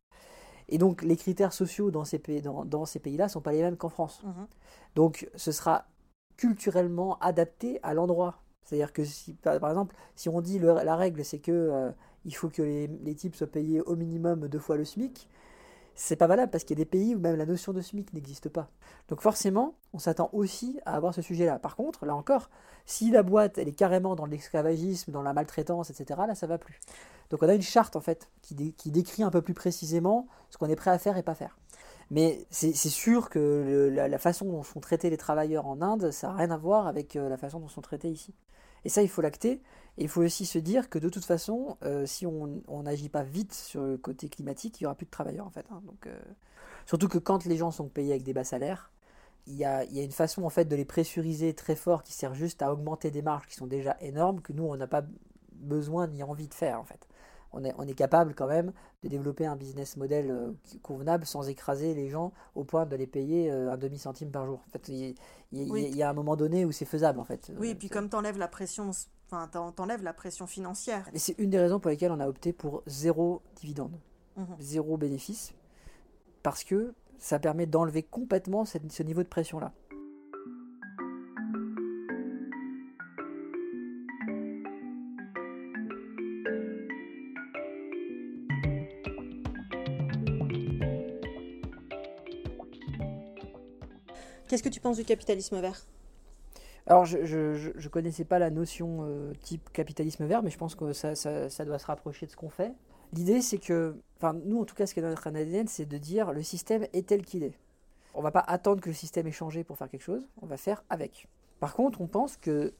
Et 0.69 0.77
donc, 0.77 1.03
les 1.03 1.17
critères 1.17 1.53
sociaux 1.53 1.91
dans 1.91 2.05
ces 2.05 2.19
pays-là 2.19 2.43
dans, 2.43 2.65
dans 2.65 2.85
ces 2.85 2.99
pays 2.99 3.19
sont 3.27 3.41
pas 3.41 3.51
les 3.51 3.61
mêmes 3.61 3.77
qu'en 3.77 3.89
France. 3.89 4.21
Mhm. 4.23 4.47
Donc, 4.95 5.29
ce 5.35 5.51
sera 5.51 5.85
culturellement 6.43 7.17
adapté 7.19 7.79
à 7.83 7.93
l'endroit. 7.93 8.41
C'est-à-dire 8.65 8.91
que 8.91 9.05
si, 9.05 9.33
par 9.33 9.53
exemple, 9.53 9.95
si 10.17 10.27
on 10.27 10.41
dit 10.41 10.59
la 10.59 10.95
règle, 10.97 11.23
c'est 11.23 11.39
que 11.39 11.51
euh, 11.53 11.89
il 12.25 12.35
faut 12.35 12.49
que 12.49 12.61
les, 12.61 12.87
les, 12.87 13.15
types 13.15 13.37
soient 13.37 13.47
payés 13.47 13.79
au 13.79 13.95
minimum 13.95 14.49
deux 14.49 14.59
fois 14.59 14.75
le 14.75 14.83
SMIC, 14.83 15.29
c'est 15.95 16.17
pas 16.17 16.27
valable 16.27 16.51
parce 16.51 16.65
qu'il 16.65 16.77
y 16.77 16.81
a 16.81 16.83
des 16.83 16.89
pays 16.89 17.15
où 17.15 17.19
même 17.19 17.37
la 17.37 17.45
notion 17.45 17.71
de 17.71 17.79
SMIC 17.79 18.13
n'existe 18.13 18.49
pas. 18.49 18.69
Donc 19.07 19.21
forcément, 19.21 19.75
on 19.93 19.99
s'attend 19.99 20.29
aussi 20.33 20.81
à 20.85 20.97
avoir 20.97 21.13
ce 21.13 21.21
sujet-là. 21.21 21.59
Par 21.59 21.77
contre, 21.77 22.05
là 22.05 22.13
encore, 22.13 22.49
si 22.85 23.09
la 23.09 23.23
boîte 23.23 23.57
elle 23.57 23.69
est 23.69 23.77
carrément 23.77 24.13
dans 24.15 24.25
l'esclavagisme, 24.25 25.13
dans 25.13 25.21
la 25.21 25.31
maltraitance, 25.31 25.91
etc., 25.91 26.19
là 26.27 26.35
ça 26.35 26.47
va 26.47 26.57
plus. 26.57 26.81
Donc 27.29 27.41
on 27.41 27.47
a 27.47 27.53
une 27.53 27.61
charte 27.61 27.95
en 27.95 28.01
fait 28.01 28.29
qui, 28.41 28.73
qui 28.73 28.91
décrit 28.91 29.23
un 29.23 29.31
peu 29.31 29.41
plus 29.41 29.53
précisément 29.53 30.27
ce 30.49 30.57
qu'on 30.57 30.67
est 30.67 30.75
prêt 30.75 30.91
à 30.91 30.99
faire 30.99 31.15
et 31.15 31.23
pas 31.23 31.35
faire. 31.35 31.57
Mais 32.13 32.45
c'est 32.51 32.73
sûr 32.75 33.27
que 33.31 33.89
la, 33.91 34.19
façon 34.19 34.45
dont 34.45 34.61
sont 34.61 34.79
traités 34.79 35.09
les 35.09 35.17
travailleurs 35.17 35.65
en 35.65 35.81
Inde, 35.81 36.11
ça 36.11 36.27
n'a 36.27 36.35
rien 36.35 36.51
à 36.51 36.57
voir 36.57 36.85
avec 36.85 37.15
euh, 37.15 37.27
la 37.27 37.37
façon 37.37 37.59
dont 37.59 37.67
sont 37.67 37.81
traités 37.81 38.11
ici. 38.11 38.35
Et 38.85 38.89
ça, 38.89 39.01
il 39.01 39.09
faut 39.09 39.23
l'acter. 39.23 39.53
Et 39.97 40.03
il 40.03 40.07
faut 40.07 40.21
aussi 40.21 40.45
se 40.45 40.59
dire 40.59 40.91
que 40.91 40.99
de 40.99 41.09
toute 41.09 41.25
façon, 41.25 41.75
euh, 41.81 42.05
si 42.05 42.27
on 42.27 42.83
n'agit 42.83 43.09
pas 43.09 43.23
vite 43.23 43.55
sur 43.55 43.81
le 43.81 43.97
côté 43.97 44.29
climatique, 44.29 44.79
il 44.79 44.83
n'y 44.83 44.85
aura 44.85 44.93
plus 44.93 45.07
de 45.07 45.11
travailleurs 45.11 45.47
en 45.47 45.49
fait. 45.49 45.65
Hein. 45.71 45.81
Donc, 45.87 46.05
euh, 46.05 46.15
surtout 46.85 47.07
que 47.07 47.17
quand 47.17 47.45
les 47.45 47.57
gens 47.57 47.71
sont 47.71 47.87
payés 47.87 48.11
avec 48.11 48.21
des 48.21 48.33
bas 48.33 48.43
salaires, 48.43 48.91
il 49.47 49.55
y, 49.55 49.65
a, 49.65 49.83
y 49.85 49.99
a, 49.99 50.03
une 50.03 50.11
façon 50.11 50.43
en 50.43 50.51
fait 50.51 50.65
de 50.65 50.75
les 50.75 50.85
pressuriser 50.85 51.55
très 51.55 51.75
fort 51.75 52.03
qui 52.03 52.13
sert 52.13 52.35
juste 52.35 52.61
à 52.61 52.71
augmenter 52.71 53.09
des 53.09 53.23
marges 53.23 53.47
qui 53.47 53.55
sont 53.55 53.65
déjà 53.65 53.97
énormes 54.01 54.39
que 54.39 54.53
nous 54.53 54.65
on 54.65 54.77
n'a 54.77 54.87
pas 54.87 55.03
besoin 55.51 56.07
ni 56.07 56.21
envie 56.21 56.47
de 56.47 56.53
faire 56.53 56.79
en 56.79 56.85
fait 56.85 57.07
on 57.53 57.87
est, 57.87 57.93
capable 57.93 58.33
quand 58.33 58.47
même 58.47 58.73
de 59.03 59.09
développer 59.09 59.45
un 59.45 59.55
business 59.55 59.97
model 59.97 60.31
euh, 60.31 60.51
convenable 60.81 61.25
sans 61.25 61.47
écraser 61.47 61.93
les 61.93 62.09
gens 62.09 62.33
au 62.55 62.63
point 62.63 62.85
de 62.85 62.95
les 62.95 63.07
payer 63.07 63.51
euh, 63.51 63.71
un 63.71 63.77
demi-centime 63.77 64.31
par 64.31 64.45
jour. 64.45 64.59
En 64.67 64.71
fait, 64.71 64.89
il, 64.89 65.15
y, 65.51 66.03
a 66.03 66.09
un 66.09 66.13
moment 66.13 66.35
donné 66.35 66.65
où 66.65 66.71
c'est 66.71 66.85
faisable 66.85 67.19
en 67.19 67.23
fait. 67.23 67.51
Oui, 67.59 67.69
et 67.69 67.75
puis 67.75 67.89
comme 67.89 68.09
tu 68.09 68.15
enlèves 68.15 68.37
la 68.37 68.47
pression, 68.47 68.89
enfin, 69.31 69.47
t'enlèves 69.75 70.03
la 70.03 70.13
pression 70.13 70.47
financière. 70.47 71.07
Et 71.13 71.19
c'est 71.19 71.37
une 71.37 71.51
des 71.51 71.59
raisons 71.59 71.79
pour 71.79 71.91
lesquelles 71.91 72.11
on 72.11 72.19
a 72.19 72.27
opté 72.27 72.53
pour 72.53 72.81
zéro 72.87 73.41
dividende, 73.55 73.99
mhm. 74.35 74.55
zéro 74.59 74.97
bénéfice, 74.97 75.53
parce 76.41 76.63
que 76.63 76.93
ça 77.19 77.39
permet 77.39 77.65
d'enlever 77.65 78.03
complètement 78.03 78.65
ce 78.65 79.03
niveau 79.03 79.23
de 79.23 79.29
pression-là. 79.29 79.71
Qu'est-ce 94.47 94.63
que 94.63 94.69
tu 94.69 94.79
penses 94.79 94.97
du 94.97 95.05
capitalisme 95.05 95.59
vert? 95.59 95.85
Alors, 96.85 97.05
je 97.05 97.17
ne 97.17 97.87
connaissais 97.87 98.25
pas 98.25 98.39
la 98.39 98.49
notion 98.49 98.99
euh, 99.03 99.33
type 99.41 99.71
capitalisme 99.71 100.25
vert, 100.25 100.43
mais 100.43 100.49
je 100.49 100.57
pense 100.57 100.75
que 100.75 100.91
ça, 100.91 101.15
ça, 101.15 101.65
doit 101.65 101.79
se 101.79 101.85
rapprocher 101.85 102.25
de 102.25 102.31
ce 102.31 102.35
qu'on 102.35 102.49
fait. 102.49 102.73
L'idée, 103.13 103.41
c'est 103.41 103.57
que, 103.57 103.95
enfin, 104.17 104.33
nous, 104.45 104.59
en 104.59 104.65
tout 104.65 104.75
cas, 104.75 104.85
ce 104.85 104.93
qui 104.93 104.99
est 104.99 105.03
dans 105.03 105.09
notre 105.09 105.27
ADN, 105.27 105.67
c'est 105.67 105.85
de 105.85 105.97
dire 105.97 106.33
le 106.33 106.43
système 106.43 106.85
est 106.93 107.07
tel 107.07 107.23
qu'il 107.23 107.43
est. 107.43 107.57
On 108.15 108.21
va 108.21 108.31
pas 108.31 108.43
attendre 108.45 108.81
que 108.81 108.89
le 108.89 108.95
système 108.95 109.27
ait 109.27 109.31
changé 109.31 109.63
pour 109.63 109.77
faire 109.77 109.89
quelque 109.89 110.03
chose, 110.03 110.27
on 110.41 110.45
va 110.45 110.57
faire 110.57 110.83
avec. 110.89 111.27
Par 111.59 111.73
contre, 111.73 112.01
on 112.01 112.07
pense 112.07 112.37
que 112.37 112.73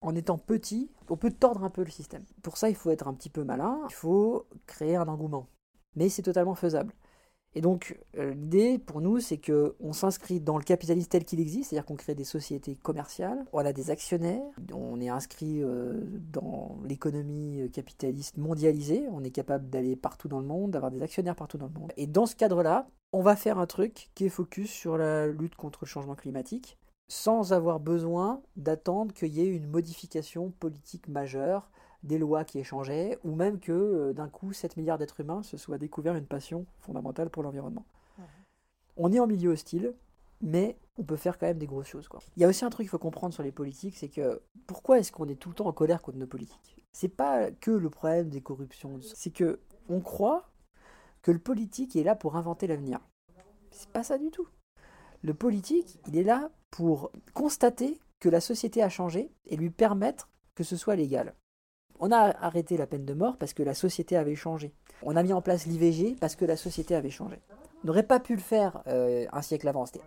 en 0.00 0.14
étant 0.14 0.38
petit, 0.38 0.88
on 1.08 1.16
peut 1.16 1.32
tordre 1.32 1.64
un 1.64 1.70
peu 1.70 1.82
le 1.82 1.90
système. 1.90 2.22
Pour 2.42 2.56
ça, 2.56 2.68
il 2.68 2.76
faut 2.76 2.90
être 2.90 3.08
un 3.08 3.14
petit 3.14 3.30
peu 3.30 3.42
malin, 3.42 3.80
il 3.88 3.94
faut 3.94 4.46
créer 4.66 4.96
un 4.96 5.08
engouement. 5.08 5.48
Mais 5.96 6.08
c'est 6.08 6.22
totalement 6.22 6.54
faisable. 6.54 6.94
Et 7.58 7.60
donc, 7.60 7.98
euh, 8.16 8.34
l'idée 8.34 8.78
pour 8.78 9.00
nous, 9.00 9.18
c'est 9.18 9.36
qu'on 9.36 9.92
s'inscrit 9.92 10.38
dans 10.38 10.58
le 10.58 10.62
capitalisme 10.62 11.08
tel 11.08 11.24
qu'il 11.24 11.40
existe, 11.40 11.70
c'est-à-dire 11.70 11.86
qu'on 11.86 11.96
crée 11.96 12.14
des 12.14 12.22
sociétés 12.22 12.76
commerciales, 12.76 13.44
on 13.52 13.58
a 13.58 13.72
des 13.72 13.90
actionnaires, 13.90 14.44
on 14.72 15.00
est 15.00 15.08
inscrit 15.08 15.60
euh, 15.64 15.94
dans 16.32 16.78
l'économie 16.84 17.68
capitaliste 17.72 18.36
mondialisée, 18.36 19.08
on 19.10 19.24
est 19.24 19.32
capable 19.32 19.68
d'aller 19.70 19.96
partout 19.96 20.28
dans 20.28 20.38
le 20.38 20.46
monde, 20.46 20.70
d'avoir 20.70 20.92
des 20.92 21.02
actionnaires 21.02 21.34
partout 21.34 21.58
dans 21.58 21.66
le 21.66 21.72
monde. 21.72 21.90
Et 21.96 22.06
dans 22.06 22.26
ce 22.26 22.36
cadre-là, 22.36 22.86
on 23.12 23.22
va 23.22 23.34
faire 23.34 23.58
un 23.58 23.66
truc 23.66 24.10
qui 24.14 24.26
est 24.26 24.28
focus 24.28 24.70
sur 24.70 24.96
la 24.96 25.26
lutte 25.26 25.56
contre 25.56 25.80
le 25.82 25.88
changement 25.88 26.14
climatique, 26.14 26.78
sans 27.08 27.52
avoir 27.52 27.80
besoin 27.80 28.40
d'attendre 28.54 29.12
qu'il 29.12 29.34
y 29.34 29.40
ait 29.40 29.48
une 29.48 29.66
modification 29.66 30.52
politique 30.60 31.08
majeure 31.08 31.68
des 32.02 32.18
lois 32.18 32.44
qui 32.44 32.58
échangeaient, 32.58 33.18
ou 33.24 33.34
même 33.34 33.58
que 33.58 33.72
euh, 33.72 34.12
d'un 34.12 34.28
coup 34.28 34.52
7 34.52 34.76
milliards 34.76 34.98
d'êtres 34.98 35.20
humains 35.20 35.42
se 35.42 35.56
soient 35.56 35.78
découvert 35.78 36.14
une 36.14 36.26
passion 36.26 36.66
fondamentale 36.80 37.30
pour 37.30 37.42
l'environnement. 37.42 37.86
On 38.96 39.12
est 39.12 39.20
en 39.20 39.26
milieu 39.26 39.50
hostile, 39.50 39.94
mais 40.40 40.76
on 40.96 41.04
peut 41.04 41.16
faire 41.16 41.38
quand 41.38 41.46
même 41.46 41.58
des 41.58 41.66
grosses 41.66 41.86
choses. 41.86 42.08
Quoi. 42.08 42.20
Il 42.36 42.42
y 42.42 42.44
a 42.44 42.48
aussi 42.48 42.64
un 42.64 42.70
truc 42.70 42.84
qu'il 42.84 42.90
faut 42.90 42.98
comprendre 42.98 43.34
sur 43.34 43.42
les 43.42 43.52
politiques, 43.52 43.96
c'est 43.96 44.08
que 44.08 44.42
pourquoi 44.66 44.98
est-ce 44.98 45.12
qu'on 45.12 45.28
est 45.28 45.36
tout 45.36 45.48
le 45.48 45.54
temps 45.54 45.66
en 45.66 45.72
colère 45.72 46.02
contre 46.02 46.18
nos 46.18 46.26
politiques? 46.26 46.76
C'est 46.92 47.08
pas 47.08 47.50
que 47.50 47.70
le 47.70 47.90
problème 47.90 48.28
des 48.28 48.40
corruptions, 48.40 48.98
c'est 49.00 49.30
que 49.30 49.60
on 49.88 50.00
croit 50.00 50.50
que 51.22 51.30
le 51.30 51.38
politique 51.38 51.96
est 51.96 52.02
là 52.02 52.14
pour 52.14 52.36
inventer 52.36 52.66
l'avenir. 52.66 53.00
C'est 53.70 53.90
pas 53.90 54.02
ça 54.02 54.18
du 54.18 54.30
tout. 54.30 54.48
Le 55.22 55.34
politique, 55.34 55.98
il 56.06 56.16
est 56.16 56.24
là 56.24 56.50
pour 56.70 57.10
constater 57.34 57.98
que 58.20 58.28
la 58.28 58.40
société 58.40 58.82
a 58.82 58.88
changé 58.88 59.30
et 59.46 59.56
lui 59.56 59.70
permettre 59.70 60.28
que 60.54 60.64
ce 60.64 60.76
soit 60.76 60.96
légal. 60.96 61.34
On 62.00 62.12
a 62.12 62.34
arrêté 62.40 62.76
la 62.76 62.86
peine 62.86 63.04
de 63.04 63.14
mort 63.14 63.36
parce 63.36 63.52
que 63.52 63.62
la 63.62 63.74
société 63.74 64.16
avait 64.16 64.36
changé. 64.36 64.72
On 65.02 65.16
a 65.16 65.22
mis 65.22 65.32
en 65.32 65.42
place 65.42 65.66
l'IVG 65.66 66.16
parce 66.20 66.36
que 66.36 66.44
la 66.44 66.56
société 66.56 66.94
avait 66.94 67.10
changé. 67.10 67.40
On 67.84 67.86
n'aurait 67.86 68.02
pas 68.02 68.18
pu 68.18 68.34
le 68.34 68.40
faire 68.40 68.82
euh, 68.88 69.26
un 69.32 69.42
siècle 69.42 69.68
avant, 69.68 69.86
c'était 69.86 70.02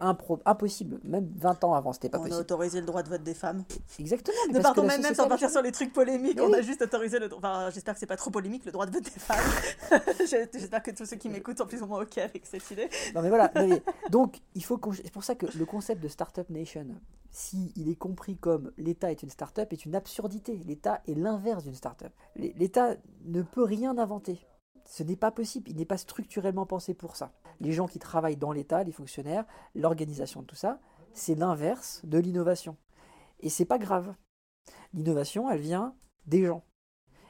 impossible, 0.45 0.99
même 1.03 1.29
20 1.37 1.63
ans 1.63 1.73
avant, 1.73 1.93
c'était 1.93 2.09
pas 2.09 2.17
possible. 2.17 2.35
On 2.35 2.39
a 2.39 2.41
autorisé 2.41 2.79
le 2.79 2.85
droit 2.85 3.01
de 3.01 3.09
vote 3.09 3.23
des 3.23 3.33
femmes. 3.33 3.63
Exactement. 3.97 4.37
Ne 4.51 4.59
partons 4.59 4.83
même, 4.83 5.01
même 5.01 5.15
sans 5.15 5.27
partir 5.27 5.49
sur 5.49 5.61
les 5.61 5.71
trucs 5.71 5.93
polémiques, 5.93 6.39
on 6.41 6.51
a 6.53 6.61
juste 6.61 6.81
autorisé 6.81 7.19
le 7.19 7.29
droit. 7.29 7.39
Enfin, 7.39 7.69
j'espère 7.69 7.93
que 7.93 7.99
c'est 7.99 8.05
pas 8.05 8.17
trop 8.17 8.29
polémique 8.29 8.65
le 8.65 8.71
droit 8.71 8.85
de 8.85 8.91
vote 8.91 9.03
des 9.03 9.09
femmes. 9.11 9.37
j'espère 10.19 10.83
que 10.83 10.91
tous 10.91 11.05
ceux 11.05 11.15
qui 11.15 11.29
m'écoutent 11.29 11.57
sont 11.57 11.65
plus 11.65 11.81
ou 11.81 11.85
moins 11.85 12.01
ok 12.01 12.17
avec 12.17 12.45
cette 12.45 12.69
idée. 12.71 12.89
Non 13.15 13.21
mais 13.21 13.29
voilà. 13.29 13.51
donc 14.09 14.39
il 14.55 14.63
faut 14.63 14.79
c'est 14.93 15.11
pour 15.11 15.23
ça 15.23 15.35
que 15.35 15.45
le 15.57 15.65
concept 15.65 16.03
de 16.03 16.07
startup 16.07 16.49
nation, 16.49 16.85
si 17.31 17.71
il 17.75 17.89
est 17.89 17.95
compris 17.95 18.35
comme 18.35 18.71
l'État 18.77 19.11
est 19.11 19.23
une 19.23 19.29
start-up, 19.29 19.71
est 19.71 19.85
une 19.85 19.95
absurdité. 19.95 20.59
L'État 20.65 21.01
est 21.07 21.15
l'inverse 21.15 21.63
d'une 21.63 21.75
start-up. 21.75 22.11
L'État 22.35 22.95
ne 23.25 23.41
peut 23.41 23.63
rien 23.63 23.97
inventer. 23.97 24.45
Ce 24.91 25.03
n'est 25.03 25.15
pas 25.15 25.31
possible, 25.31 25.69
il 25.69 25.77
n'est 25.77 25.85
pas 25.85 25.95
structurellement 25.95 26.65
pensé 26.65 26.93
pour 26.93 27.15
ça. 27.15 27.31
Les 27.61 27.71
gens 27.71 27.87
qui 27.87 27.97
travaillent 27.97 28.35
dans 28.35 28.51
l'État, 28.51 28.83
les 28.83 28.91
fonctionnaires, 28.91 29.45
l'organisation 29.73 30.41
de 30.41 30.45
tout 30.45 30.57
ça, 30.57 30.81
c'est 31.13 31.33
l'inverse 31.33 32.01
de 32.03 32.17
l'innovation. 32.17 32.75
Et 33.39 33.47
c'est 33.47 33.63
pas 33.63 33.77
grave. 33.77 34.13
L'innovation, 34.93 35.49
elle 35.49 35.61
vient 35.61 35.95
des 36.25 36.43
gens. 36.43 36.65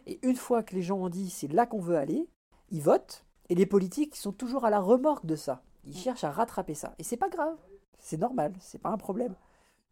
Et 0.08 0.19
une 0.28 0.38
fois 0.38 0.63
que 0.63 0.74
les 0.74 0.82
gens 0.82 0.97
ont 0.97 1.10
dit 1.10 1.30
c'est 1.30 1.54
là 1.54 1.67
qu'on 1.67 1.80
veut 1.80 1.97
aller, 1.97 2.28
ils 2.71 2.82
votent, 2.82 3.28
et 3.50 3.54
les 3.54 3.67
politiques 3.67 4.15
sont 4.15 4.32
toujours 4.32 4.65
à 4.65 4.71
la 4.71 4.80
remorque 4.80 5.28
de 5.28 5.36
ça. 5.36 5.62
Ils 5.84 5.95
cherchent 5.95 6.24
à 6.24 6.32
rattraper 6.32 6.74
ça. 6.74 6.95
Et 6.97 7.04
c'est 7.04 7.15
pas 7.15 7.30
grave. 7.30 7.60
C'est 8.00 8.17
normal, 8.17 8.56
c'est 8.60 8.82
pas 8.82 8.89
un 8.89 8.97
problème. 8.97 9.36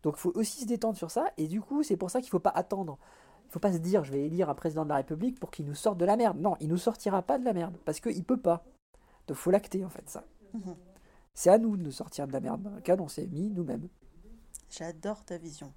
Donc 0.01 0.15
il 0.17 0.21
faut 0.21 0.33
aussi 0.33 0.61
se 0.61 0.65
détendre 0.65 0.97
sur 0.97 1.11
ça, 1.11 1.27
et 1.37 1.47
du 1.47 1.61
coup, 1.61 1.83
c'est 1.83 1.97
pour 1.97 2.09
ça 2.09 2.19
qu'il 2.19 2.29
ne 2.29 2.31
faut 2.31 2.39
pas 2.39 2.49
attendre. 2.49 2.97
Il 3.49 3.53
ne 3.53 3.53
faut 3.53 3.59
pas 3.59 3.73
se 3.73 3.79
dire, 3.79 4.03
je 4.03 4.11
vais 4.11 4.27
élire 4.27 4.47
un 4.51 4.53
président 4.53 4.83
de 4.83 4.89
la 4.89 4.97
République 4.97 5.39
pour 5.39 5.49
qu'il 5.49 5.65
nous 5.65 5.73
sorte 5.73 5.97
de 5.97 6.05
la 6.05 6.15
merde. 6.15 6.39
Non, 6.39 6.55
il 6.59 6.67
ne 6.67 6.73
nous 6.73 6.77
sortira 6.77 7.23
pas 7.23 7.39
de 7.39 7.45
la 7.45 7.51
merde, 7.51 7.75
parce 7.83 7.99
qu'il 7.99 8.15
ne 8.15 8.21
peut 8.21 8.37
pas. 8.37 8.63
Donc 9.25 9.37
il 9.37 9.41
faut 9.41 9.49
l'acter, 9.49 9.83
en 9.83 9.89
fait, 9.89 10.07
ça. 10.07 10.23
Mhm. 10.53 10.75
C'est 11.33 11.49
à 11.49 11.57
nous 11.57 11.75
de 11.75 11.81
nous 11.81 11.91
sortir 11.91 12.27
de 12.27 12.31
la 12.31 12.41
merde, 12.41 12.61
dans 12.61 12.69
lequel 12.69 13.01
on 13.01 13.07
s'est 13.07 13.25
mis 13.25 13.49
nous-mêmes. 13.49 13.87
J'adore 14.69 15.25
ta 15.25 15.39
vision. 15.39 15.73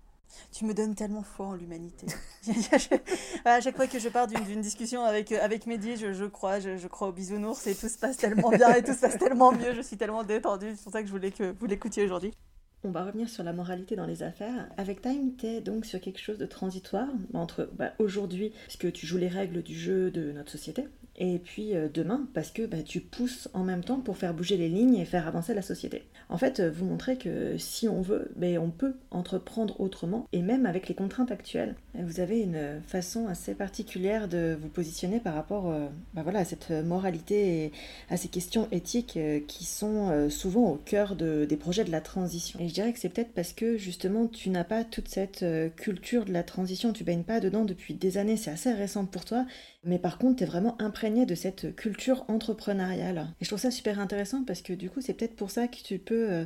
Tu 0.50 0.66
me 0.66 0.74
donnes 0.74 0.94
tellement 0.94 1.22
foi 1.22 1.46
en 1.46 1.54
l'humanité. 1.54 2.06
à 3.46 3.60
chaque 3.62 3.76
fois 3.76 3.86
que 3.86 3.98
je 3.98 4.10
pars 4.10 4.26
d'une 4.26 4.60
discussion 4.60 5.02
avec, 5.04 5.32
euh, 5.32 5.38
avec 5.40 5.66
Mehdi, 5.66 5.96
je, 5.96 6.26
crois, 6.26 6.60
je, 6.60 6.86
crois 6.88 7.08
au 7.08 7.12
bisounours 7.12 7.66
et 7.66 7.74
tout 7.74 7.88
se 7.88 7.96
passe 7.96 8.18
tellement 8.18 8.50
bien 8.50 8.74
et 8.74 8.82
tout 8.82 8.92
se 8.92 9.00
passe 9.00 9.16
tellement 9.16 9.50
mieux. 9.52 9.72
Je 9.72 9.80
suis 9.80 9.96
tellement 9.96 10.24
détendue. 10.24 10.74
C'est 10.76 10.82
pour 10.82 10.92
ça 10.92 11.00
que 11.00 11.06
je 11.06 11.12
voulais 11.12 11.30
que 11.30 11.54
vous 11.58 11.66
l'écoutiez 11.66 12.04
aujourd'hui. 12.04 12.34
On 12.84 12.90
va 12.90 13.04
revenir 13.04 13.28
sur 13.28 13.44
la 13.44 13.52
moralité 13.52 13.94
dans 13.94 14.06
les 14.06 14.24
affaires. 14.24 14.68
Avec 14.76 15.02
Time, 15.02 15.36
tu 15.36 15.46
es 15.46 15.60
donc 15.60 15.84
sur 15.84 16.00
quelque 16.00 16.18
chose 16.18 16.38
de 16.38 16.46
transitoire 16.46 17.08
entre 17.32 17.70
bah, 17.78 17.92
aujourd'hui, 18.00 18.52
puisque 18.64 18.92
tu 18.92 19.06
joues 19.06 19.18
les 19.18 19.28
règles 19.28 19.62
du 19.62 19.78
jeu 19.78 20.10
de 20.10 20.32
notre 20.32 20.50
société, 20.50 20.88
et 21.16 21.38
puis 21.38 21.76
euh, 21.76 21.88
demain, 21.92 22.26
parce 22.32 22.50
que 22.50 22.64
bah, 22.64 22.82
tu 22.82 23.00
pousses 23.00 23.48
en 23.52 23.64
même 23.64 23.84
temps 23.84 24.00
pour 24.00 24.16
faire 24.16 24.32
bouger 24.32 24.56
les 24.56 24.68
lignes 24.68 24.96
et 24.96 25.04
faire 25.04 25.28
avancer 25.28 25.52
la 25.52 25.60
société. 25.60 26.04
En 26.30 26.38
fait, 26.38 26.60
euh, 26.60 26.70
vous 26.70 26.86
montrez 26.86 27.18
que 27.18 27.58
si 27.58 27.86
on 27.86 28.00
veut, 28.00 28.30
ben, 28.36 28.58
on 28.58 28.70
peut 28.70 28.94
entreprendre 29.10 29.78
autrement, 29.80 30.26
et 30.32 30.40
même 30.40 30.64
avec 30.64 30.88
les 30.88 30.94
contraintes 30.94 31.30
actuelles. 31.30 31.74
Vous 31.94 32.20
avez 32.20 32.40
une 32.40 32.80
façon 32.86 33.28
assez 33.28 33.54
particulière 33.54 34.26
de 34.26 34.56
vous 34.58 34.68
positionner 34.68 35.20
par 35.20 35.34
rapport 35.34 35.70
euh, 35.70 35.88
bah, 36.14 36.24
à 36.34 36.44
cette 36.46 36.70
moralité 36.70 37.64
et 37.64 37.72
à 38.08 38.16
ces 38.16 38.28
questions 38.28 38.66
éthiques 38.72 39.18
qui 39.46 39.64
sont 39.64 40.30
souvent 40.30 40.70
au 40.70 40.76
cœur 40.76 41.14
de, 41.14 41.44
des 41.44 41.56
projets 41.56 41.84
de 41.84 41.90
la 41.90 42.00
transition. 42.00 42.58
Et 42.60 42.68
je 42.68 42.74
dirais 42.74 42.92
que 42.92 42.98
c'est 42.98 43.10
peut-être 43.10 43.34
parce 43.34 43.52
que 43.52 43.76
justement 43.76 44.26
tu 44.28 44.48
n'as 44.48 44.64
pas 44.64 44.84
toute 44.84 45.08
cette 45.08 45.44
culture 45.76 46.24
de 46.24 46.32
la 46.32 46.42
transition, 46.42 46.92
tu 46.92 47.04
baignes 47.04 47.24
pas 47.24 47.40
dedans 47.40 47.64
depuis 47.64 47.94
des 47.94 48.16
années, 48.16 48.38
c'est 48.38 48.50
assez 48.50 48.72
récent 48.72 49.04
pour 49.04 49.26
toi, 49.26 49.44
mais 49.84 49.98
par 49.98 50.18
contre 50.18 50.36
tu 50.36 50.42
es 50.44 50.46
vraiment 50.46 50.80
imprégné 50.80 51.26
de 51.26 51.34
cette 51.34 51.74
culture 51.74 52.24
entrepreneuriale. 52.28 53.28
Et 53.40 53.44
je 53.44 53.48
trouve 53.48 53.60
ça 53.60 53.70
super 53.70 53.98
intéressant 53.98 54.44
parce 54.44 54.62
que 54.62 54.72
du 54.72 54.90
coup 54.90 55.00
c'est 55.00 55.14
peut-être 55.14 55.36
pour 55.36 55.50
ça 55.50 55.68
que 55.68 55.76
tu 55.76 55.98
peux 55.98 56.30
euh, 56.30 56.44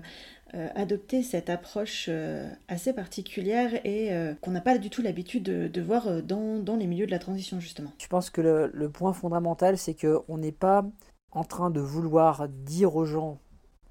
euh, 0.54 0.68
adopter 0.74 1.22
cette 1.22 1.50
approche 1.50 2.06
euh, 2.08 2.48
assez 2.68 2.92
particulière 2.92 3.80
et 3.84 4.10
qu'on 4.40 4.50
n'a 4.50 4.60
pas 4.60 4.78
du 4.78 4.90
tout 4.90 5.02
l'habitude 5.02 5.44
de, 5.44 5.80
voir 5.80 6.22
dans, 6.22 6.76
les 6.76 6.86
milieux 6.86 7.06
de 7.06 7.10
la 7.10 7.18
transition 7.18 7.60
justement. 7.60 7.92
Je 7.98 8.06
pense 8.06 8.30
que 8.30 8.40
le, 8.40 8.70
le 8.72 8.90
point 8.90 9.12
fondamental 9.12 9.76
c'est 9.76 9.94
qu'on 9.94 10.38
n'est 10.38 10.52
pas 10.52 10.84
en 11.32 11.44
train 11.44 11.70
de 11.70 11.80
vouloir 11.80 12.48
dire 12.48 12.96
aux 12.96 13.04
gens 13.04 13.38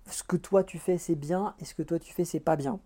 ce 0.10 0.24
que 0.24 0.36
toi 0.36 0.64
tu 0.64 0.78
fais 0.78 0.98
c'est 0.98 1.16
bien 1.16 1.56
et 1.60 1.66
ce 1.66 1.74
que 1.74 1.84
toi 1.84 2.00
tu 2.00 2.14
fais 2.14 2.26
c'est 2.26 2.40
pas 2.40 2.56
bien. 2.56 2.80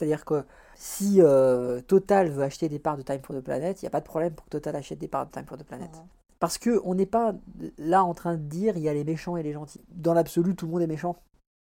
C'est-à-dire 0.00 0.24
que 0.24 0.46
si 0.76 1.20
euh, 1.20 1.82
Total 1.82 2.30
veut 2.30 2.42
acheter 2.42 2.70
des 2.70 2.78
parts 2.78 2.96
de 2.96 3.02
Time 3.02 3.20
for 3.22 3.36
the 3.36 3.40
Planet, 3.40 3.82
il 3.82 3.84
n'y 3.84 3.88
a 3.88 3.90
pas 3.90 4.00
de 4.00 4.06
problème 4.06 4.32
pour 4.32 4.46
que 4.46 4.50
Total 4.50 4.74
achète 4.74 4.98
des 4.98 5.08
parts 5.08 5.26
de 5.26 5.30
Time 5.30 5.44
for 5.44 5.58
the 5.58 5.62
Planet. 5.62 5.90
Parce 6.38 6.56
qu'on 6.56 6.94
n'est 6.94 7.04
pas 7.04 7.34
là 7.76 8.02
en 8.02 8.14
train 8.14 8.36
de 8.38 8.42
dire 8.42 8.78
il 8.78 8.82
y 8.82 8.88
a 8.88 8.94
les 8.94 9.04
méchants 9.04 9.36
et 9.36 9.42
les 9.42 9.52
gentils. 9.52 9.82
Dans 9.90 10.14
l'absolu, 10.14 10.56
tout 10.56 10.64
le 10.64 10.72
monde 10.72 10.80
est 10.80 10.86
méchant. 10.86 11.16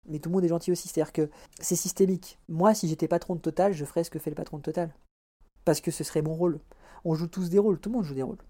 Mais 0.08 0.18
tout 0.18 0.30
le 0.30 0.34
monde 0.34 0.44
est 0.46 0.48
gentil 0.48 0.72
aussi. 0.72 0.88
C'est-à-dire 0.88 1.12
que 1.12 1.28
c'est 1.60 1.76
systémique. 1.76 2.38
Moi, 2.48 2.72
si 2.72 2.88
j'étais 2.88 3.06
patron 3.06 3.34
de 3.34 3.40
Total, 3.40 3.74
je 3.74 3.84
ferais 3.84 4.02
ce 4.02 4.08
que 4.08 4.18
fait 4.18 4.30
le 4.30 4.36
patron 4.36 4.56
de 4.56 4.62
Total. 4.62 4.94
Parce 5.66 5.82
que 5.82 5.90
ce 5.90 6.02
serait 6.02 6.22
mon 6.22 6.32
rôle. 6.32 6.58
On 7.04 7.14
joue 7.14 7.26
tous 7.26 7.50
des 7.50 7.58
rôles. 7.58 7.78
Tout 7.78 7.90
le 7.90 7.96
monde 7.96 8.06
joue 8.06 8.14
des 8.14 8.22
rôles. 8.22 8.40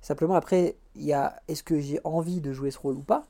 Simplement, 0.00 0.34
après, 0.34 0.78
il 0.96 1.04
y 1.04 1.12
a 1.12 1.40
est-ce 1.46 1.62
que 1.62 1.78
j'ai 1.78 2.00
envie 2.02 2.40
de 2.40 2.52
jouer 2.52 2.72
ce 2.72 2.80
rôle 2.80 2.96
ou 2.96 3.04
pas? 3.04 3.24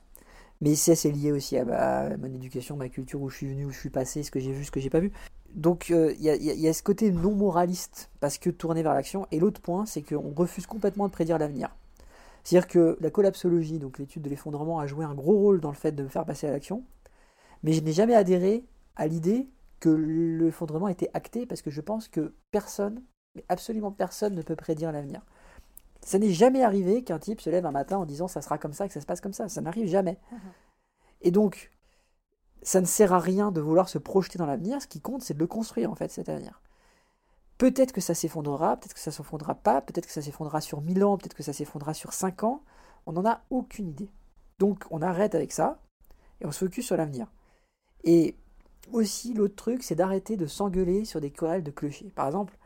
Mais 0.61 0.75
ça, 0.75 0.95
c'est 0.95 1.11
lié 1.11 1.33
aussi 1.33 1.57
à, 1.59 2.17
mon 2.19 2.27
éducation, 2.27 2.77
ma 2.77 2.89
culture, 2.89 3.21
où 3.21 3.29
je 3.29 3.37
suis 3.37 3.47
venu, 3.47 3.67
où 3.67 3.71
je 3.71 3.79
suis 3.79 3.91
passé, 3.91 4.23
ce 4.23 4.31
que 4.31 4.41
j'ai 4.41 4.53
vu, 4.53 4.65
ce 4.65 4.71
que 4.71 4.81
j'ai 4.81 4.91
pas 4.91 5.01
vu. 5.01 5.13
Donc 5.55 5.89
il 5.89 5.95
euh, 5.95 6.15
y, 6.15 6.69
a 6.69 6.73
ce 6.73 6.83
côté 6.83 7.11
non 7.11 7.35
moraliste, 7.35 8.11
parce 8.21 8.39
que 8.39 8.51
tourné 8.51 8.83
vers 8.83 8.95
l'action. 8.95 9.27
Et 9.33 9.39
l'autre 9.39 9.61
point, 9.61 9.87
c'est 9.87 10.03
qu'on 10.03 10.33
refuse 10.35 10.67
complètement 10.67 11.07
de 11.07 11.13
prédire 11.13 11.39
l'avenir. 11.39 11.75
C'est-à-dire 12.45 12.69
que 12.69 12.97
la 13.01 13.11
collapsologie, 13.11 13.79
donc 13.79 13.99
l'étude 13.99 14.23
de 14.23 14.31
l'effondrement, 14.31 14.79
a 14.79 14.87
joué 14.87 15.05
un 15.05 15.15
gros 15.15 15.37
rôle 15.37 15.61
dans 15.61 15.71
le 15.71 15.77
fait 15.77 15.93
de 15.93 16.03
me 16.03 16.09
faire 16.09 16.25
passer 16.25 16.47
à 16.47 16.53
l'action. 16.53 16.85
Mais 17.63 17.73
je 17.73 17.81
n'ai 17.81 17.93
jamais 17.93 18.15
adhéré 18.15 18.65
à 18.97 19.07
l'idée 19.07 19.49
que 19.81 19.89
l'effondrement 19.89 20.89
était 20.89 21.11
acté, 21.13 21.45
parce 21.47 21.61
que 21.61 21.71
je 21.71 21.81
pense 21.81 22.09
que 22.09 22.35
personne, 22.51 23.03
mais 23.35 23.45
absolument 23.49 23.91
personne, 23.93 24.35
ne 24.35 24.43
peut 24.43 24.57
prédire 24.57 24.93
l'avenir. 24.93 25.23
Ça 26.07 26.21
n'est 26.21 26.33
jamais 26.33 26.63
arrivé 26.63 27.03
qu'un 27.03 27.19
type 27.19 27.41
se 27.41 27.51
lève 27.51 27.67
un 27.67 27.73
matin 27.73 27.99
en 27.99 28.07
disant 28.07 28.29
ça 28.29 28.41
sera 28.41 28.59
comme 28.59 28.73
ça, 28.73 28.87
que 28.87 28.95
ça 28.95 29.01
se 29.01 29.07
passe 29.07 29.21
comme 29.21 29.33
ça. 29.33 29.49
Ça 29.49 29.61
n'arrive 29.61 29.89
jamais. 29.89 30.21
Mhm. 30.31 30.39
Et 31.23 31.31
donc, 31.33 31.73
ça 32.63 32.81
ne 32.81 32.87
sert 32.87 33.13
à 33.13 33.19
rien 33.19 33.51
de 33.51 33.61
vouloir 33.61 33.89
se 33.89 33.99
projeter 33.99 34.39
dans 34.39 34.47
l'avenir. 34.47 34.81
Ce 34.81 34.87
qui 34.87 35.01
compte, 35.01 35.23
c'est 35.23 35.35
de 35.35 35.41
le 35.41 35.49
construire, 35.49 35.91
en 35.91 35.97
fait, 35.97 36.09
cet 36.13 36.29
avenir. 36.29 36.63
Peut-être 37.59 37.91
que 37.91 38.01
ça 38.01 38.15
s'effondrera, 38.15 38.77
peut-être 38.77 38.95
que 38.95 39.01
ça 39.01 39.11
s'effondrera 39.11 39.57
pas, 39.57 39.83
peut-être 39.83 40.07
que 40.07 40.13
ça 40.13 40.23
s'effondrera 40.23 40.61
sur 40.61 40.81
1000 40.81 41.03
ans, 41.03 41.19
peut-être 41.19 41.35
que 41.35 41.43
ça 41.43 41.53
s'effondrera 41.53 41.93
sur 41.93 42.13
5 42.13 42.45
ans. 42.45 42.63
On 43.07 43.13
n'en 43.13 43.27
a 43.27 43.43
aucune 43.51 43.89
idée. 43.89 44.13
Donc, 44.61 44.85
on 44.93 45.03
arrête 45.03 45.35
avec 45.35 45.51
ça 45.51 45.83
et 46.41 46.47
on 46.47 46.53
se 46.53 46.65
focus 46.65 46.87
sur 46.87 46.97
l'avenir. 46.97 47.33
Et 48.05 48.37
aussi, 48.93 49.35
l'autre 49.35 49.57
truc, 49.57 49.83
c'est 49.83 49.97
d'arrêter 49.97 50.37
de 50.37 50.47
s'engueuler 50.47 51.05
sur 51.05 51.21
des 51.21 51.33
querelles 51.33 51.65
de 51.65 51.73
clochers. 51.73 52.13
Par 52.15 52.29
exemple, 52.29 52.57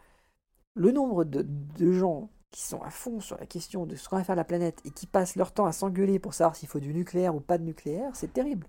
le 0.75 0.93
nombre 0.93 1.25
de, 1.25 1.41
de 1.41 1.93
gens 1.93 2.29
qui 2.51 2.63
sont 2.63 2.83
à 2.83 2.91
fond 2.91 3.21
sur 3.21 3.39
la 3.39 3.47
question 3.47 3.87
de 3.87 3.97
ce 3.97 4.09
qu'on 4.09 4.17
va 4.17 4.25
faire 4.25 4.37
la 4.37 4.45
planète 4.45 4.81
et 4.85 4.91
qui 4.91 5.07
passent 5.07 5.37
leur 5.37 5.53
temps 5.53 5.67
à 5.67 5.73
s'engueuler 5.73 6.19
pour 6.19 6.35
savoir 6.35 6.57
s'il 6.57 6.69
faut 6.69 6.81
du 6.81 6.93
nucléaire 6.93 7.35
ou 7.35 7.41
pas 7.41 7.59
de 7.59 7.65
nucléaire, 7.65 8.11
c'est 8.15 8.33
terrible. 8.33 8.67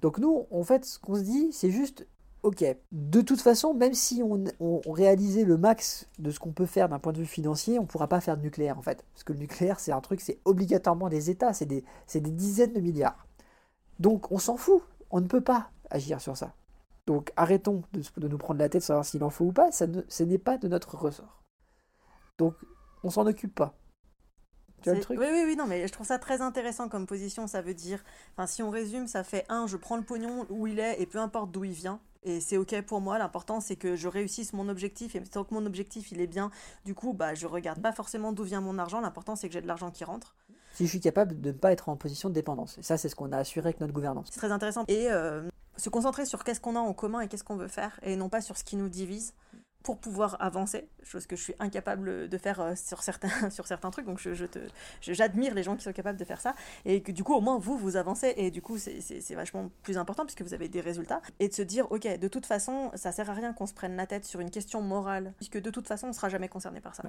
Donc 0.00 0.18
nous, 0.18 0.46
en 0.50 0.64
fait, 0.64 0.84
ce 0.84 0.98
qu'on 0.98 1.14
se 1.14 1.20
dit, 1.20 1.52
c'est 1.52 1.70
juste, 1.70 2.06
ok, 2.42 2.64
de 2.90 3.20
toute 3.20 3.40
façon, 3.40 3.74
même 3.74 3.94
si 3.94 4.22
on, 4.22 4.80
réalisait 4.90 5.44
le 5.44 5.58
max 5.58 6.08
de 6.18 6.30
ce 6.30 6.40
qu'on 6.40 6.52
peut 6.52 6.66
faire 6.66 6.88
d'un 6.88 6.98
point 6.98 7.12
de 7.12 7.18
vue 7.18 7.26
financier, 7.26 7.78
on 7.78 7.82
ne 7.82 7.86
pourra 7.86 8.08
pas 8.08 8.20
faire 8.20 8.36
de 8.36 8.42
nucléaire, 8.42 8.78
en 8.78 8.82
fait. 8.82 9.04
Parce 9.12 9.24
que 9.24 9.32
le 9.32 9.38
nucléaire, 9.38 9.78
c'est 9.78 9.92
un 9.92 10.00
truc, 10.00 10.20
c'est 10.20 10.40
obligatoirement 10.44 11.08
des 11.08 11.30
États, 11.30 11.52
c'est 11.52 11.66
des, 11.66 11.84
des 12.12 12.20
dizaines 12.20 12.72
de 12.72 12.80
milliards. 12.80 13.26
Donc 13.98 14.32
on 14.32 14.38
s'en 14.38 14.56
fout, 14.56 14.82
on 15.10 15.20
ne 15.20 15.26
peut 15.26 15.42
pas 15.42 15.70
agir 15.90 16.20
sur 16.20 16.36
ça. 16.36 16.54
Donc 17.06 17.32
arrêtons 17.36 17.82
de, 17.92 18.02
de 18.16 18.28
nous 18.28 18.38
prendre 18.38 18.58
la 18.58 18.68
tête, 18.68 18.82
savoir 18.82 19.04
s'il 19.04 19.22
en 19.22 19.30
faut 19.30 19.46
ou 19.46 19.52
pas, 19.52 19.70
ça 19.70 19.86
ce 20.08 20.22
n'est 20.22 20.38
pas 20.38 20.56
de 20.56 20.68
notre 20.68 20.96
ressort. 20.96 21.42
Donc 22.38 22.54
on 23.02 23.10
s'en 23.10 23.26
occupe 23.26 23.54
pas. 23.54 23.76
Tu 24.82 24.90
le 24.94 25.00
truc? 25.00 25.18
Oui, 25.18 25.26
oui, 25.30 25.42
oui, 25.46 25.56
non, 25.56 25.66
mais 25.66 25.86
je 25.86 25.92
trouve 25.92 26.06
ça 26.06 26.18
très 26.18 26.40
intéressant 26.40 26.88
comme 26.88 27.06
position. 27.06 27.46
Ça 27.46 27.60
veut 27.60 27.74
dire, 27.74 28.02
enfin, 28.32 28.46
si 28.46 28.62
on 28.62 28.70
résume, 28.70 29.06
ça 29.06 29.22
fait 29.22 29.44
un, 29.48 29.66
je 29.66 29.76
prends 29.76 29.96
le 29.96 30.02
pognon 30.02 30.46
où 30.48 30.66
il 30.66 30.78
est 30.78 31.00
et 31.00 31.06
peu 31.06 31.18
importe 31.18 31.50
d'où 31.50 31.64
il 31.64 31.72
vient. 31.72 32.00
Et 32.22 32.40
c'est 32.40 32.56
ok 32.56 32.82
pour 32.82 33.00
moi. 33.00 33.18
L'important 33.18 33.60
c'est 33.60 33.76
que 33.76 33.96
je 33.96 34.08
réussisse 34.08 34.52
mon 34.52 34.68
objectif. 34.68 35.14
Et 35.14 35.22
tant 35.22 35.44
que 35.44 35.54
mon 35.54 35.66
objectif 35.66 36.12
il 36.12 36.20
est 36.20 36.26
bien, 36.26 36.50
du 36.84 36.94
coup, 36.94 37.12
bah, 37.12 37.34
je 37.34 37.46
regarde 37.46 37.80
pas 37.82 37.92
forcément 37.92 38.32
d'où 38.32 38.44
vient 38.44 38.60
mon 38.60 38.78
argent. 38.78 39.00
L'important 39.00 39.36
c'est 39.36 39.48
que 39.48 39.52
j'ai 39.52 39.62
de 39.62 39.66
l'argent 39.66 39.90
qui 39.90 40.04
rentre. 40.04 40.34
Si 40.72 40.86
je 40.86 40.90
suis 40.90 41.00
capable 41.00 41.40
de 41.40 41.50
ne 41.50 41.56
pas 41.56 41.72
être 41.72 41.88
en 41.88 41.96
position 41.96 42.28
de 42.28 42.34
dépendance. 42.34 42.78
Et 42.78 42.82
ça, 42.82 42.96
c'est 42.96 43.08
ce 43.08 43.16
qu'on 43.16 43.32
a 43.32 43.38
assuré 43.38 43.66
avec 43.68 43.80
notre 43.80 43.92
gouvernance. 43.92 44.28
C'est 44.30 44.38
très 44.38 44.52
intéressant. 44.52 44.84
Et 44.86 45.10
euh, 45.10 45.48
se 45.76 45.88
concentrer 45.88 46.26
sur 46.26 46.44
qu'est-ce 46.44 46.60
qu'on 46.60 46.76
a 46.76 46.80
en 46.80 46.92
commun 46.94 47.20
et 47.20 47.28
qu'est-ce 47.28 47.42
qu'on 47.42 47.56
veut 47.56 47.68
faire, 47.68 47.98
et 48.02 48.14
non 48.14 48.28
pas 48.28 48.40
sur 48.40 48.56
ce 48.56 48.64
qui 48.64 48.76
nous 48.76 48.88
divise 48.88 49.34
pour 49.82 49.98
pouvoir 49.98 50.36
avancer, 50.40 50.88
chose 51.02 51.26
que 51.26 51.36
je 51.36 51.42
suis 51.42 51.54
incapable 51.58 52.28
de 52.28 52.38
faire 52.38 52.60
euh, 52.60 52.74
sur 52.74 53.02
certains, 53.02 53.50
sur 53.50 53.66
certains 53.66 53.90
trucs. 53.90 54.06
Donc 54.06 54.18
je, 54.18 54.34
je 54.34 54.44
te, 54.44 54.58
j'admire 55.00 55.54
les 55.54 55.62
gens 55.62 55.76
qui 55.76 55.82
sont 55.82 55.92
capables 55.92 56.18
de 56.18 56.24
faire 56.24 56.40
ça. 56.40 56.54
Et 56.84 57.02
que 57.02 57.12
du 57.12 57.24
coup, 57.24 57.34
au 57.34 57.40
moins, 57.40 57.58
vous, 57.58 57.76
vous 57.76 57.96
avancez. 57.96 58.34
Et 58.36 58.50
du 58.50 58.62
coup, 58.62 58.78
c'est, 58.78 59.00
c'est, 59.00 59.34
vachement 59.34 59.70
plus 59.82 59.96
important 59.96 60.24
puisque 60.24 60.42
vous 60.42 60.54
avez 60.54 60.68
des 60.68 60.80
résultats. 60.80 61.22
Et 61.38 61.48
de 61.48 61.54
se 61.54 61.62
dire, 61.62 61.90
ok, 61.90 62.18
de 62.18 62.28
toute 62.28 62.46
façon, 62.46 62.90
ça 62.94 63.12
sert 63.12 63.30
à 63.30 63.34
rien 63.34 63.52
qu'on 63.52 63.66
se 63.66 63.74
prenne 63.74 63.96
la 63.96 64.06
tête 64.06 64.24
sur 64.24 64.40
une 64.40 64.50
question 64.50 64.82
morale, 64.82 65.32
puisque 65.36 65.60
de 65.60 65.70
toute 65.70 65.86
façon, 65.86 66.06
on 66.06 66.10
ne 66.10 66.14
sera 66.14 66.28
jamais 66.28 66.48
concerné 66.48 66.80
par 66.80 66.94
ça. 66.94 67.02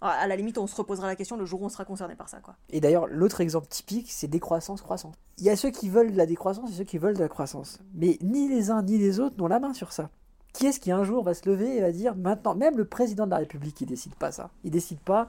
À 0.00 0.26
la 0.28 0.36
limite, 0.36 0.58
on 0.58 0.66
se 0.66 0.76
reposera 0.76 1.08
la 1.08 1.16
question 1.16 1.36
le 1.36 1.44
jour 1.44 1.62
où 1.62 1.64
on 1.64 1.68
sera 1.68 1.84
concerné 1.84 2.14
par 2.14 2.28
ça. 2.28 2.38
Quoi. 2.40 2.54
Et 2.70 2.80
d'ailleurs, 2.80 3.06
l'autre 3.08 3.40
exemple 3.40 3.66
typique, 3.66 4.12
c'est 4.12 4.28
décroissance, 4.28 4.80
croissance. 4.80 5.14
Il 5.38 5.44
y 5.44 5.50
a 5.50 5.56
ceux 5.56 5.70
qui 5.70 5.88
veulent 5.88 6.12
de 6.12 6.16
la 6.16 6.26
décroissance 6.26 6.70
et 6.70 6.74
ceux 6.74 6.84
qui 6.84 6.98
veulent 6.98 7.16
de 7.16 7.22
la 7.22 7.28
croissance. 7.28 7.80
Mais 7.94 8.16
ni 8.20 8.48
les 8.48 8.70
uns 8.70 8.82
ni 8.82 8.98
les 8.98 9.18
autres 9.18 9.36
n'ont 9.38 9.48
la 9.48 9.58
main 9.58 9.74
sur 9.74 9.92
ça. 9.92 10.10
Qui 10.52 10.66
est-ce 10.66 10.80
qui 10.80 10.90
un 10.90 11.04
jour 11.04 11.22
va 11.22 11.34
se 11.34 11.48
lever 11.48 11.76
et 11.76 11.80
va 11.80 11.92
dire 11.92 12.16
maintenant, 12.16 12.54
même 12.54 12.76
le 12.76 12.84
président 12.84 13.26
de 13.26 13.30
la 13.30 13.38
République, 13.38 13.80
il 13.80 13.86
décide 13.86 14.14
pas 14.14 14.32
ça. 14.32 14.50
Il 14.64 14.70
décide 14.70 15.00
pas, 15.00 15.28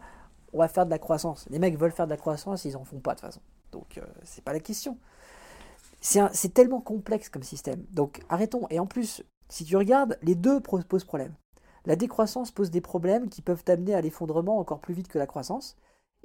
on 0.54 0.60
va 0.60 0.68
faire 0.68 0.86
de 0.86 0.92
la 0.92 1.00
croissance. 1.00 1.46
Les 1.50 1.60
mecs 1.60 1.78
veulent 1.78 1.92
faire 1.92 2.08
de 2.08 2.12
la 2.12 2.18
croissance, 2.18 2.66
ils 2.66 2.78
en 2.78 2.84
font 2.84 3.00
pas 3.00 3.12
de 3.12 3.20
toute 3.20 3.28
façon. 3.28 3.42
Donc 3.72 3.98
euh, 3.98 4.06
c'est 4.24 4.44
pas 4.44 4.54
la 4.54 4.60
question. 4.60 4.98
C'est 6.02 6.54
tellement 6.54 6.80
complexe 6.80 7.30
comme 7.30 7.44
système. 7.44 7.84
Donc 7.92 8.22
arrêtons. 8.30 8.66
Et 8.70 8.80
en 8.80 8.86
plus, 8.86 9.24
si 9.50 9.66
tu 9.66 9.76
regardes, 9.76 10.18
les 10.22 10.36
deux 10.36 10.62
posent 10.62 11.04
problème. 11.04 11.34
La 11.86 11.96
décroissance 11.96 12.52
pose 12.52 12.72
des 12.72 12.82
problèmes 12.82 13.30
qui 13.30 13.42
peuvent 13.42 13.64
t'amener 13.64 13.94
à 13.94 14.02
l'effondrement 14.02 14.60
encore 14.60 14.80
plus 14.80 14.94
vite 14.94 15.08
que 15.08 15.20
la 15.20 15.28
croissance. 15.28 15.76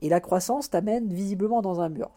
Et 0.01 0.09
la 0.09 0.21
croissance 0.21 0.71
t'amène 0.71 1.13
visiblement 1.13 1.63
dans 1.63 1.81
un 1.81 1.89
mur. 1.89 2.11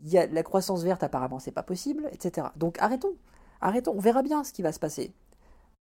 Y 0.00 0.18
a 0.18 0.26
la 0.26 0.42
croissance 0.42 0.82
verte, 0.82 1.02
apparemment, 1.02 1.38
c'est 1.38 1.52
pas 1.52 1.62
possible, 1.62 2.08
etc. 2.12 2.48
Donc 2.56 2.78
arrêtons. 2.80 3.14
Arrêtons. 3.60 3.94
On 3.96 4.00
verra 4.00 4.22
bien 4.22 4.42
ce 4.42 4.52
qui 4.52 4.62
va 4.62 4.72
se 4.72 4.80
passer. 4.80 5.12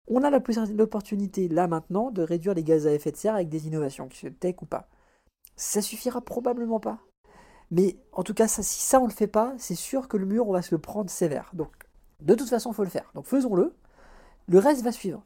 On 0.09 0.23
a 0.23 0.31
l'opportunité 0.31 1.49
là 1.49 1.67
maintenant 1.67 2.11
de 2.11 2.23
réduire 2.23 2.55
les 2.55 2.63
gaz 2.63 2.87
à 2.87 2.93
effet 2.93 3.11
de 3.11 3.17
serre 3.17 3.35
avec 3.35 3.49
des 3.49 3.67
innovations, 3.67 4.09
que 4.09 4.29
tech 4.29 4.57
ou 4.63 4.67
pas. 4.67 4.89
Ça 5.57 5.83
suffira 5.83 6.21
probablement 6.21 6.81
pas. 6.81 7.01
Mais 7.71 7.97
en 8.13 8.23
tout 8.23 8.35
cas, 8.35 8.47
si 8.47 8.63
ça 8.63 9.01
on 9.01 9.07
le 9.07 9.13
fait 9.13 9.27
pas, 9.27 9.55
c'est 9.59 9.75
sûr 9.75 10.07
que 10.07 10.17
le 10.17 10.27
mur 10.27 10.49
on 10.49 10.53
va 10.53 10.63
se 10.63 10.75
le 10.75 10.81
prendre 10.81 11.11
sévère. 11.11 11.51
Donc 11.55 11.73
de 12.21 12.35
toute 12.35 12.49
façon, 12.49 12.71
il 12.71 12.75
faut 12.75 12.85
le 12.85 12.91
faire. 12.91 13.11
Donc 13.15 13.27
faisons-le. 13.27 13.75
Le 14.47 14.59
reste 14.59 14.83
va 14.83 14.93
suivre. 14.93 15.25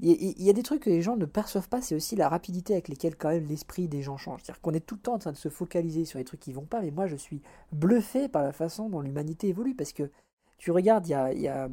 Il 0.00 0.42
y 0.42 0.50
a 0.50 0.52
des 0.52 0.62
trucs 0.62 0.82
que 0.82 0.90
les 0.90 1.00
gens 1.00 1.16
ne 1.16 1.24
perçoivent 1.24 1.70
pas, 1.70 1.80
c'est 1.80 1.94
aussi 1.94 2.16
la 2.16 2.28
rapidité 2.28 2.74
avec 2.74 2.88
laquelle 2.88 3.16
quand 3.16 3.30
même 3.30 3.46
l'esprit 3.46 3.88
des 3.88 4.02
gens 4.02 4.18
change. 4.18 4.42
C'est-à-dire 4.42 4.60
qu'on 4.60 4.74
est 4.74 4.84
tout 4.84 4.96
le 4.96 5.00
temps 5.00 5.14
en 5.14 5.18
train 5.18 5.32
de 5.32 5.38
se 5.38 5.48
focaliser 5.48 6.04
sur 6.04 6.18
les 6.18 6.24
trucs 6.26 6.40
qui 6.40 6.52
vont 6.52 6.66
pas, 6.66 6.82
mais 6.82 6.90
moi 6.90 7.06
je 7.06 7.16
suis 7.16 7.40
bluffé 7.72 8.28
par 8.28 8.42
la 8.42 8.52
façon 8.52 8.90
dont 8.90 9.00
l'humanité 9.00 9.48
évolue, 9.48 9.74
parce 9.74 9.94
que 9.94 10.10
tu 10.58 10.70
regardes, 10.70 11.06
il 11.06 11.12
y 11.12 11.14
a, 11.14 11.32
il 11.32 11.40
y 11.40 11.48
a 11.48 11.70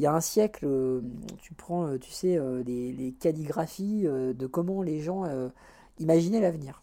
un 0.00 0.20
siècle, 0.20 0.64
euh, 0.66 1.00
tu 1.42 1.54
prends, 1.54 1.86
euh, 1.86 1.98
tu 1.98 2.10
sais, 2.10 2.36
euh, 2.36 2.62
les, 2.64 3.14
calligraphies 3.20 4.02
de 4.04 4.46
comment 4.46 4.82
les 4.82 5.00
gens 5.00 5.24
imaginaient 5.98 6.40
l'avenir. 6.40 6.82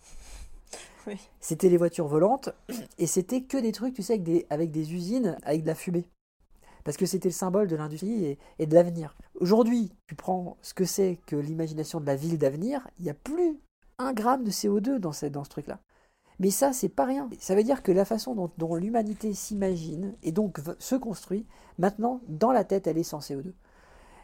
C'était 1.39 1.70
les 1.70 1.78
voitures 1.78 2.07
volantes 2.07 2.49
et 2.97 3.07
c'était 3.07 3.41
que 3.41 3.57
des 3.57 3.72
trucs, 3.72 3.95
tu 3.95 4.03
sais, 4.03 4.14
avec 4.14 4.24
des, 4.24 4.45
avec 4.49 4.72
des 4.72 4.93
usines 4.93 5.38
avec 5.43 5.64
de 5.64 5.68
la 5.68 5.76
fumée. 5.76 6.07
parce 6.84 6.97
que 6.97 7.07
c'était 7.07 7.30
le 7.30 7.34
symbole 7.34 7.68
de 7.68 7.76
l'industrie 7.76 8.38
et, 8.60 8.66
de 8.66 8.74
l'avenir. 8.76 9.16
Aujourd'hui, 9.39 9.91
tu 10.07 10.16
prends 10.16 10.57
ce 10.62 10.74
que 10.74 10.86
c'est 10.86 11.20
que 11.26 11.36
l'imagination 11.36 11.99
de 11.99 12.05
la 12.05 12.16
ville 12.16 12.38
d'avenir, 12.38 12.88
il 12.99 13.05
n'y 13.05 13.10
a 13.10 13.16
plus 13.16 13.60
un 13.97 14.14
gramme 14.14 14.43
de 14.43 14.51
CO2 14.51 14.99
dans, 14.99 15.12
cette, 15.12 15.34
dans 15.34 15.43
ce 15.43 15.49
truc-là. 15.49 15.80
Mais 16.40 16.52
ça, 16.52 16.72
c'est 16.72 16.90
pas 16.90 17.06
rien. 17.06 17.30
Ça 17.40 17.54
veut 17.54 17.64
dire 17.64 17.84
que 17.84 17.92
la 17.92 18.06
façon 18.06 18.50
dont, 18.58 18.76
l'humanité 18.76 19.34
s'imagine 19.34 20.16
et 20.24 20.32
donc 20.32 20.60
se 20.80 20.96
construit, 20.96 21.46
maintenant, 21.78 22.22
dans 22.28 22.52
la 22.52 22.64
tête, 22.64 22.88
elle 22.88 22.98
est 22.98 23.04
sans 23.04 23.20
CO2. 23.20 23.52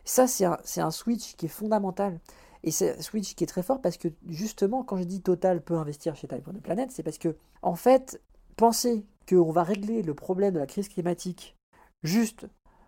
Ça, 0.05 0.27
c'est 0.27 0.45
un, 0.45 0.91
switch 0.91 1.35
qui 1.35 1.47
est 1.47 1.49
fondamental. 1.49 2.19
Et 2.63 2.71
c'est 2.71 2.97
un 2.97 3.01
switch 3.01 3.35
qui 3.35 3.43
est 3.43 3.47
très 3.47 3.63
fort 3.63 3.81
parce 3.81 3.97
que, 3.97 4.07
justement, 4.27 4.83
quand 4.83 4.97
je 4.97 5.03
dis 5.03 5.21
Total 5.21 5.61
peut 5.61 5.75
investir 5.75 6.15
chez 6.15 6.27
Time 6.27 6.41
for 6.41 6.53
the 6.53 6.61
Planet, 6.61 6.89
c'est 6.91 7.03
parce 7.03 7.17
que, 7.17 7.35
en 7.61 7.75
fait, 7.75 8.21
penser 8.55 9.05
qu'on 9.27 9.51
va 9.51 9.63
régler 9.63 10.01
le 10.01 10.13
problème 10.13 10.53
de 10.53 10.59
la 10.59 10.67
crise 10.67 10.87
climatique 10.87 11.57
juste 12.03 12.47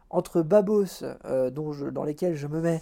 entre 0.09 0.41
babos 0.41 1.03
euh, 1.25 1.49
dans 1.49 2.03
lesquels 2.03 2.35
je 2.35 2.47
me 2.47 2.61
mets, 2.61 2.81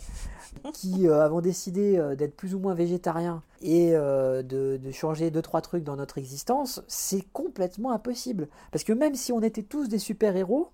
qui 0.73 1.07
euh, 1.07 1.23
avons 1.23 1.41
décidé 1.41 1.97
euh, 1.97 2.15
d'être 2.15 2.36
plus 2.36 2.55
ou 2.55 2.59
moins 2.59 2.73
végétariens 2.73 3.41
et 3.61 3.93
de, 3.93 4.80
changer 4.91 5.32
deux 5.32 5.41
trois 5.41 5.61
trucs 5.61 5.84
dans 5.84 5.95
notre 5.95 6.17
existence, 6.17 6.84
c'est 6.88 7.23
complètement 7.34 7.91
impossible. 7.91 8.47
Parce 8.71 8.84
que 8.84 8.93
même 8.93 9.15
si 9.15 9.32
on 9.32 9.41
était 9.41 9.63
tous 9.63 9.89
des 9.89 9.97
super-héros, 9.97 10.69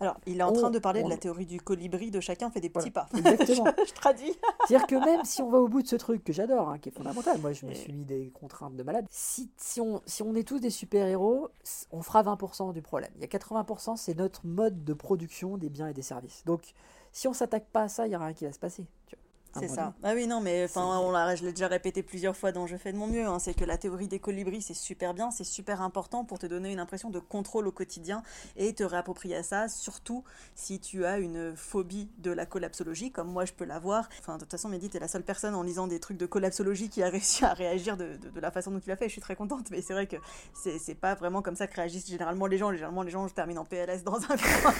alors, 0.00 0.16
il 0.26 0.40
est 0.40 0.42
en 0.42 0.52
train 0.52 0.70
de 0.70 0.78
parler 0.78 1.02
de 1.02 1.08
la 1.08 1.16
théorie 1.16 1.46
du 1.46 1.60
colibri, 1.60 2.10
de 2.10 2.20
chacun 2.20 2.50
fait 2.50 2.60
des 2.60 2.68
petits 2.68 2.90
pas. 2.90 3.06
Exactement. 3.16 3.64
je, 3.86 3.92
traduis. 3.92 4.32
C'est-à-dire 4.66 4.86
que 4.86 4.96
même 4.96 5.24
si 5.24 5.40
on 5.40 5.50
va 5.50 5.58
au 5.58 5.68
bout 5.68 5.82
de 5.82 5.88
ce 5.88 5.96
truc 5.96 6.24
que 6.24 6.32
j'adore, 6.32 6.68
hein, 6.68 6.78
qui 6.78 6.88
est 6.88 6.92
fondamental, 6.92 7.40
moi 7.40 7.52
je 7.52 7.66
me 7.66 7.74
suis 7.74 7.92
mis 7.92 8.04
des 8.04 8.30
contraintes 8.30 8.76
de 8.76 8.82
malade, 8.82 9.06
si, 9.10 9.50
si, 9.56 9.80
on, 9.80 10.02
si 10.06 10.22
on 10.22 10.34
est 10.34 10.46
tous 10.46 10.58
des 10.58 10.70
super-héros, 10.70 11.48
on 11.92 12.02
fera 12.02 12.22
20% 12.22 12.72
du 12.72 12.82
problème. 12.82 13.10
Il 13.16 13.20
y 13.20 13.24
a 13.24 13.28
80%, 13.28 13.96
c'est 13.96 14.16
notre 14.16 14.44
mode 14.46 14.84
de 14.84 14.94
production 14.94 15.56
des 15.56 15.70
biens 15.70 15.88
et 15.88 15.94
des 15.94 16.02
services. 16.02 16.44
Donc, 16.44 16.74
si 17.12 17.28
on 17.28 17.32
s'attaque 17.32 17.66
pas 17.66 17.82
à 17.82 17.88
ça, 17.88 18.06
il 18.06 18.10
n'y 18.10 18.16
a 18.16 18.18
rien 18.18 18.32
qui 18.32 18.44
va 18.44 18.52
se 18.52 18.58
passer. 18.58 18.86
Tu 19.06 19.16
vois. 19.16 19.23
C'est 19.60 19.68
ça. 19.68 19.94
Ah 20.02 20.12
oui, 20.14 20.26
non, 20.26 20.40
mais 20.40 20.64
enfin, 20.64 20.98
on 20.98 21.10
l'a, 21.10 21.34
je 21.34 21.44
l'ai 21.44 21.52
déjà 21.52 21.68
répété 21.68 22.02
plusieurs 22.02 22.36
fois 22.36 22.52
dans 22.52 22.66
Je 22.66 22.76
fais 22.76 22.92
de 22.92 22.98
mon 22.98 23.06
mieux. 23.06 23.26
Hein, 23.26 23.38
c'est 23.38 23.54
que 23.54 23.64
la 23.64 23.78
théorie 23.78 24.08
des 24.08 24.18
colibris, 24.18 24.62
c'est 24.62 24.74
super 24.74 25.14
bien, 25.14 25.30
c'est 25.30 25.44
super 25.44 25.82
important 25.82 26.24
pour 26.24 26.38
te 26.38 26.46
donner 26.46 26.72
une 26.72 26.80
impression 26.80 27.10
de 27.10 27.18
contrôle 27.18 27.66
au 27.66 27.72
quotidien 27.72 28.22
et 28.56 28.72
te 28.74 28.82
réapproprier 28.82 29.36
à 29.36 29.42
ça, 29.42 29.68
surtout 29.68 30.24
si 30.54 30.80
tu 30.80 31.04
as 31.04 31.18
une 31.18 31.54
phobie 31.56 32.08
de 32.18 32.30
la 32.30 32.46
collapsologie, 32.46 33.10
comme 33.10 33.28
moi 33.28 33.44
je 33.44 33.52
peux 33.52 33.64
l'avoir. 33.64 34.08
Enfin, 34.20 34.34
de 34.34 34.40
toute 34.40 34.50
façon, 34.50 34.68
Mehdi, 34.68 34.90
t'es 34.90 34.98
la 34.98 35.08
seule 35.08 35.22
personne 35.22 35.54
en 35.54 35.62
lisant 35.62 35.86
des 35.86 36.00
trucs 36.00 36.16
de 36.16 36.26
collapsologie 36.26 36.88
qui 36.88 37.02
a 37.02 37.08
réussi 37.10 37.44
à 37.44 37.54
réagir 37.54 37.96
de, 37.96 38.16
de, 38.16 38.40
la 38.40 38.50
façon 38.50 38.70
dont 38.70 38.80
tu 38.80 38.88
l'as 38.88 38.96
fait. 38.96 39.06
Je 39.06 39.12
suis 39.12 39.20
très 39.20 39.36
contente, 39.36 39.70
mais 39.70 39.82
c'est 39.82 39.92
vrai 39.92 40.06
que 40.06 40.16
c'est, 40.52 40.78
c'est 40.78 40.94
pas 40.94 41.14
vraiment 41.14 41.42
comme 41.42 41.56
ça 41.56 41.66
que 41.66 41.76
réagissent 41.76 42.08
généralement 42.08 42.46
les 42.46 42.58
gens. 42.58 42.72
Généralement, 42.72 43.02
les 43.02 43.10
gens 43.10 43.28
terminent 43.28 43.62
en 43.62 43.64
PLS 43.64 44.02
dans 44.04 44.16
un 44.16 44.36
coin. 44.62 44.74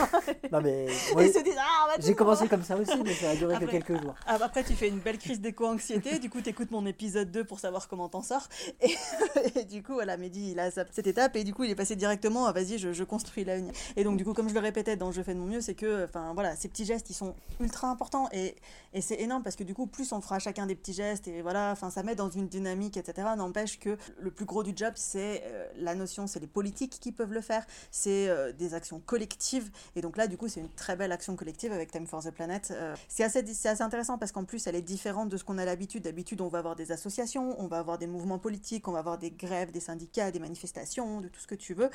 non, 0.52 0.60
mais. 0.60 0.86
Ah, 1.16 1.96
j'ai 1.98 2.14
commencé 2.14 2.48
comme 2.48 2.62
ça 2.62 2.76
aussi, 2.76 3.02
mais 3.04 3.14
ça 3.14 3.30
a 3.30 3.36
duré 3.36 3.58
que 3.58 3.66
quelques 3.66 4.00
jours. 4.00 4.14
Après, 4.26 4.63
tu 4.66 4.74
fais 4.74 4.88
une 4.88 4.98
belle 4.98 5.18
crise 5.18 5.40
d'éco-anxiété. 5.40 6.18
Du 6.18 6.30
coup, 6.30 6.40
tu 6.40 6.48
écoutes 6.48 6.70
mon 6.70 6.86
épisode 6.86 7.30
2 7.30 7.44
pour 7.44 7.60
savoir 7.60 7.88
comment 7.88 8.08
t'en 8.08 8.22
sors. 8.22 8.48
Et, 9.56 9.64
du 9.64 9.82
coup, 9.82 9.94
voilà, 9.94 10.16
Mehdi, 10.16 10.52
il 10.52 10.58
a 10.58 10.70
cette 10.70 11.06
étape. 11.06 11.36
Et 11.36 11.44
du 11.44 11.52
coup, 11.52 11.64
il 11.64 11.70
est 11.70 11.74
passé 11.74 11.96
directement 11.96 12.46
à 12.46 12.52
vas-y, 12.52 12.78
je, 12.78 12.92
je 12.92 13.04
construis 13.04 13.44
l'avenir. 13.44 13.72
Et 13.96 14.04
donc, 14.04 14.16
du 14.16 14.24
coup, 14.24 14.32
comme 14.32 14.48
je 14.48 14.54
le 14.54 14.60
répétais 14.60 14.96
dans 14.96 15.12
Je 15.12 15.22
fais 15.22 15.34
de 15.34 15.38
mon 15.38 15.46
mieux, 15.46 15.60
c'est 15.60 15.74
que, 15.74 16.04
enfin, 16.04 16.32
voilà, 16.34 16.56
ces 16.56 16.68
petits 16.68 16.84
gestes, 16.84 17.10
ils 17.10 17.14
sont 17.14 17.34
ultra 17.60 17.88
importants. 17.88 18.28
Et, 18.32 18.56
et 18.94 19.00
c'est 19.00 19.20
énorme 19.20 19.42
parce 19.42 19.56
que 19.56 19.64
du 19.64 19.74
coup, 19.74 19.86
plus 19.86 20.12
on 20.12 20.20
fera 20.20 20.38
chacun 20.38 20.66
des 20.66 20.76
petits 20.76 20.92
gestes, 20.92 21.26
et 21.26 21.42
voilà, 21.42 21.72
enfin, 21.72 21.90
ça 21.90 22.04
met 22.04 22.14
dans 22.14 22.30
une 22.30 22.46
dynamique, 22.46 22.96
etc. 22.96 23.28
N'empêche 23.36 23.80
que 23.80 23.98
le 24.18 24.30
plus 24.30 24.44
gros 24.44 24.62
du 24.62 24.72
job, 24.74 24.92
c'est 24.94 25.42
euh, 25.46 25.66
la 25.76 25.96
notion, 25.96 26.28
c'est 26.28 26.38
les 26.38 26.46
politiques 26.46 26.98
qui 27.00 27.10
peuvent 27.10 27.32
le 27.32 27.40
faire, 27.40 27.66
c'est 27.90 28.28
euh, 28.28 28.52
des 28.52 28.72
actions 28.72 29.00
collectives. 29.00 29.70
Et 29.96 30.00
donc 30.00 30.16
là, 30.16 30.28
du 30.28 30.36
coup, 30.36 30.46
c'est 30.46 30.60
une 30.60 30.70
très 30.70 30.94
belle 30.94 31.10
action 31.10 31.34
collective 31.34 31.72
avec 31.72 31.90
Time 31.90 32.06
for 32.06 32.22
the 32.22 32.30
Planet. 32.30 32.70
Euh, 32.70 32.94
c'est 33.08 33.24
assez, 33.24 33.40
assez 33.66 33.82
intéressant 33.82 34.16
parce 34.16 34.30
qu'en 34.30 34.44
plus, 34.44 34.64
elle 34.68 34.76
est 34.76 34.82
différente 34.82 35.28
de 35.28 35.36
ce 35.36 35.42
qu'on 35.42 35.58
a 35.58 35.64
l'habitude. 35.64 36.04
D'habitude, 36.04 36.40
on 36.40 36.48
va 36.48 36.60
avoir 36.60 36.76
des 36.76 36.92
associations, 36.92 37.60
on 37.60 37.66
va 37.66 37.78
avoir 37.78 37.98
des 37.98 38.06
mouvements 38.06 38.38
politiques, 38.38 38.86
on 38.86 38.92
va 38.92 39.00
avoir 39.00 39.18
des 39.18 39.32
grèves, 39.32 39.72
des 39.72 39.80
syndicats, 39.80 40.30
des 40.30 40.38
manifestations, 40.38 41.20
de 41.20 41.26
tout 41.26 41.40
ce 41.40 41.48
que 41.48 41.56
tu 41.56 41.74
veux. 41.74 41.90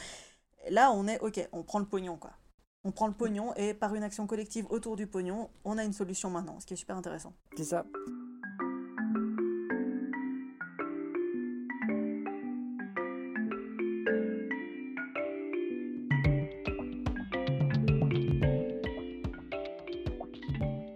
Là, 0.69 0.91
on 0.91 1.07
est 1.07 1.19
OK, 1.21 1.39
on 1.53 1.63
prend 1.63 1.79
le 1.79 1.85
pognon, 1.85 2.17
quoi. 2.17 2.31
On 2.85 2.91
prend 2.91 3.07
le 3.07 3.13
pognon 3.13 3.53
et 3.55 3.73
par 3.73 3.93
une 3.93 4.03
action 4.03 4.25
collective 4.25 4.65
autour 4.69 4.95
du 4.95 5.05
pognon, 5.05 5.49
on 5.65 5.77
a 5.77 5.83
une 5.83 5.91
solution 5.91 6.29
maintenant, 6.29 6.59
ce 6.59 6.65
qui 6.65 6.75
est 6.75 6.77
super 6.77 6.95
intéressant. 6.95 7.33
C'est 7.57 7.65
ça. 7.65 7.85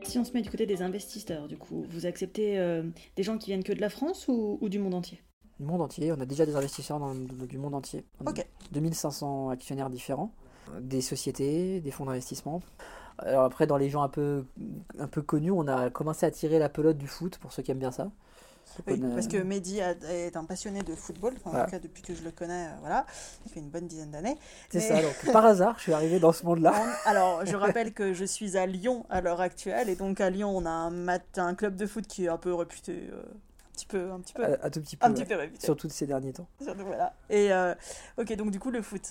si 0.06 0.20
on 0.20 0.24
se 0.24 0.34
met 0.34 0.44
du 0.44 0.52
côté 0.52 0.68
des 0.68 0.84
investisseurs, 0.84 1.48
du 1.48 1.58
coup, 1.58 1.88
vous 1.90 2.06
acceptez 2.06 2.60
euh, 2.60 2.84
des 3.16 3.24
gens 3.24 3.40
qui 3.40 3.48
viennent 3.48 3.64
que 3.64 3.74
de 3.74 3.82
la 3.82 3.90
France 3.90 4.28
ou, 4.28 4.60
du 4.70 4.78
monde 4.78 4.94
entier? 4.94 5.20
Du 5.60 5.66
monde 5.66 5.82
entier, 5.82 6.12
on 6.12 6.20
a 6.20 6.28
déjà 6.28 6.46
des 6.46 6.56
investisseurs 6.56 7.00
dans, 7.00 7.16
du 7.16 7.58
monde 7.58 7.74
entier. 7.74 8.06
Ok. 8.24 8.46
2500 8.72 9.50
actionnaires 9.50 9.90
différents, 9.90 10.32
des 10.80 11.02
sociétés, 11.02 11.82
des 11.82 11.92
fonds 11.92 12.06
d'investissement. 12.06 12.62
Alors 13.20 13.44
après, 13.44 13.68
dans 13.68 13.78
les 13.78 13.90
gens 13.90 14.02
un 14.02 14.10
peu, 14.10 14.46
un 15.00 15.08
peu 15.08 15.22
connus, 15.22 15.52
on 15.52 15.68
a 15.68 15.90
commencé 15.90 16.26
à 16.26 16.32
tirer 16.32 16.60
la 16.60 16.70
pelote 16.70 16.98
du 16.98 17.08
foot, 17.08 17.38
pour 17.38 17.54
ceux 17.54 17.62
qui 17.62 17.72
aiment 17.72 17.80
bien 17.80 17.92
ça. 17.92 18.10
Oui, 18.88 19.00
parce 19.14 19.28
que 19.28 19.38
Mehdi 19.38 19.80
est 19.80 20.36
un 20.36 20.46
passionné 20.46 20.82
de 20.82 20.96
football, 20.96 21.36
en 21.46 21.52
tout 21.52 21.72
cas 21.72 21.80
depuis 21.80 22.02
que 22.02 22.16
je 22.16 22.24
le 22.24 22.32
connais, 22.32 22.68
euh, 22.68 22.76
voilà, 22.80 23.06
il 23.46 23.52
fait 23.52 23.60
une 23.60 23.70
bonne 23.70 23.88
dizaine 23.88 24.10
d'années. 24.10 24.36
C'est 24.72 24.80
ça, 24.80 25.00
donc 25.02 25.14
par 25.32 25.46
hasard, 25.46 25.76
je 25.78 25.84
suis 25.84 25.94
arrivé 25.94 26.20
dans 26.20 26.32
ce 26.32 26.46
monde-là. 26.46 26.74
Alors, 27.06 27.46
je 27.46 27.56
rappelle 27.56 27.94
que 27.94 28.14
je 28.14 28.26
suis 28.26 28.58
à 28.58 28.66
Lyon 28.66 29.06
à 29.10 29.22
l'heure 29.22 29.42
actuelle, 29.42 29.90
et 29.90 29.96
donc 29.96 30.22
à 30.22 30.30
Lyon, 30.30 30.52
on 30.56 30.66
a 30.66 30.72
un, 30.72 31.08
un 31.08 31.56
club 31.56 31.76
de 31.76 31.86
foot 31.86 32.08
qui 32.08 32.26
est 32.26 32.30
un 32.30 32.38
peu 32.38 32.54
réputé. 32.54 33.10
Euh, 33.12 33.22
un 33.22 33.76
petit 33.76 33.86
peu, 33.88 34.12
un 34.12 34.20
petit 34.20 34.34
peu. 34.34 34.44
Un, 34.44 34.70
tout 34.70 34.82
petit 34.82 34.96
peu. 34.96 35.06
Un 35.06 35.14
petit 35.14 35.26
peu 35.26 35.36
réputé. 35.36 35.66
Surtout 35.66 35.90
ces 35.90 36.06
derniers 36.06 36.34
temps. 36.34 36.48
Surtout, 36.62 36.86
voilà. 36.86 37.14
Et 37.30 37.52
euh, 37.52 37.74
ok, 38.20 38.36
donc 38.36 38.52
du 38.52 38.60
coup, 38.60 38.70
le 38.70 38.82
foot. 38.82 39.02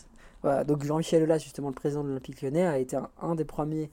Voilà, 0.42 0.64
donc 0.64 0.84
Jean-Michel 0.84 1.22
Aulas, 1.22 1.38
justement, 1.38 1.68
le 1.68 1.74
président 1.74 2.02
de 2.02 2.08
l'Olympique 2.08 2.42
lyonnais, 2.42 2.66
a 2.66 2.78
été 2.78 2.98
un 3.20 3.34
des 3.34 3.44
premiers 3.44 3.90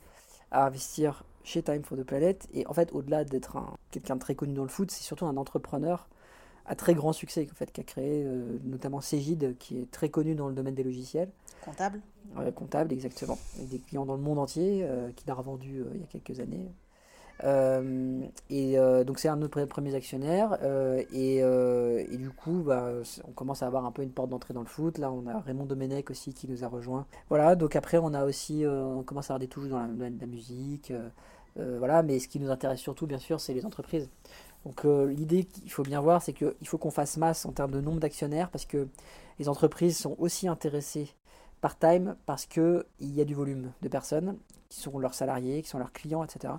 à 0.52 0.66
investir 0.66 1.24
chez 1.43 1.62
Time 1.64 1.84
for 1.84 1.97
the 1.97 2.04
Planet. 2.04 2.47
Et 2.54 2.66
en 2.68 2.74
fait, 2.74 2.91
au-delà 2.93 3.24
d'être 3.24 3.58
quelqu'un 3.91 4.16
de 4.16 4.20
très 4.20 4.36
connu 4.36 4.54
dans 4.54 4.64
le 4.64 4.70
foot, 4.70 4.91
c'est 4.91 5.04
surtout 5.04 5.26
un 5.26 5.38
entrepreneur 5.38 6.08
à 6.66 6.76
très 6.76 6.93
grand 6.93 7.14
succès 7.14 7.47
en 7.52 7.56
fait, 7.56 7.72
qui 7.72 7.82
a 7.82 7.84
créé 7.84 8.24
euh, 8.24 8.60
notamment 8.64 9.02
Cégide, 9.02 9.58
qui 9.58 9.80
est 9.80 9.91
très 9.91 10.10
connu 10.10 10.36
dans 10.36 10.47
le 10.47 10.54
domaine 10.54 10.76
des 10.76 10.84
logiciels. 10.84 11.30
Comptable 11.66 12.00
Comptable, 12.56 12.93
exactement. 12.93 13.39
Avec 13.58 13.70
des 13.70 13.80
clients 13.80 14.06
dans 14.06 14.16
le 14.16 14.22
monde 14.22 14.38
entier, 14.38 14.84
euh, 14.84 15.10
qu'il 15.16 15.30
a 15.32 15.34
revendu 15.34 15.80
euh, 15.80 15.89
il 15.95 16.02
y 16.02 16.04
a 16.04 16.08
quelques 16.08 16.39
années. 16.39 16.72
Et 17.44 18.78
donc 19.06 19.20
c'est 19.20 19.28
un 19.28 19.38
de 19.38 19.42
nos 19.42 19.66
premiers 19.68 19.96
actionnaires. 19.96 20.58
Et, 21.12 21.38
et, 21.38 22.18
du 22.18 22.30
coup, 22.32 22.64
bah, 22.66 22.90
on 23.28 23.32
commence 23.32 23.64
à 23.64 23.68
avoir 23.68 23.86
un 23.86 23.92
peu 23.92 24.02
une 24.02 24.12
porte 24.12 24.30
d'entrée 24.30 24.54
dans 24.54 24.62
le 24.62 24.68
foot. 24.68 24.98
Là, 24.98 25.12
on 25.12 25.28
a 25.28 25.40
Raymond 25.40 25.66
Domenech 25.66 26.10
aussi 26.10 26.34
qui 26.34 26.48
nous 26.48 26.64
a 26.64 26.68
rejoint. 26.68 27.06
Voilà, 27.30 27.56
donc 27.56 27.76
après, 27.76 27.98
on 27.98 28.14
a 28.14 28.26
aussi, 28.26 28.66
on 28.68 29.04
commence 29.04 29.30
à 29.30 29.34
avoir 29.34 29.40
des 29.40 29.48
touches 29.48 29.70
dans 29.70 29.80
la, 29.80 29.88
la 29.88 30.28
musique. 30.28 30.94
voilà, 31.56 32.04
mais 32.04 32.20
ce 32.20 32.28
qui 32.28 32.40
nous 32.40 32.52
intéresse 32.52 32.80
surtout, 32.80 33.08
bien 33.08 33.20
sûr, 33.20 33.40
c'est 33.40 33.54
les 33.54 33.66
entreprises. 33.66 34.10
Donc 34.66 34.86
euh, 34.86 35.12
l'idée 35.12 35.46
qu'il 35.46 35.72
faut 35.72 35.84
bien 35.84 36.02
voir, 36.02 36.22
c'est 36.22 36.34
qu'il 36.34 36.68
faut 36.68 36.78
qu'on 36.78 36.92
fasse 36.92 37.18
masse 37.18 37.46
en 37.46 37.52
termes 37.52 37.72
de 37.72 37.82
nombre 37.82 38.00
d'actionnaires 38.00 38.50
parce 38.50 38.66
que 38.66 38.88
les 39.40 39.48
entreprises 39.48 39.98
sont 39.98 40.16
aussi 40.20 40.48
intéressées 40.48 41.16
par 41.62 41.78
time 41.78 42.16
parce 42.26 42.45
qu'il 42.45 42.84
y 42.99 43.22
a 43.22 43.26
du 43.26 43.36
volume 43.36 43.72
de 43.82 43.88
personnes 43.88 44.38
qui 44.70 44.80
sont 44.80 44.97
leurs 44.99 45.14
salariés, 45.14 45.62
qui 45.62 45.70
sont 45.70 45.80
leurs 45.80 45.93
clients, 45.93 46.24
etc. 46.24 46.53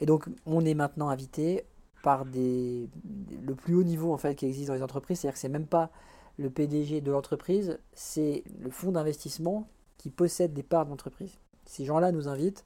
Et 0.00 0.06
donc 0.06 0.26
on 0.46 0.64
est 0.64 0.74
maintenant 0.74 1.08
invité 1.08 1.64
par 2.02 2.24
des, 2.24 2.88
le 3.42 3.54
plus 3.54 3.74
haut 3.74 3.82
niveau 3.82 4.12
en 4.12 4.18
fait 4.18 4.34
qui 4.34 4.46
existe 4.46 4.68
dans 4.68 4.74
les 4.74 4.82
entreprises, 4.82 5.20
c'est-à-dire 5.20 5.34
que 5.34 5.40
c'est 5.40 5.48
même 5.48 5.66
pas 5.66 5.90
le 6.38 6.50
PDG 6.50 7.00
de 7.00 7.10
l'entreprise, 7.10 7.78
c'est 7.94 8.44
le 8.60 8.70
fonds 8.70 8.92
d'investissement 8.92 9.66
qui 9.96 10.10
possède 10.10 10.52
des 10.52 10.62
parts 10.62 10.86
d'entreprise. 10.86 11.38
Ces 11.64 11.84
gens-là 11.84 12.12
nous 12.12 12.28
invitent 12.28 12.64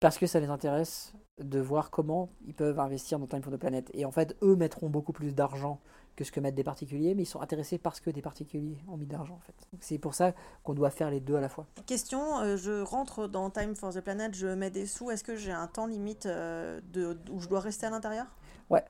parce 0.00 0.18
que 0.18 0.26
ça 0.26 0.40
les 0.40 0.48
intéresse 0.48 1.14
de 1.38 1.60
voir 1.60 1.90
comment 1.90 2.30
ils 2.46 2.54
peuvent 2.54 2.80
investir 2.80 3.18
dans 3.18 3.26
Time 3.26 3.42
for 3.42 3.52
the 3.52 3.56
Planet. 3.56 3.90
Et 3.94 4.04
en 4.04 4.10
fait, 4.10 4.36
eux 4.42 4.56
mettront 4.56 4.88
beaucoup 4.88 5.12
plus 5.12 5.34
d'argent 5.34 5.80
que 6.16 6.24
ce 6.24 6.32
que 6.32 6.40
mettent 6.40 6.54
des 6.54 6.64
particuliers, 6.64 7.14
mais 7.14 7.22
ils 7.22 7.26
sont 7.26 7.40
intéressés 7.40 7.78
parce 7.78 8.00
que 8.00 8.10
des 8.10 8.22
particuliers 8.22 8.78
ont 8.88 8.96
mis 8.96 9.06
d'argent 9.06 9.34
en 9.34 9.40
fait. 9.40 9.54
C'est 9.80 9.98
pour 9.98 10.14
ça 10.14 10.34
qu'on 10.62 10.74
doit 10.74 10.90
faire 10.90 11.10
les 11.10 11.20
deux 11.20 11.36
à 11.36 11.40
la 11.40 11.48
fois. 11.48 11.66
Question, 11.86 12.40
euh, 12.40 12.56
je 12.56 12.82
rentre 12.82 13.26
dans 13.26 13.50
Time 13.50 13.74
for 13.74 13.92
the 13.92 14.00
Planet, 14.00 14.34
je 14.34 14.48
mets 14.48 14.70
des 14.70 14.86
sous, 14.86 15.10
est-ce 15.10 15.24
que 15.24 15.36
j'ai 15.36 15.52
un 15.52 15.66
temps 15.66 15.86
limite 15.86 16.26
euh, 16.26 16.80
de, 16.92 17.18
où 17.30 17.40
je 17.40 17.48
dois 17.48 17.60
rester 17.60 17.86
à 17.86 17.90
l'intérieur? 17.90 18.26
Ouais. 18.68 18.84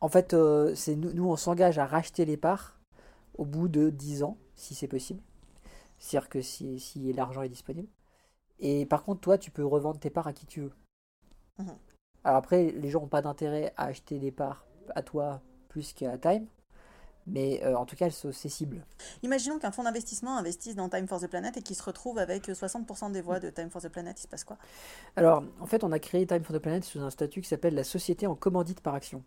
En 0.00 0.08
fait, 0.08 0.34
euh, 0.34 0.74
c'est 0.74 0.94
nous, 0.94 1.12
nous, 1.12 1.28
on 1.28 1.36
s'engage 1.36 1.78
à 1.78 1.86
racheter 1.86 2.24
les 2.24 2.36
parts 2.36 2.78
au 3.36 3.44
bout 3.44 3.68
de 3.68 3.90
10 3.90 4.22
ans, 4.22 4.36
si 4.54 4.74
c'est 4.74 4.88
possible. 4.88 5.22
C'est-à-dire 5.98 6.28
que 6.28 6.40
si, 6.40 6.78
si 6.78 7.12
l'argent 7.12 7.42
est 7.42 7.48
disponible. 7.48 7.88
Et 8.60 8.86
par 8.86 9.02
contre, 9.02 9.20
toi, 9.20 9.38
tu 9.38 9.50
peux 9.50 9.64
revendre 9.64 9.98
tes 9.98 10.10
parts 10.10 10.26
à 10.26 10.32
qui 10.32 10.46
tu 10.46 10.60
veux. 10.60 10.72
Mhm. 11.58 11.76
Alors 12.24 12.36
après, 12.36 12.72
les 12.72 12.90
gens 12.90 13.00
n'ont 13.00 13.08
pas 13.08 13.22
d'intérêt 13.22 13.72
à 13.76 13.84
acheter 13.84 14.18
des 14.18 14.30
parts 14.30 14.66
à 14.94 15.02
toi 15.02 15.40
plus 15.68 15.92
qu'à 15.92 16.18
Time. 16.18 16.46
mais 17.26 17.60
euh, 17.64 17.76
en 17.76 17.84
tout 17.84 17.94
cas, 17.96 18.06
elles 18.06 18.12
sont 18.12 18.28
accessibles. 18.28 18.84
Imaginons 19.22 19.58
qu'un 19.58 19.70
fonds 19.70 19.84
d'investissement 19.84 20.36
investisse 20.36 20.74
dans 20.76 20.88
Time 20.88 21.06
for 21.06 21.20
the 21.20 21.26
Planet 21.26 21.56
et 21.56 21.62
qu'il 21.62 21.76
se 21.76 21.82
retrouve 21.82 22.18
avec 22.18 22.48
60% 22.48 23.12
des 23.12 23.20
voix 23.20 23.38
de 23.40 23.50
Time 23.50 23.70
for 23.70 23.82
the 23.82 23.88
Planet, 23.88 24.18
il 24.18 24.22
se 24.22 24.28
passe 24.28 24.44
quoi? 24.44 24.56
Alors, 25.16 25.42
en 25.60 25.66
fait, 25.66 25.84
on 25.84 25.92
a 25.92 25.98
créé 25.98 26.26
Time 26.26 26.42
for 26.42 26.56
the 26.56 26.60
Planet 26.60 26.84
sous 26.84 27.00
un 27.00 27.10
statut 27.10 27.42
qui 27.42 27.48
s'appelle 27.48 27.74
la 27.74 27.84
société 27.84 28.26
en 28.26 28.34
commandite 28.34 28.80
par 28.80 28.94
action. 28.94 29.22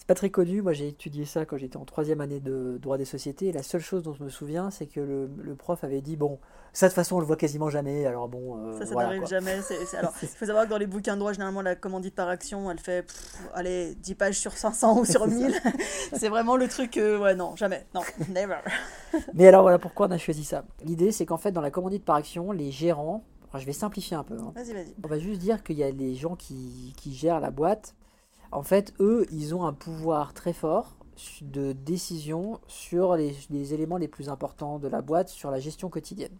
C'est 0.00 0.06
pas 0.06 0.14
très 0.14 0.30
connu, 0.30 0.62
moi 0.62 0.72
j'ai 0.72 0.88
étudié 0.88 1.26
ça 1.26 1.44
quand 1.44 1.58
j'étais 1.58 1.76
en 1.76 1.84
troisième 1.84 2.22
année 2.22 2.40
de 2.40 2.78
droit 2.80 2.96
des 2.96 3.04
sociétés, 3.04 3.48
et 3.48 3.52
la 3.52 3.62
seule 3.62 3.82
chose 3.82 4.02
dont 4.02 4.14
je 4.14 4.24
me 4.24 4.30
souviens, 4.30 4.70
c'est 4.70 4.86
que 4.86 4.98
le, 4.98 5.54
prof 5.54 5.84
avait 5.84 6.00
dit, 6.00 6.16
bon, 6.16 6.38
ça 6.72 6.86
de 6.86 6.90
toute 6.90 6.94
façon 6.94 7.16
on 7.16 7.20
le 7.20 7.26
voit 7.26 7.36
quasiment 7.36 7.68
jamais, 7.68 8.06
alors 8.06 8.26
bon... 8.26 8.56
Euh, 8.56 8.78
ça, 8.78 8.86
ça 8.86 8.94
n'arrive 8.94 9.26
jamais. 9.26 9.60
alors, 9.98 10.14
il 10.22 10.28
faut 10.28 10.46
savoir 10.46 10.64
que 10.64 10.70
dans 10.70 10.78
les 10.78 10.86
bouquins 10.86 11.14
de 11.16 11.18
droit, 11.18 11.34
généralement 11.34 11.60
la 11.60 11.74
commandite 11.74 12.14
par 12.14 12.30
action, 12.30 12.70
elle 12.70 12.80
fait, 12.80 13.04
allez, 13.52 13.94
10 13.94 14.14
pages 14.14 14.38
sur 14.38 14.54
500 14.54 15.00
ou 15.00 15.04
sur 15.04 15.26
1000. 15.26 15.54
c'est 16.14 16.30
vraiment 16.30 16.56
le 16.56 16.66
truc, 16.66 16.96
euh, 16.96 17.18
ouais, 17.18 17.34
non, 17.34 17.54
jamais, 17.54 17.86
non, 17.94 18.00
never. 18.30 18.60
Mais 19.34 19.48
alors 19.48 19.60
voilà 19.60 19.78
pourquoi 19.78 20.06
on 20.06 20.12
a 20.12 20.18
choisi 20.18 20.44
ça. 20.44 20.64
L'idée 20.82 21.12
c'est 21.12 21.26
qu'en 21.26 21.36
fait 21.36 21.52
dans 21.52 21.60
la 21.60 21.70
commandite 21.70 22.06
par 22.06 22.16
action, 22.16 22.52
les 22.52 22.70
gérants, 22.70 23.22
je 23.58 23.66
vais 23.66 23.74
simplifier 23.74 24.16
un 24.16 24.24
peu. 24.24 24.38
Hein. 24.38 24.52
Vas-y, 24.54 24.72
vas-y. 24.72 24.94
On 25.04 25.08
va 25.08 25.18
juste 25.18 25.40
dire 25.40 25.62
qu'il 25.62 25.76
y 25.76 25.84
a 25.84 25.90
les 25.90 26.14
gens 26.14 26.36
qui, 26.36 26.94
qui 26.96 27.14
gèrent 27.14 27.40
la 27.40 27.50
boîte, 27.50 27.94
en 28.52 28.62
fait, 28.62 28.92
eux, 29.00 29.26
ils 29.30 29.54
ont 29.54 29.64
un 29.64 29.72
pouvoir 29.72 30.34
très 30.34 30.52
fort 30.52 30.96
de 31.42 31.72
décision 31.72 32.60
sur 32.66 33.14
les, 33.14 33.74
éléments 33.74 33.98
les 33.98 34.08
plus 34.08 34.28
importants 34.28 34.78
de 34.78 34.88
la 34.88 35.02
boîte, 35.02 35.28
sur 35.28 35.50
la 35.50 35.60
gestion 35.60 35.88
quotidienne. 35.88 36.36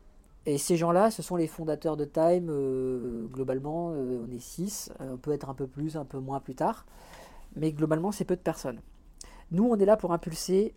Et 0.46 0.58
ces 0.58 0.76
gens-là, 0.76 1.10
ce 1.10 1.22
sont 1.22 1.36
les 1.36 1.46
fondateurs 1.46 1.96
de 1.96 2.06
Time. 2.06 2.48
Euh, 2.48 3.26
globalement, 3.26 3.92
euh, 3.92 4.24
on 4.26 4.30
est 4.30 4.40
six. 4.40 4.90
Euh, 5.00 5.12
on 5.12 5.16
peut 5.18 5.32
être 5.32 5.50
un 5.50 5.54
peu 5.54 5.66
plus, 5.66 5.96
un 5.96 6.06
peu 6.06 6.18
moins 6.18 6.40
plus 6.40 6.54
tard. 6.54 6.86
Mais 7.56 7.72
globalement, 7.72 8.10
c'est 8.10 8.24
peu 8.24 8.36
de 8.36 8.40
personnes. 8.40 8.80
Nous, 9.50 9.64
on 9.64 9.76
est 9.76 9.84
là 9.84 9.96
pour 9.96 10.12
impulser 10.12 10.74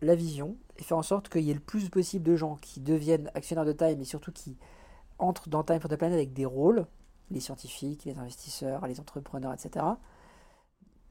la 0.00 0.14
vision 0.14 0.56
et 0.78 0.82
faire 0.82 0.96
en 0.96 1.02
sorte 1.02 1.28
qu'il 1.28 1.42
y 1.42 1.50
ait 1.50 1.54
le 1.54 1.60
plus 1.60 1.90
possible 1.90 2.24
de 2.24 2.36
gens 2.36 2.56
qui 2.56 2.80
deviennent 2.80 3.30
actionnaires 3.34 3.66
de 3.66 3.72
Time 3.72 4.00
et 4.00 4.04
surtout 4.04 4.32
qui 4.32 4.56
entrent 5.18 5.48
dans 5.48 5.62
Time 5.62 5.78
for 5.78 5.90
the 5.90 5.96
Planet 5.96 6.16
avec 6.16 6.32
des 6.32 6.46
rôles, 6.46 6.86
les 7.30 7.40
scientifiques, 7.40 8.04
les 8.04 8.18
investisseurs, 8.18 8.86
les 8.86 8.98
entrepreneurs, 8.98 9.52
etc. 9.52 9.84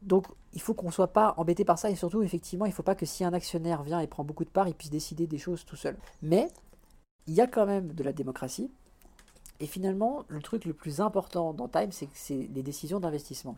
Donc 0.02 0.28
il 0.54 0.62
faut 0.62 0.74
qu'on 0.74 0.88
ne 0.88 0.92
soit 0.92 1.14
pas 1.14 1.34
embêté 1.38 1.64
par 1.64 1.78
ça 1.78 1.90
et 1.90 1.96
surtout 1.96 2.24
effectivement 2.24 2.66
il 2.66 2.70
ne 2.70 2.74
faut 2.74 2.84
pas 2.84 2.96
que 2.96 3.06
si 3.06 3.24
un 3.24 3.34
actionnaire 3.34 3.84
vient 3.84 4.00
et 4.00 4.08
prend 4.08 4.24
beaucoup 4.24 4.46
de 4.46 4.50
parts, 4.50 4.68
il 4.68 4.74
puisse 4.74 4.90
décider 4.90 5.28
des 5.28 5.38
choses 5.38 5.66
tout 5.66 5.76
seul. 5.76 5.98
Mais 6.22 6.48
il 7.28 7.34
y 7.34 7.42
a 7.42 7.48
quand 7.48 7.66
même 7.66 7.94
de 7.94 8.04
la 8.04 8.14
démocratie. 8.14 8.72
Et 9.60 9.68
finalement, 9.68 10.26
le 10.28 10.42
truc 10.42 10.66
le 10.66 10.74
plus 10.74 11.02
important 11.02 11.54
dans 11.54 11.68
Time, 11.68 11.92
c'est 11.92 12.08
que 12.08 12.16
c'est 12.16 12.50
les 12.52 12.64
décisions 12.64 13.00
d'investissement. 13.00 13.58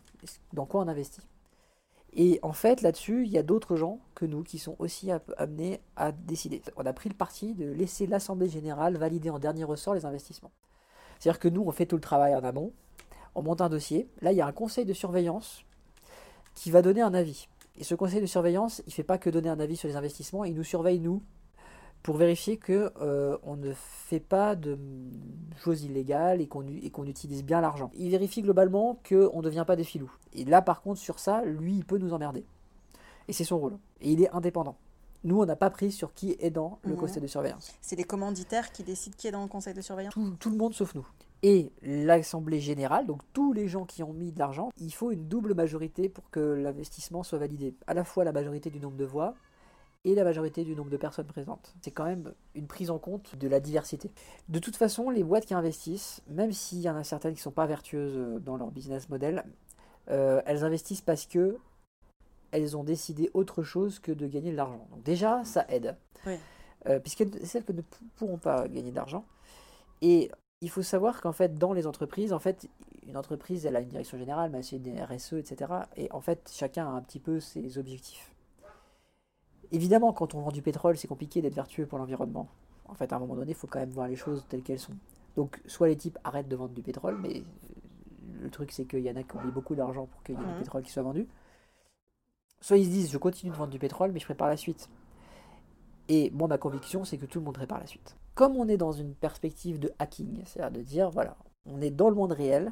Dans 0.52 0.66
quoi 0.66 0.82
on 0.82 0.88
investit? 0.90 1.22
Et 2.16 2.40
en 2.44 2.52
fait, 2.52 2.82
là-dessus, 2.82 3.26
il 3.26 3.32
y 3.32 3.38
a 3.38 3.44
d'autres 3.44 3.78
gens 3.78 4.00
que 4.14 4.26
nous 4.26 4.44
qui 4.44 4.60
sont 4.60 4.76
aussi 4.80 5.12
amenés 5.38 5.80
à 5.96 6.12
décider. 6.12 6.62
On 6.76 6.86
a 6.86 6.94
pris 6.94 7.10
le 7.10 7.16
parti 7.16 7.56
de 7.56 7.72
laisser 7.72 8.06
l'Assemblée 8.06 8.50
générale 8.50 8.98
valider 8.98 9.30
en 9.30 9.40
dernier 9.40 9.64
ressort 9.64 9.96
les 9.96 10.06
investissements. 10.06 10.52
C'est-à-dire 11.18 11.40
que 11.40 11.48
nous, 11.48 11.64
on 11.66 11.72
fait 11.72 11.86
tout 11.86 11.96
le 11.96 12.02
travail 12.02 12.36
en 12.36 12.44
amont, 12.44 12.74
on 13.34 13.42
monte 13.42 13.62
un 13.62 13.70
dossier. 13.70 14.10
Là, 14.22 14.32
il 14.32 14.38
y 14.38 14.42
a 14.42 14.46
un 14.46 14.52
conseil 14.52 14.86
de 14.86 14.94
surveillance 14.94 15.64
qui 16.56 16.72
va 16.72 16.82
donner 16.82 17.02
un 17.02 17.14
avis. 17.14 17.48
Et 17.78 17.84
ce 17.84 17.96
conseil 17.96 18.22
de 18.22 18.26
surveillance, 18.26 18.82
il 18.86 18.90
ne 18.90 18.94
fait 18.94 19.04
pas 19.04 19.18
que 19.18 19.30
donner 19.30 19.50
un 19.50 19.60
avis 19.60 19.76
sur 19.76 19.88
les 19.88 19.96
investissements, 19.96 20.44
il 20.44 20.54
nous 20.54 20.64
surveille, 20.64 21.00
nous, 21.00 21.24
pour 22.04 22.18
vérifier 22.18 22.58
qu'on 22.58 22.90
euh, 23.02 23.38
on 23.44 23.56
ne 23.56 23.72
fait 23.74 24.20
pas 24.20 24.56
de 24.56 24.78
choses 25.64 25.84
illégales 25.84 26.42
et 26.42 26.48
qu'on 26.48 27.06
utilise 27.06 27.44
bien 27.44 27.62
l'argent. 27.62 27.90
Il 27.96 28.10
vérifie 28.10 28.42
globalement 28.42 29.00
qu'on 29.08 29.38
ne 29.38 29.42
devient 29.42 29.64
pas 29.66 29.78
des 29.78 29.86
filous. 29.86 30.12
Et 30.34 30.44
là, 30.44 30.62
par 30.62 30.82
contre, 30.82 31.00
sur 31.00 31.18
ça, 31.18 31.44
lui, 31.46 31.76
il 31.76 31.86
peut 31.86 31.98
nous 31.98 32.14
emmerder. 32.14 32.46
Et 33.28 33.34
c'est 33.34 33.46
son 33.46 33.58
rôle. 33.58 33.78
Et 34.02 34.12
il 34.12 34.22
est 34.22 34.30
indépendant. 34.32 34.76
Nous, 35.24 35.40
on 35.40 35.46
n'a 35.46 35.56
pas 35.56 35.70
pris 35.70 35.94
sur 35.94 36.14
qui 36.14 36.36
est 36.40 36.50
dans 36.50 36.80
le 36.84 36.96
conseil 36.96 37.22
de 37.22 37.28
surveillance. 37.28 37.74
C'est 37.82 37.96
les 37.96 38.04
commanditaires 38.04 38.74
qui 38.74 38.84
décident 38.84 39.16
qui 39.18 39.28
est 39.28 39.32
dans 39.32 39.42
le 39.42 39.48
conseil 39.48 39.74
de 39.74 39.82
surveillance 39.82 40.14
tout, 40.14 40.36
tout 40.38 40.50
le 40.50 40.58
monde 40.58 40.74
sauf 40.74 40.94
nous 40.96 41.08
et 41.44 41.74
l'Assemblée 41.82 42.62
générale, 42.62 43.06
donc 43.06 43.22
tous 43.34 43.52
les 43.52 43.68
gens 43.68 43.84
qui 43.86 44.02
ont 44.02 44.14
mis 44.14 44.32
de 44.32 44.40
l'argent, 44.40 44.70
il 44.78 44.94
faut 44.94 45.12
une 45.12 45.28
double 45.28 45.54
majorité 45.54 46.08
pour 46.08 46.30
que 46.30 46.40
l'investissement 46.40 47.22
soit 47.22 47.38
validé. 47.38 47.76
À 47.86 47.94
la 47.94 48.06
fois 48.06 48.24
la 48.24 48.32
majorité 48.32 48.70
du 48.70 48.80
nombre 48.80 48.96
de 48.96 49.04
voix 49.04 49.36
et 50.06 50.16
la 50.16 50.24
majorité 50.24 50.64
du 50.64 50.74
nombre 50.74 50.90
de 50.90 50.98
personnes 50.98 51.28
présentes. 51.28 51.76
C'est 51.82 51.92
quand 51.92 52.06
même 52.06 52.34
une 52.56 52.68
prise 52.68 52.90
en 52.90 52.98
compte 52.98 53.36
de 53.36 53.48
la 53.50 53.60
diversité. 53.60 54.10
De 54.48 54.60
toute 54.60 54.78
façon, 54.78 55.10
les 55.10 55.24
boîtes 55.24 55.46
qui 55.46 55.54
investissent, 55.54 56.22
même 56.28 56.54
s'il 56.54 56.80
y 56.80 56.90
en 56.90 56.96
a 56.96 57.04
certaines 57.04 57.34
qui 57.34 57.40
ne 57.40 57.44
sont 57.44 57.52
pas 57.52 57.66
vertueuses 57.66 58.42
dans 58.42 58.56
leur 58.56 58.72
business 58.72 59.10
model, 59.10 59.44
euh, 60.10 60.42
elles 60.46 60.64
investissent 60.64 61.02
parce 61.02 61.26
que 61.26 61.58
elles 62.52 62.78
ont 62.78 62.84
décidé 62.84 63.32
autre 63.34 63.64
chose 63.64 64.00
que 64.00 64.12
de 64.12 64.28
gagner 64.28 64.52
de 64.52 64.58
l'argent. 64.58 64.88
Donc 64.92 65.04
déjà, 65.04 65.44
ça 65.44 65.66
aide. 65.70 65.98
Oui. 66.26 66.36
Euh, 66.88 67.00
puisque 67.00 67.26
celles 67.46 67.64
que 67.64 67.72
ne 67.72 67.82
pourront 68.16 68.38
pas 68.38 68.68
gagner 68.68 68.92
d'argent. 68.92 69.26
Et 70.02 70.30
il 70.64 70.70
faut 70.70 70.82
savoir 70.82 71.20
qu'en 71.20 71.34
fait, 71.34 71.58
dans 71.58 71.74
les 71.74 71.88
entreprises, 71.88 72.32
en 72.32 72.40
fait, 72.40 72.70
une 73.06 73.18
entreprise, 73.18 73.66
elle 73.66 73.76
a 73.76 73.82
une 73.82 73.90
direction 73.90 74.18
générale, 74.18 74.50
mais 74.50 74.62
elle 74.66 74.76
a 74.76 74.80
des 74.80 75.04
RSE, 75.04 75.34
etc. 75.34 75.74
Et 75.98 76.10
en 76.14 76.22
fait, 76.22 76.50
chacun 76.54 76.88
a 76.88 76.92
un 76.92 77.02
petit 77.02 77.20
peu 77.20 77.42
ses 77.42 77.78
objectifs. 77.78 78.32
Évidemment, 79.74 80.14
quand 80.14 80.36
on 80.36 80.40
vend 80.40 80.52
du 80.54 80.62
pétrole, 80.62 80.96
c'est 80.96 81.10
compliqué 81.10 81.42
d'être 81.42 81.54
vertueux 81.54 81.86
pour 81.86 82.00
l'environnement. 82.00 82.48
En 82.86 82.94
fait, 82.94 83.12
à 83.12 83.18
un 83.18 83.20
moment 83.20 83.36
donné, 83.36 83.52
il 83.52 83.58
faut 83.58 83.68
quand 83.68 83.80
même 83.80 83.90
voir 83.90 84.08
les 84.08 84.16
choses 84.16 84.46
telles 84.48 84.64
qu'elles 84.64 84.80
sont. 84.80 84.96
Donc, 85.36 85.62
soit 85.66 85.90
les 85.90 85.98
types 85.98 86.18
arrêtent 86.24 86.48
de 86.48 86.56
vendre 86.56 86.74
du 86.74 86.82
pétrole, 86.82 87.18
mais 87.20 87.44
le 88.42 88.50
truc, 88.50 88.72
c'est 88.72 88.86
qu'il 88.86 89.00
y 89.00 89.12
en 89.12 89.18
a 89.18 89.24
qui 89.24 89.36
ont 89.36 89.44
mis 89.44 89.52
beaucoup 89.52 89.76
d'argent 89.76 90.06
pour 90.06 90.24
qu'il 90.24 90.36
y 90.36 90.38
ait 90.38 90.46
du 90.46 90.50
mmh. 90.50 90.60
pétrole 90.60 90.84
qui 90.84 90.92
soit 90.92 91.04
vendu. 91.04 91.28
Soit 92.62 92.78
ils 92.78 92.86
se 92.86 92.90
disent, 92.90 93.12
je 93.12 93.18
continue 93.18 93.52
de 93.52 93.58
vendre 93.58 93.72
du 93.72 93.80
pétrole, 93.80 94.14
mais 94.14 94.20
je 94.22 94.26
prépare 94.26 94.48
la 94.48 94.56
suite. 94.56 94.90
Et 96.08 96.32
moi, 96.32 96.48
ma 96.48 96.58
conviction, 96.58 97.04
c'est 97.04 97.18
que 97.18 97.26
tout 97.26 97.40
le 97.40 97.46
monde 97.46 97.56
prépare 97.56 97.82
la 97.82 97.88
suite 97.88 98.16
comme 98.36 98.56
on 98.56 98.68
est 98.68 98.78
dans 98.78 98.92
une 98.92 99.14
perspective 99.14 99.80
de 99.80 99.92
hacking, 100.00 100.44
c'est-à-dire 100.46 100.80
de 100.80 100.84
dire, 100.84 101.10
voilà, 101.10 101.36
on 101.66 101.82
est 101.82 101.92
dans 101.92 102.10
le 102.10 102.16
monde 102.16 102.32
réel, 102.32 102.72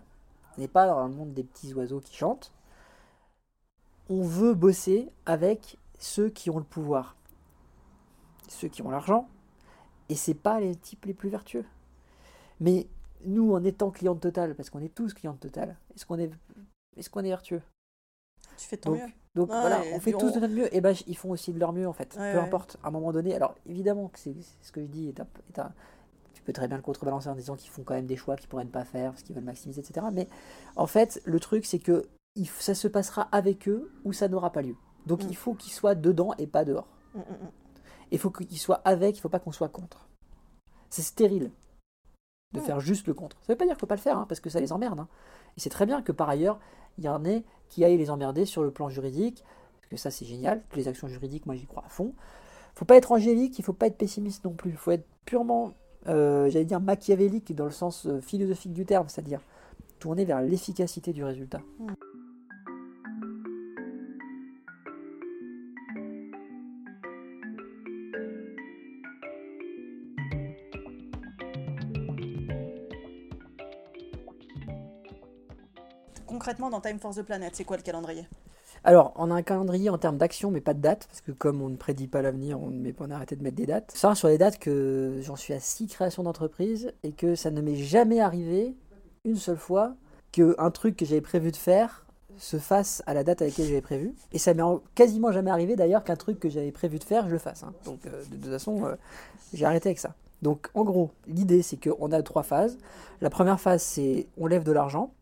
on 0.57 0.61
n'est 0.61 0.67
pas 0.67 0.87
dans 0.87 1.07
le 1.07 1.13
monde 1.13 1.33
des 1.33 1.43
petits 1.43 1.73
oiseaux 1.73 1.99
qui 1.99 2.15
chantent, 2.15 2.51
on 4.09 4.21
veut 4.21 4.53
bosser 4.53 5.09
avec 5.25 5.77
ceux 5.97 6.29
qui 6.29 6.49
ont 6.49 6.57
le 6.57 6.63
pouvoir, 6.63 7.15
ceux 8.47 8.67
qui 8.67 8.81
ont 8.81 8.89
l'argent, 8.89 9.27
et 10.09 10.15
c'est 10.15 10.33
pas 10.33 10.59
les 10.59 10.75
types 10.75 11.05
les 11.05 11.13
plus 11.13 11.29
vertueux. 11.29 11.65
Mais 12.59 12.87
nous, 13.25 13.53
en 13.53 13.63
étant 13.63 13.91
client 13.91 14.15
de 14.15 14.19
Total, 14.19 14.55
parce 14.55 14.69
qu'on 14.69 14.81
est 14.81 14.93
tous 14.93 15.13
clients 15.13 15.33
de 15.33 15.39
Total, 15.39 15.77
est-ce 15.95 16.05
qu'on 16.05 16.19
est, 16.19 16.31
est, 16.97 17.09
qu'on 17.09 17.21
est 17.21 17.29
vertueux? 17.29 17.61
Tu 18.57 18.67
fais 18.67 18.77
ton 18.77 18.95
mieux. 18.95 19.07
Donc 19.33 19.47
voilà, 19.47 19.81
on 19.93 19.99
fait 19.99 20.11
tous 20.11 20.33
de 20.33 20.39
notre 20.39 20.53
mieux, 20.53 20.75
et 20.75 20.81
ben 20.81 20.93
ils 21.07 21.15
font 21.15 21.31
aussi 21.31 21.53
de 21.53 21.59
leur 21.59 21.71
mieux 21.71 21.87
en 21.87 21.93
fait. 21.93 22.15
Peu 22.15 22.39
importe, 22.39 22.77
à 22.83 22.89
un 22.89 22.91
moment 22.91 23.11
donné. 23.11 23.33
Alors 23.33 23.55
évidemment 23.65 24.09
que 24.09 24.19
c'est 24.19 24.35
ce 24.61 24.71
que 24.71 24.81
je 24.81 24.87
dis 24.87 25.13
tu 26.33 26.41
peux 26.43 26.53
très 26.53 26.67
bien 26.67 26.77
le 26.77 26.83
contrebalancer 26.83 27.29
en 27.29 27.35
disant 27.35 27.55
qu'ils 27.55 27.69
font 27.69 27.83
quand 27.83 27.93
même 27.93 28.07
des 28.07 28.15
choix 28.15 28.35
qu'ils 28.35 28.49
pourraient 28.49 28.65
ne 28.65 28.69
pas 28.69 28.83
faire 28.83 29.11
parce 29.11 29.21
qu'ils 29.21 29.35
veulent 29.35 29.43
maximiser, 29.43 29.81
etc. 29.81 30.07
Mais 30.11 30.27
en 30.75 30.87
fait, 30.87 31.21
le 31.25 31.39
truc 31.39 31.65
c'est 31.65 31.79
que 31.79 32.07
ça 32.59 32.73
se 32.73 32.87
passera 32.87 33.27
avec 33.31 33.67
eux 33.67 33.91
ou 34.05 34.13
ça 34.13 34.27
n'aura 34.27 34.51
pas 34.51 34.61
lieu. 34.61 34.75
Donc 35.05 35.23
mm. 35.23 35.27
il 35.29 35.35
faut 35.35 35.53
qu'ils 35.53 35.73
soient 35.73 35.95
dedans 35.95 36.33
et 36.37 36.47
pas 36.47 36.65
dehors. 36.65 36.87
Mm, 37.13 37.19
mm, 37.19 37.51
il 38.11 38.19
faut 38.19 38.31
qu'ils 38.31 38.59
soient 38.59 38.81
avec, 38.85 39.15
il 39.15 39.19
ne 39.19 39.21
faut 39.21 39.29
pas 39.29 39.39
qu'on 39.39 39.51
soit 39.51 39.69
contre. 39.69 40.07
C'est 40.89 41.01
stérile 41.01 41.51
de 42.53 42.59
faire 42.59 42.81
juste 42.81 43.07
le 43.07 43.13
contre. 43.13 43.37
Ça 43.37 43.45
ne 43.49 43.53
veut 43.53 43.57
pas 43.57 43.65
dire 43.65 43.73
qu'il 43.73 43.77
ne 43.77 43.79
faut 43.79 43.87
pas 43.87 43.95
le 43.95 44.01
faire, 44.01 44.17
hein, 44.17 44.25
parce 44.27 44.41
que 44.41 44.49
ça 44.49 44.59
les 44.59 44.73
emmerde. 44.73 44.99
Hein. 44.99 45.07
Et 45.55 45.61
c'est 45.61 45.69
très 45.69 45.85
bien 45.85 46.01
que 46.01 46.11
par 46.11 46.27
ailleurs, 46.27 46.59
il 46.97 47.05
y 47.05 47.09
en 47.09 47.23
ait 47.23 47.45
qui 47.71 47.83
aillent 47.83 47.97
les 47.97 48.11
emmerder 48.11 48.45
sur 48.45 48.63
le 48.63 48.69
plan 48.69 48.89
juridique, 48.89 49.43
parce 49.79 49.89
que 49.89 49.97
ça 49.97 50.11
c'est 50.11 50.25
génial, 50.25 50.61
toutes 50.69 50.77
les 50.77 50.87
actions 50.87 51.07
juridiques, 51.07 51.47
moi 51.47 51.55
j'y 51.55 51.65
crois 51.65 51.83
à 51.85 51.89
fond. 51.89 52.13
Faut 52.75 52.85
pas 52.85 52.97
être 52.97 53.11
angélique, 53.11 53.57
il 53.57 53.65
faut 53.65 53.73
pas 53.73 53.87
être 53.87 53.97
pessimiste 53.97 54.45
non 54.45 54.51
plus, 54.51 54.71
il 54.71 54.77
faut 54.77 54.91
être 54.91 55.07
purement, 55.25 55.73
euh, 56.07 56.49
j'allais 56.49 56.65
dire 56.65 56.81
machiavélique 56.81 57.55
dans 57.55 57.65
le 57.65 57.71
sens 57.71 58.05
euh, 58.05 58.19
philosophique 58.21 58.73
du 58.73 58.85
terme, 58.85 59.07
c'est-à-dire 59.07 59.41
tourner 59.99 60.25
vers 60.25 60.41
l'efficacité 60.41 61.13
du 61.13 61.23
résultat. 61.23 61.61
Mm. 61.79 61.93
Dans 76.59 76.81
Time 76.81 76.99
for 76.99 77.13
the 77.13 77.23
Planet 77.23 77.55
C'est 77.55 77.63
quoi 77.63 77.77
le 77.77 77.83
calendrier? 77.83 78.27
Alors, 78.83 79.13
on 79.15 79.29
a 79.29 79.35
un 79.35 79.43
calendrier 79.43 79.89
en 79.89 79.97
termes 79.97 80.17
d'action, 80.17 80.49
mais 80.49 80.61
pas 80.61 80.73
de 80.73 80.81
date, 80.81 81.05
parce 81.07 81.21
que 81.21 81.31
comme 81.31 81.61
on 81.61 81.69
ne 81.69 81.75
prédit 81.75 82.07
pas 82.07 82.21
l'avenir, 82.21 82.59
on, 82.59 82.71
met, 82.71 82.95
on 82.99 83.11
a 83.11 83.15
arrêté 83.15 83.35
de 83.35 83.43
mettre 83.43 83.57
des 83.57 83.67
dates. 83.67 83.91
Ça, 83.93 84.15
sur 84.15 84.27
les 84.27 84.39
dates 84.39 84.57
que 84.57 85.19
j'en 85.21 85.35
suis 85.35 85.53
à 85.53 85.59
six 85.59 85.87
créations 85.87 86.23
d'entreprise 86.23 86.91
et 87.03 87.11
que 87.11 87.35
ça 87.35 87.51
ne 87.51 87.61
m'est 87.61 87.75
jamais 87.75 88.19
arrivé 88.19 88.75
une 89.23 89.35
seule 89.35 89.57
fois 89.57 89.93
qu'un 90.31 90.71
truc 90.71 90.97
que 90.97 91.05
j'avais 91.05 91.21
prévu 91.21 91.51
de 91.51 91.57
faire 91.57 92.05
se 92.37 92.57
fasse 92.57 93.03
à 93.05 93.13
la 93.13 93.23
date 93.23 93.43
à 93.43 93.45
laquelle 93.45 93.67
j'avais 93.67 93.81
prévu. 93.81 94.15
Et 94.31 94.39
ça 94.39 94.53
m'est 94.55 94.63
quasiment 94.95 95.31
jamais 95.31 95.51
arrivé 95.51 95.75
d'ailleurs 95.75 96.03
qu'un 96.03 96.15
truc 96.15 96.39
que 96.39 96.49
j'avais 96.49 96.71
prévu 96.71 96.97
de 96.97 97.03
faire, 97.03 97.27
je 97.27 97.33
le 97.33 97.37
fasse. 97.37 97.61
Hein. 97.63 97.73
Donc, 97.85 97.99
euh, 98.07 98.23
de, 98.31 98.35
toute 98.35 98.51
façon, 98.51 98.85
euh, 98.85 98.95
j'ai 99.53 99.65
arrêté 99.65 99.89
avec 99.89 99.99
ça. 99.99 100.15
Donc, 100.41 100.69
en 100.73 100.83
gros, 100.83 101.11
l'idée, 101.27 101.61
c'est 101.61 101.77
qu'on 101.77 102.11
a 102.11 102.23
trois 102.23 102.41
phases. 102.41 102.79
La 103.19 103.29
première 103.29 103.59
phase, 103.59 103.83
c'est 103.83 104.25
on 104.37 104.47
lève 104.47 104.63
de 104.63 104.71
l'argent. 104.71 105.13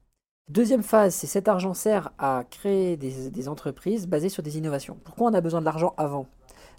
Deuxième 0.50 0.82
phase, 0.82 1.14
c'est 1.14 1.28
cet 1.28 1.48
argent 1.48 1.76
sert 1.76 2.12
à 2.18 2.44
créer 2.50 2.98
des, 2.98 3.48
entreprises 3.48 4.08
basées 4.08 4.30
sur 4.30 4.42
des 4.42 4.58
innovations. 4.58 4.98
Pourquoi 5.04 5.30
on 5.30 5.34
a 5.36 5.42
besoin 5.42 5.60
de 5.60 5.66
l'argent 5.66 5.94
avant? 5.96 6.26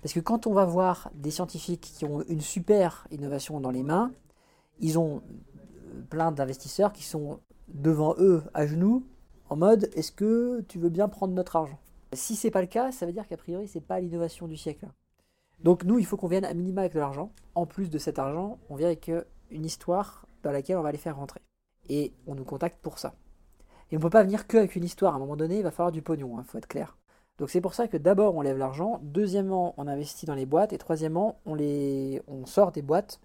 Parce 0.02 0.12
que 0.12 0.18
quand 0.18 0.48
on 0.48 0.52
va 0.52 0.64
voir 0.64 1.08
des 1.14 1.30
scientifiques 1.30 1.92
qui 1.96 2.04
ont 2.04 2.22
une 2.22 2.40
super 2.40 3.06
innovation 3.12 3.60
dans 3.60 3.70
les 3.70 3.84
mains, 3.84 4.10
ils 4.80 4.98
ont 4.98 5.18
euh, 5.18 6.02
plein 6.10 6.32
d'investisseurs 6.32 6.92
qui 6.92 7.04
sont 7.04 7.38
devant 7.68 8.16
eux 8.18 8.42
à 8.54 8.66
genoux 8.66 9.06
en 9.50 9.56
mode 9.56 9.88
est-ce 9.94 10.10
que 10.10 10.62
tu 10.66 10.80
veux 10.80 10.88
bien 10.88 11.08
prendre 11.08 11.32
notre 11.32 11.54
argent? 11.54 11.78
Si 12.12 12.34
c'est 12.34 12.50
pas 12.50 12.62
le 12.62 12.66
cas, 12.66 12.90
ça 12.90 13.06
veut 13.06 13.12
dire 13.12 13.28
qu'a 13.28 13.36
priori 13.36 13.68
c'est 13.68 13.80
pas 13.80 14.00
l'innovation 14.00 14.48
du 14.48 14.56
siècle. 14.56 14.88
Donc 15.62 15.84
nous, 15.84 16.00
il 16.00 16.06
faut 16.06 16.16
qu'on 16.16 16.26
vienne 16.26 16.44
à 16.44 16.54
minima 16.54 16.80
avec 16.80 16.94
de 16.94 16.98
l'argent. 16.98 17.30
En 17.54 17.66
plus 17.66 17.88
de 17.88 17.98
cet 17.98 18.18
argent, 18.18 18.58
on 18.68 18.74
vient 18.74 18.88
avec 18.88 19.08
euh, 19.10 19.22
une 19.52 19.64
histoire 19.64 20.26
dans 20.42 20.50
laquelle 20.50 20.76
on 20.76 20.82
va 20.82 20.90
les 20.90 20.98
faire 20.98 21.14
rentrer. 21.14 21.40
Et 21.88 22.12
on 22.26 22.34
nous 22.34 22.44
contacte 22.44 22.80
pour 22.82 22.98
ça. 22.98 23.14
Et 23.90 23.96
on 23.96 23.98
ne 23.98 24.02
peut 24.02 24.10
pas 24.10 24.22
venir 24.22 24.46
qu'avec 24.46 24.76
une 24.76 24.84
histoire. 24.84 25.14
À 25.14 25.16
un 25.16 25.20
moment 25.20 25.36
donné, 25.36 25.58
il 25.58 25.62
va 25.62 25.70
falloir 25.70 25.92
du 25.92 26.02
pognon, 26.02 26.30
il 26.34 26.40
hein, 26.40 26.44
faut 26.46 26.58
être 26.58 26.68
clair. 26.68 26.96
Donc 27.40 27.48
c'est 27.48 27.62
pour 27.62 27.72
ça 27.72 27.88
que 27.88 27.96
d'abord 27.96 28.36
on 28.36 28.42
lève 28.42 28.58
l'argent, 28.58 29.00
deuxièmement 29.02 29.74
on 29.78 29.88
investit 29.88 30.26
dans 30.26 30.34
les 30.34 30.44
boîtes, 30.44 30.74
et 30.74 30.78
troisièmement 30.78 31.40
on, 31.46 31.54
les... 31.54 32.20
on 32.28 32.44
sort 32.44 32.70
des 32.70 32.82
boîtes 32.82 33.18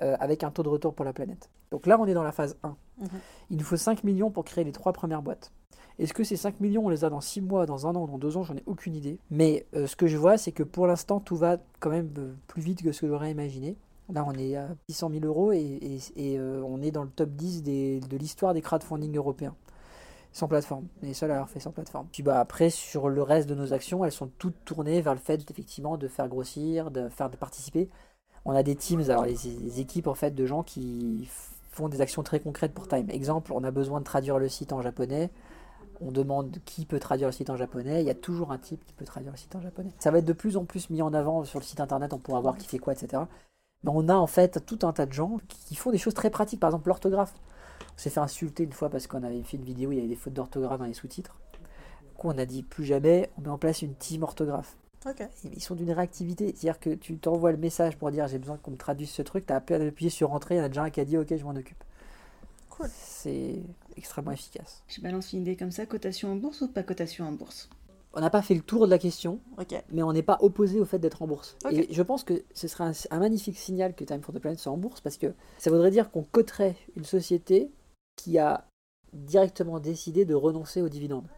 euh, 0.00 0.16
avec 0.18 0.42
un 0.44 0.50
taux 0.50 0.62
de 0.62 0.70
retour 0.70 0.94
pour 0.94 1.04
la 1.04 1.12
planète. 1.12 1.50
Donc 1.70 1.86
là 1.86 1.98
on 2.00 2.06
est 2.06 2.14
dans 2.14 2.22
la 2.22 2.32
phase 2.32 2.56
1. 2.62 2.68
Mhm. 2.68 3.08
Il 3.50 3.58
nous 3.58 3.64
faut 3.64 3.76
5 3.76 4.02
millions 4.02 4.30
pour 4.30 4.44
créer 4.44 4.64
les 4.64 4.72
trois 4.72 4.94
premières 4.94 5.20
boîtes. 5.20 5.52
Est-ce 5.98 6.14
que 6.14 6.24
ces 6.24 6.36
5 6.36 6.60
millions 6.60 6.86
on 6.86 6.88
les 6.88 7.04
a 7.04 7.10
dans 7.10 7.20
6 7.20 7.42
mois, 7.42 7.66
dans 7.66 7.86
un 7.86 7.94
an, 7.94 8.06
dans 8.06 8.16
2 8.16 8.38
ans? 8.38 8.44
J'en 8.44 8.56
ai 8.56 8.62
aucune 8.64 8.94
idée. 8.94 9.18
Mais 9.30 9.66
euh, 9.76 9.86
ce 9.86 9.94
que 9.94 10.06
je 10.06 10.16
vois 10.16 10.38
c'est 10.38 10.52
que 10.52 10.62
pour 10.62 10.86
l'instant 10.86 11.20
tout 11.20 11.36
va 11.36 11.58
quand 11.80 11.90
même 11.90 12.08
euh, 12.16 12.32
plus 12.46 12.62
vite 12.62 12.82
que 12.82 12.92
ce 12.92 13.02
que 13.02 13.08
j'aurais 13.08 13.30
imaginé. 13.30 13.76
Là, 14.12 14.24
on 14.26 14.32
est 14.32 14.56
à 14.56 14.66
600 14.88 15.10
000 15.20 15.24
euros 15.24 15.52
et, 15.52 16.00
on 16.40 16.82
est 16.82 16.90
dans 16.90 17.04
le 17.04 17.10
top 17.10 17.30
10 17.30 17.62
de 17.62 18.16
l'histoire 18.16 18.54
des 18.54 18.60
crowdfunding 18.60 19.16
européens 19.16 19.54
sans 20.32 20.48
plateforme. 20.48 20.86
Les 21.02 21.14
seuls 21.14 21.30
à 21.30 21.34
avoir 21.34 21.50
fait 21.50 21.60
sans 21.60 21.72
plateforme. 21.72 22.06
Puis 22.12 22.22
bah 22.22 22.40
après 22.40 22.70
sur 22.70 23.08
le 23.08 23.22
reste 23.22 23.48
de 23.48 23.54
nos 23.54 23.72
actions, 23.72 24.04
elles 24.04 24.12
sont 24.12 24.30
toutes 24.38 24.64
tournées 24.64 25.00
vers 25.00 25.14
le 25.14 25.20
fait 25.20 25.40
effectivement 25.50 25.96
de 25.96 26.08
faire 26.08 26.28
grossir, 26.28 26.90
de 26.90 27.08
faire 27.08 27.30
de 27.30 27.36
participer. 27.36 27.88
On 28.44 28.52
a 28.52 28.62
des 28.62 28.76
teams, 28.76 29.02
alors 29.10 29.24
les, 29.24 29.80
équipes 29.80 30.06
en 30.06 30.14
fait 30.14 30.34
de 30.34 30.46
gens 30.46 30.62
qui 30.62 31.28
font 31.70 31.88
des 31.88 32.00
actions 32.00 32.22
très 32.22 32.40
concrètes 32.40 32.72
pour 32.72 32.88
Time. 32.88 33.10
Exemple, 33.10 33.52
on 33.52 33.62
a 33.64 33.70
besoin 33.70 34.00
de 34.00 34.04
traduire 34.04 34.38
le 34.38 34.48
site 34.48 34.72
en 34.72 34.82
japonais. 34.82 35.30
On 36.00 36.10
demande 36.10 36.56
qui 36.64 36.86
peut 36.86 36.98
traduire 36.98 37.28
le 37.28 37.32
site 37.32 37.50
en 37.50 37.56
japonais. 37.56 38.00
Il 38.02 38.06
y 38.06 38.10
a 38.10 38.14
toujours 38.14 38.52
un 38.52 38.58
type 38.58 38.84
qui 38.86 38.94
peut 38.94 39.04
traduire 39.04 39.32
le 39.32 39.38
site 39.38 39.54
en 39.54 39.60
japonais. 39.60 39.90
Ça 39.98 40.10
va 40.10 40.18
être 40.18 40.24
de 40.24 40.32
plus 40.32 40.56
en 40.56 40.64
plus 40.64 40.88
mis 40.88 41.02
en 41.02 41.12
avant 41.12 41.44
sur 41.44 41.58
le 41.58 41.64
site 41.64 41.80
internet. 41.80 42.14
On 42.14 42.18
pourra 42.18 42.40
voir 42.40 42.56
qui 42.56 42.66
fait 42.66 42.78
quoi, 42.78 42.94
etc. 42.94 43.24
Mais 43.82 43.90
on 43.92 44.08
a 44.08 44.14
en 44.14 44.26
fait 44.26 44.64
tout 44.64 44.78
un 44.82 44.92
tas 44.92 45.04
de 45.04 45.12
gens 45.12 45.38
qui 45.48 45.74
font 45.74 45.90
des 45.90 45.98
choses 45.98 46.14
très 46.14 46.30
pratiques. 46.30 46.60
Par 46.60 46.70
exemple, 46.70 46.88
l'orthographe. 46.88 47.34
On 48.00 48.02
s'est 48.02 48.08
fait 48.08 48.20
insulter 48.20 48.62
une 48.62 48.72
fois 48.72 48.88
parce 48.88 49.06
qu'on 49.06 49.22
avait 49.22 49.42
fait 49.42 49.58
une 49.58 49.62
vidéo 49.62 49.90
où 49.90 49.92
il 49.92 49.96
y 49.96 49.98
avait 49.98 50.08
des 50.08 50.16
fautes 50.16 50.32
d'orthographe 50.32 50.78
dans 50.78 50.86
les 50.86 50.94
sous-titres. 50.94 51.36
Du 51.52 52.14
coup, 52.16 52.28
on 52.28 52.38
a 52.38 52.46
dit 52.46 52.62
plus 52.62 52.86
jamais, 52.86 53.28
on 53.36 53.42
met 53.42 53.48
en 53.48 53.58
place 53.58 53.82
une 53.82 53.94
team 53.94 54.22
orthographe. 54.22 54.74
Ils 55.44 55.62
sont 55.62 55.74
d'une 55.74 55.92
réactivité. 55.92 56.46
C'est-à-dire 56.46 56.80
que 56.80 56.94
tu 56.94 57.18
t'envoies 57.18 57.52
le 57.52 57.58
message 57.58 57.98
pour 57.98 58.10
dire 58.10 58.26
j'ai 58.26 58.38
besoin 58.38 58.56
qu'on 58.56 58.70
me 58.70 58.78
traduise 58.78 59.10
ce 59.10 59.20
truc, 59.20 59.44
tu 59.44 59.52
as 59.52 59.56
appuyé 59.56 60.08
sur 60.08 60.32
entrée, 60.32 60.54
il 60.54 60.58
y 60.58 60.60
en 60.62 60.64
a 60.64 60.68
déjà 60.68 60.84
un 60.84 60.88
qui 60.88 61.00
a 61.00 61.04
dit 61.04 61.18
ok, 61.18 61.36
je 61.36 61.44
m'en 61.44 61.54
occupe. 61.54 61.84
Cool. 62.70 62.88
C'est 62.90 63.60
extrêmement 63.98 64.30
efficace. 64.30 64.82
Je 64.88 65.02
balance 65.02 65.34
une 65.34 65.40
idée 65.42 65.56
comme 65.56 65.70
ça 65.70 65.84
cotation 65.84 66.32
en 66.32 66.36
bourse 66.36 66.62
ou 66.62 66.68
pas 66.68 66.82
cotation 66.82 67.28
en 67.28 67.32
bourse? 67.32 67.68
On 68.14 68.20
n'a 68.20 68.30
pas 68.30 68.40
fait 68.40 68.54
le 68.54 68.62
tour 68.62 68.86
de 68.86 68.90
la 68.90 68.98
question, 68.98 69.40
mais 69.92 70.02
on 70.02 70.14
n'est 70.14 70.22
pas 70.22 70.38
opposé 70.40 70.80
au 70.80 70.86
fait 70.86 70.98
d'être 70.98 71.20
en 71.20 71.26
bourse. 71.26 71.54
Et 71.70 71.86
je 71.92 72.02
pense 72.02 72.24
que 72.24 72.44
ce 72.54 72.66
serait 72.66 72.90
un, 73.10 73.18
magnifique 73.18 73.58
signal 73.58 73.94
que 73.94 74.04
Time 74.04 74.22
for 74.22 74.34
the 74.34 74.38
Planet 74.38 74.58
soit 74.58 74.72
en 74.72 74.78
bourse, 74.78 75.02
parce 75.02 75.18
que 75.18 75.34
ça 75.58 75.70
voudrait 75.70 75.90
dire 75.90 76.10
qu'on 76.10 76.22
coterait 76.22 76.76
une 76.96 77.04
société 77.04 77.70
qui 78.22 78.38
a 78.38 78.66
directement 79.12 79.80
décidé 79.80 80.24
de 80.24 80.34
renoncer 80.34 80.82
aux 80.82 80.88
dividendes. 80.88 81.28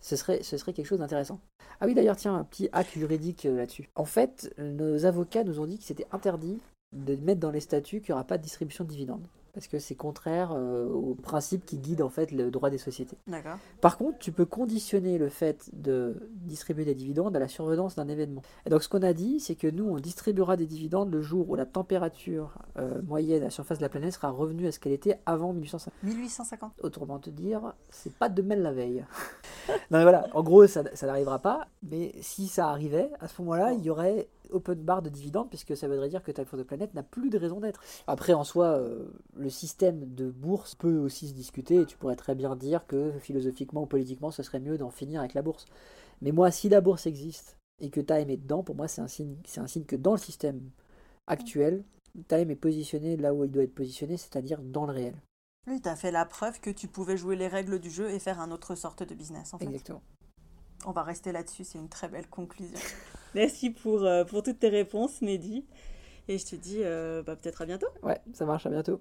Ce 0.00 0.16
serait, 0.16 0.40
quelque 0.40 0.84
chose 0.84 0.98
d'intéressant. 0.98 1.40
Ah 1.80 1.86
oui, 1.86 1.94
d'ailleurs, 1.94 2.16
tiens, 2.16 2.34
un 2.34 2.44
petit 2.44 2.68
hack 2.72 2.92
juridique 2.92 3.46
euh, 3.46 3.56
là-dessus. 3.56 3.88
En 3.94 4.04
fait, 4.04 4.54
nos 4.58 5.06
avocats 5.06 5.44
nous 5.44 5.60
ont 5.60 5.66
dit 5.66 5.78
que 5.78 5.84
c'était 5.84 6.06
interdit 6.12 6.60
de 6.94 7.16
mettre 7.16 7.40
dans 7.40 7.50
les 7.50 7.60
statuts 7.60 8.00
qu'il 8.00 8.10
n'y 8.10 8.14
aura 8.14 8.24
pas 8.24 8.36
de 8.36 8.42
distribution 8.42 8.84
de 8.84 8.90
dividendes 8.90 9.26
parce 9.54 9.68
que 9.68 9.78
c'est 9.78 9.94
contraire 9.94 10.52
euh, 10.52 10.86
au 10.86 11.14
principe 11.14 11.64
qui 11.64 11.78
guide 11.78 12.02
en 12.02 12.08
fait 12.08 12.32
le 12.32 12.50
droit 12.50 12.70
des 12.70 12.78
sociétés. 12.78 13.16
Par 13.80 13.96
contre, 13.96 14.18
tu 14.18 14.32
peux 14.32 14.44
conditionner 14.44 15.16
le 15.16 15.28
fait 15.28 15.70
de 15.72 16.28
distribuer 16.32 16.84
des 16.84 16.94
dividendes 16.94 17.36
à 17.36 17.38
la 17.38 17.48
survenance 17.48 17.94
d'un 17.94 18.08
événement. 18.08 18.42
Et 18.66 18.70
donc 18.70 18.82
ce 18.82 18.88
qu'on 18.88 19.02
a 19.02 19.12
dit, 19.12 19.40
c'est 19.40 19.54
que 19.54 19.68
nous, 19.68 19.84
on 19.84 19.98
distribuera 19.98 20.56
des 20.56 20.66
dividendes 20.66 21.12
le 21.12 21.22
jour 21.22 21.48
où 21.48 21.54
la 21.54 21.66
température 21.66 22.58
euh, 22.78 23.00
moyenne 23.02 23.42
à 23.42 23.46
la 23.46 23.50
surface 23.50 23.78
de 23.78 23.82
la 23.82 23.88
planète 23.88 24.12
sera 24.12 24.30
revenue 24.30 24.66
à 24.66 24.72
ce 24.72 24.80
qu'elle 24.80 24.92
était 24.92 25.20
avant 25.26 25.52
1850. 25.52 25.94
1850. 26.02 26.72
Autrement 26.82 27.18
te 27.18 27.30
dire, 27.30 27.74
c'est 27.90 28.14
pas 28.14 28.28
demain 28.28 28.56
la 28.56 28.72
veille. 28.72 29.04
non 29.90 29.98
mais 29.98 30.02
voilà, 30.02 30.26
en 30.34 30.42
gros, 30.42 30.66
ça, 30.66 30.82
ça 30.94 31.06
n'arrivera 31.06 31.38
pas, 31.38 31.68
mais 31.82 32.12
si 32.20 32.48
ça 32.48 32.68
arrivait, 32.68 33.10
à 33.20 33.28
ce 33.28 33.40
moment-là, 33.42 33.72
il 33.72 33.84
y 33.84 33.90
aurait 33.90 34.28
open 34.50 34.82
bar 34.82 35.02
de 35.02 35.08
dividendes, 35.08 35.48
puisque 35.48 35.76
ça 35.76 35.88
voudrait 35.88 36.08
dire 36.08 36.22
que 36.22 36.32
Time 36.32 36.44
for 36.44 36.58
the 36.58 36.62
Planet 36.64 36.92
n'a 36.94 37.02
plus 37.02 37.30
de 37.30 37.38
raison 37.38 37.60
d'être. 37.60 37.80
Après, 38.06 38.32
en 38.32 38.44
soi, 38.44 38.78
euh, 38.78 39.06
le 39.36 39.50
système 39.50 40.14
de 40.14 40.30
bourse 40.30 40.74
peut 40.74 40.98
aussi 40.98 41.28
se 41.28 41.34
discuter, 41.34 41.80
et 41.80 41.86
tu 41.86 41.96
pourrais 41.96 42.16
très 42.16 42.34
bien 42.34 42.56
dire 42.56 42.86
que 42.86 43.12
philosophiquement 43.18 43.82
ou 43.82 43.86
politiquement, 43.86 44.30
ce 44.30 44.42
serait 44.42 44.60
mieux 44.60 44.78
d'en 44.78 44.90
finir 44.90 45.20
avec 45.20 45.34
la 45.34 45.42
bourse. 45.42 45.66
Mais 46.22 46.32
moi, 46.32 46.50
si 46.50 46.68
la 46.68 46.80
bourse 46.80 47.06
existe 47.06 47.58
et 47.80 47.90
que 47.90 48.00
Time 48.00 48.30
est 48.30 48.36
dedans, 48.36 48.62
pour 48.62 48.76
moi, 48.76 48.88
c'est 48.88 49.00
un 49.00 49.08
signe, 49.08 49.36
c'est 49.44 49.60
un 49.60 49.66
signe 49.66 49.84
que 49.84 49.96
dans 49.96 50.12
le 50.12 50.18
système 50.18 50.60
actuel, 51.26 51.84
Time 52.28 52.50
est 52.50 52.56
positionné 52.56 53.16
là 53.16 53.34
où 53.34 53.44
il 53.44 53.50
doit 53.50 53.64
être 53.64 53.74
positionné, 53.74 54.16
c'est-à-dire 54.16 54.60
dans 54.62 54.86
le 54.86 54.92
réel. 54.92 55.14
Oui, 55.66 55.80
tu 55.80 55.88
as 55.88 55.96
fait 55.96 56.10
la 56.10 56.26
preuve 56.26 56.60
que 56.60 56.70
tu 56.70 56.88
pouvais 56.88 57.16
jouer 57.16 57.36
les 57.36 57.48
règles 57.48 57.78
du 57.80 57.90
jeu 57.90 58.10
et 58.10 58.18
faire 58.18 58.40
un 58.40 58.50
autre 58.50 58.74
sorte 58.74 59.02
de 59.02 59.14
business. 59.14 59.54
En 59.54 59.58
fait. 59.58 59.64
Exactement. 59.64 60.02
On 60.86 60.92
va 60.92 61.02
rester 61.02 61.32
là-dessus, 61.32 61.64
c'est 61.64 61.78
une 61.78 61.88
très 61.88 62.08
belle 62.08 62.28
conclusion. 62.28 62.78
Merci 63.34 63.70
pour, 63.70 64.04
euh, 64.04 64.24
pour 64.24 64.42
toutes 64.42 64.58
tes 64.58 64.68
réponses, 64.68 65.22
Mehdi. 65.22 65.64
Et 66.28 66.38
je 66.38 66.46
te 66.46 66.56
dis 66.56 66.78
euh, 66.80 67.22
bah, 67.22 67.36
peut-être 67.36 67.62
à 67.62 67.66
bientôt. 67.66 67.88
Ouais, 68.02 68.20
ça 68.32 68.46
marche, 68.46 68.66
à 68.66 68.70
bientôt. 68.70 69.00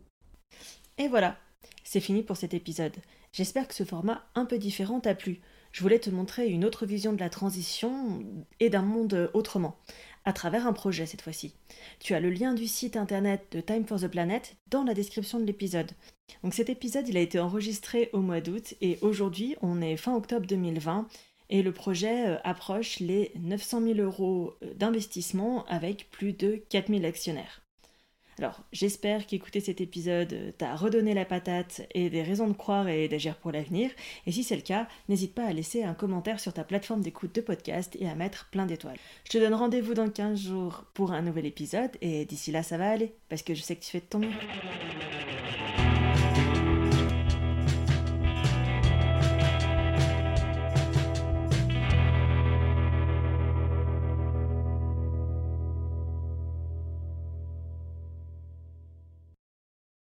Et 0.98 1.08
voilà, 1.08 1.38
c'est 1.84 2.00
fini 2.00 2.24
pour 2.24 2.38
cet 2.38 2.54
épisode. 2.54 2.96
J'espère 3.32 3.68
que 3.68 3.74
ce 3.74 3.84
format 3.84 4.24
un 4.36 4.46
peu 4.46 4.58
différent 4.58 5.00
t'a 5.00 5.16
plu. 5.16 5.42
Je 5.72 5.82
voulais 5.82 6.00
te 6.00 6.12
montrer 6.12 6.48
une 6.48 6.66
autre 6.66 6.86
vision 6.86 7.14
de 7.14 7.20
la 7.20 7.32
transition 7.32 8.24
et 8.60 8.70
d'un 8.70 8.84
monde 8.84 9.32
autrement, 9.34 9.76
à 10.24 10.32
travers 10.32 10.68
un 10.68 10.74
projet 10.74 11.08
cette 11.08 11.24
fois-ci. 11.24 11.56
Tu 12.00 12.14
as 12.14 12.20
le 12.20 12.30
lien 12.30 12.54
du 12.54 12.68
site 12.68 12.96
internet 12.96 13.48
de 13.52 13.60
Time 13.60 13.86
for 13.86 14.00
the 14.00 14.08
Planet 14.08 14.56
dans 14.70 14.84
la 14.84 14.94
description 14.94 15.40
de 15.40 15.46
l'épisode. 15.46 15.92
Donc 16.44 16.54
cet 16.54 16.70
épisode, 16.70 17.08
il 17.08 17.18
a 17.18 17.22
été 17.22 17.40
enregistré 17.40 18.12
au 18.14 18.20
mois 18.20 18.40
d'août 18.40 18.76
et 18.82 19.00
aujourd'hui, 19.02 19.56
on 19.62 19.82
est 19.82 19.98
fin 19.98 20.16
octobre 20.16 20.46
2020 20.46 21.08
et 21.50 21.62
le 21.62 21.72
projet 21.72 22.28
euh, 22.28 22.38
approche 22.44 23.00
les 23.00 23.32
900 23.40 23.82
000 23.82 24.00
euros 24.00 24.54
euh, 24.64 24.74
d'investissement 24.74 25.66
avec 25.66 26.10
plus 26.12 26.34
de 26.34 26.62
4000 26.70 27.06
actionnaires. 27.06 27.64
Alors, 28.40 28.62
j'espère 28.72 29.28
qu'écouter 29.28 29.60
cet 29.60 29.80
épisode 29.80 30.34
euh, 30.34 30.52
t'a 30.58 30.76
redonné 30.76 31.14
la 31.14 31.26
patate 31.26 31.88
et 31.94 32.10
des 32.10 32.24
raisons 32.24 32.48
de 32.48 32.54
croire 32.54 32.88
et 32.88 33.08
d'agir 33.08 33.36
pour 33.36 33.52
l'avenir. 33.52 33.92
Et 34.26 34.32
si 34.32 34.44
c'est 34.44 34.56
le 34.56 34.62
cas, 34.62 34.88
n'hésite 35.08 35.36
pas 35.36 35.46
à 35.46 35.54
laisser 35.54 35.84
un 35.84 35.94
commentaire 35.94 36.40
sur 36.40 36.54
ta 36.54 36.64
plateforme 36.64 37.02
d'écoute 37.02 37.36
de 37.36 37.42
podcast 37.42 37.96
et 38.00 38.08
à 38.08 38.16
mettre 38.16 38.50
plein 38.50 38.66
d'étoiles. 38.66 38.98
Je 39.26 39.32
te 39.32 39.38
donne 39.38 39.54
rendez-vous 39.54 39.94
dans 39.94 40.10
15 40.10 40.40
jours 40.40 40.86
pour 40.94 41.12
un 41.12 41.22
nouvel 41.22 41.46
épisode 41.46 41.92
et 42.02 42.26
d'ici 42.26 42.52
là, 42.52 42.64
ça 42.64 42.78
va 42.78 42.90
aller 42.90 43.14
parce 43.30 43.44
que 43.44 43.54
je 43.54 43.62
sais 43.62 43.76
que 43.76 43.84
tu 43.84 43.92
fais 43.92 44.00
de 44.00 44.06
ton 44.06 44.20
mieux. 44.20 44.30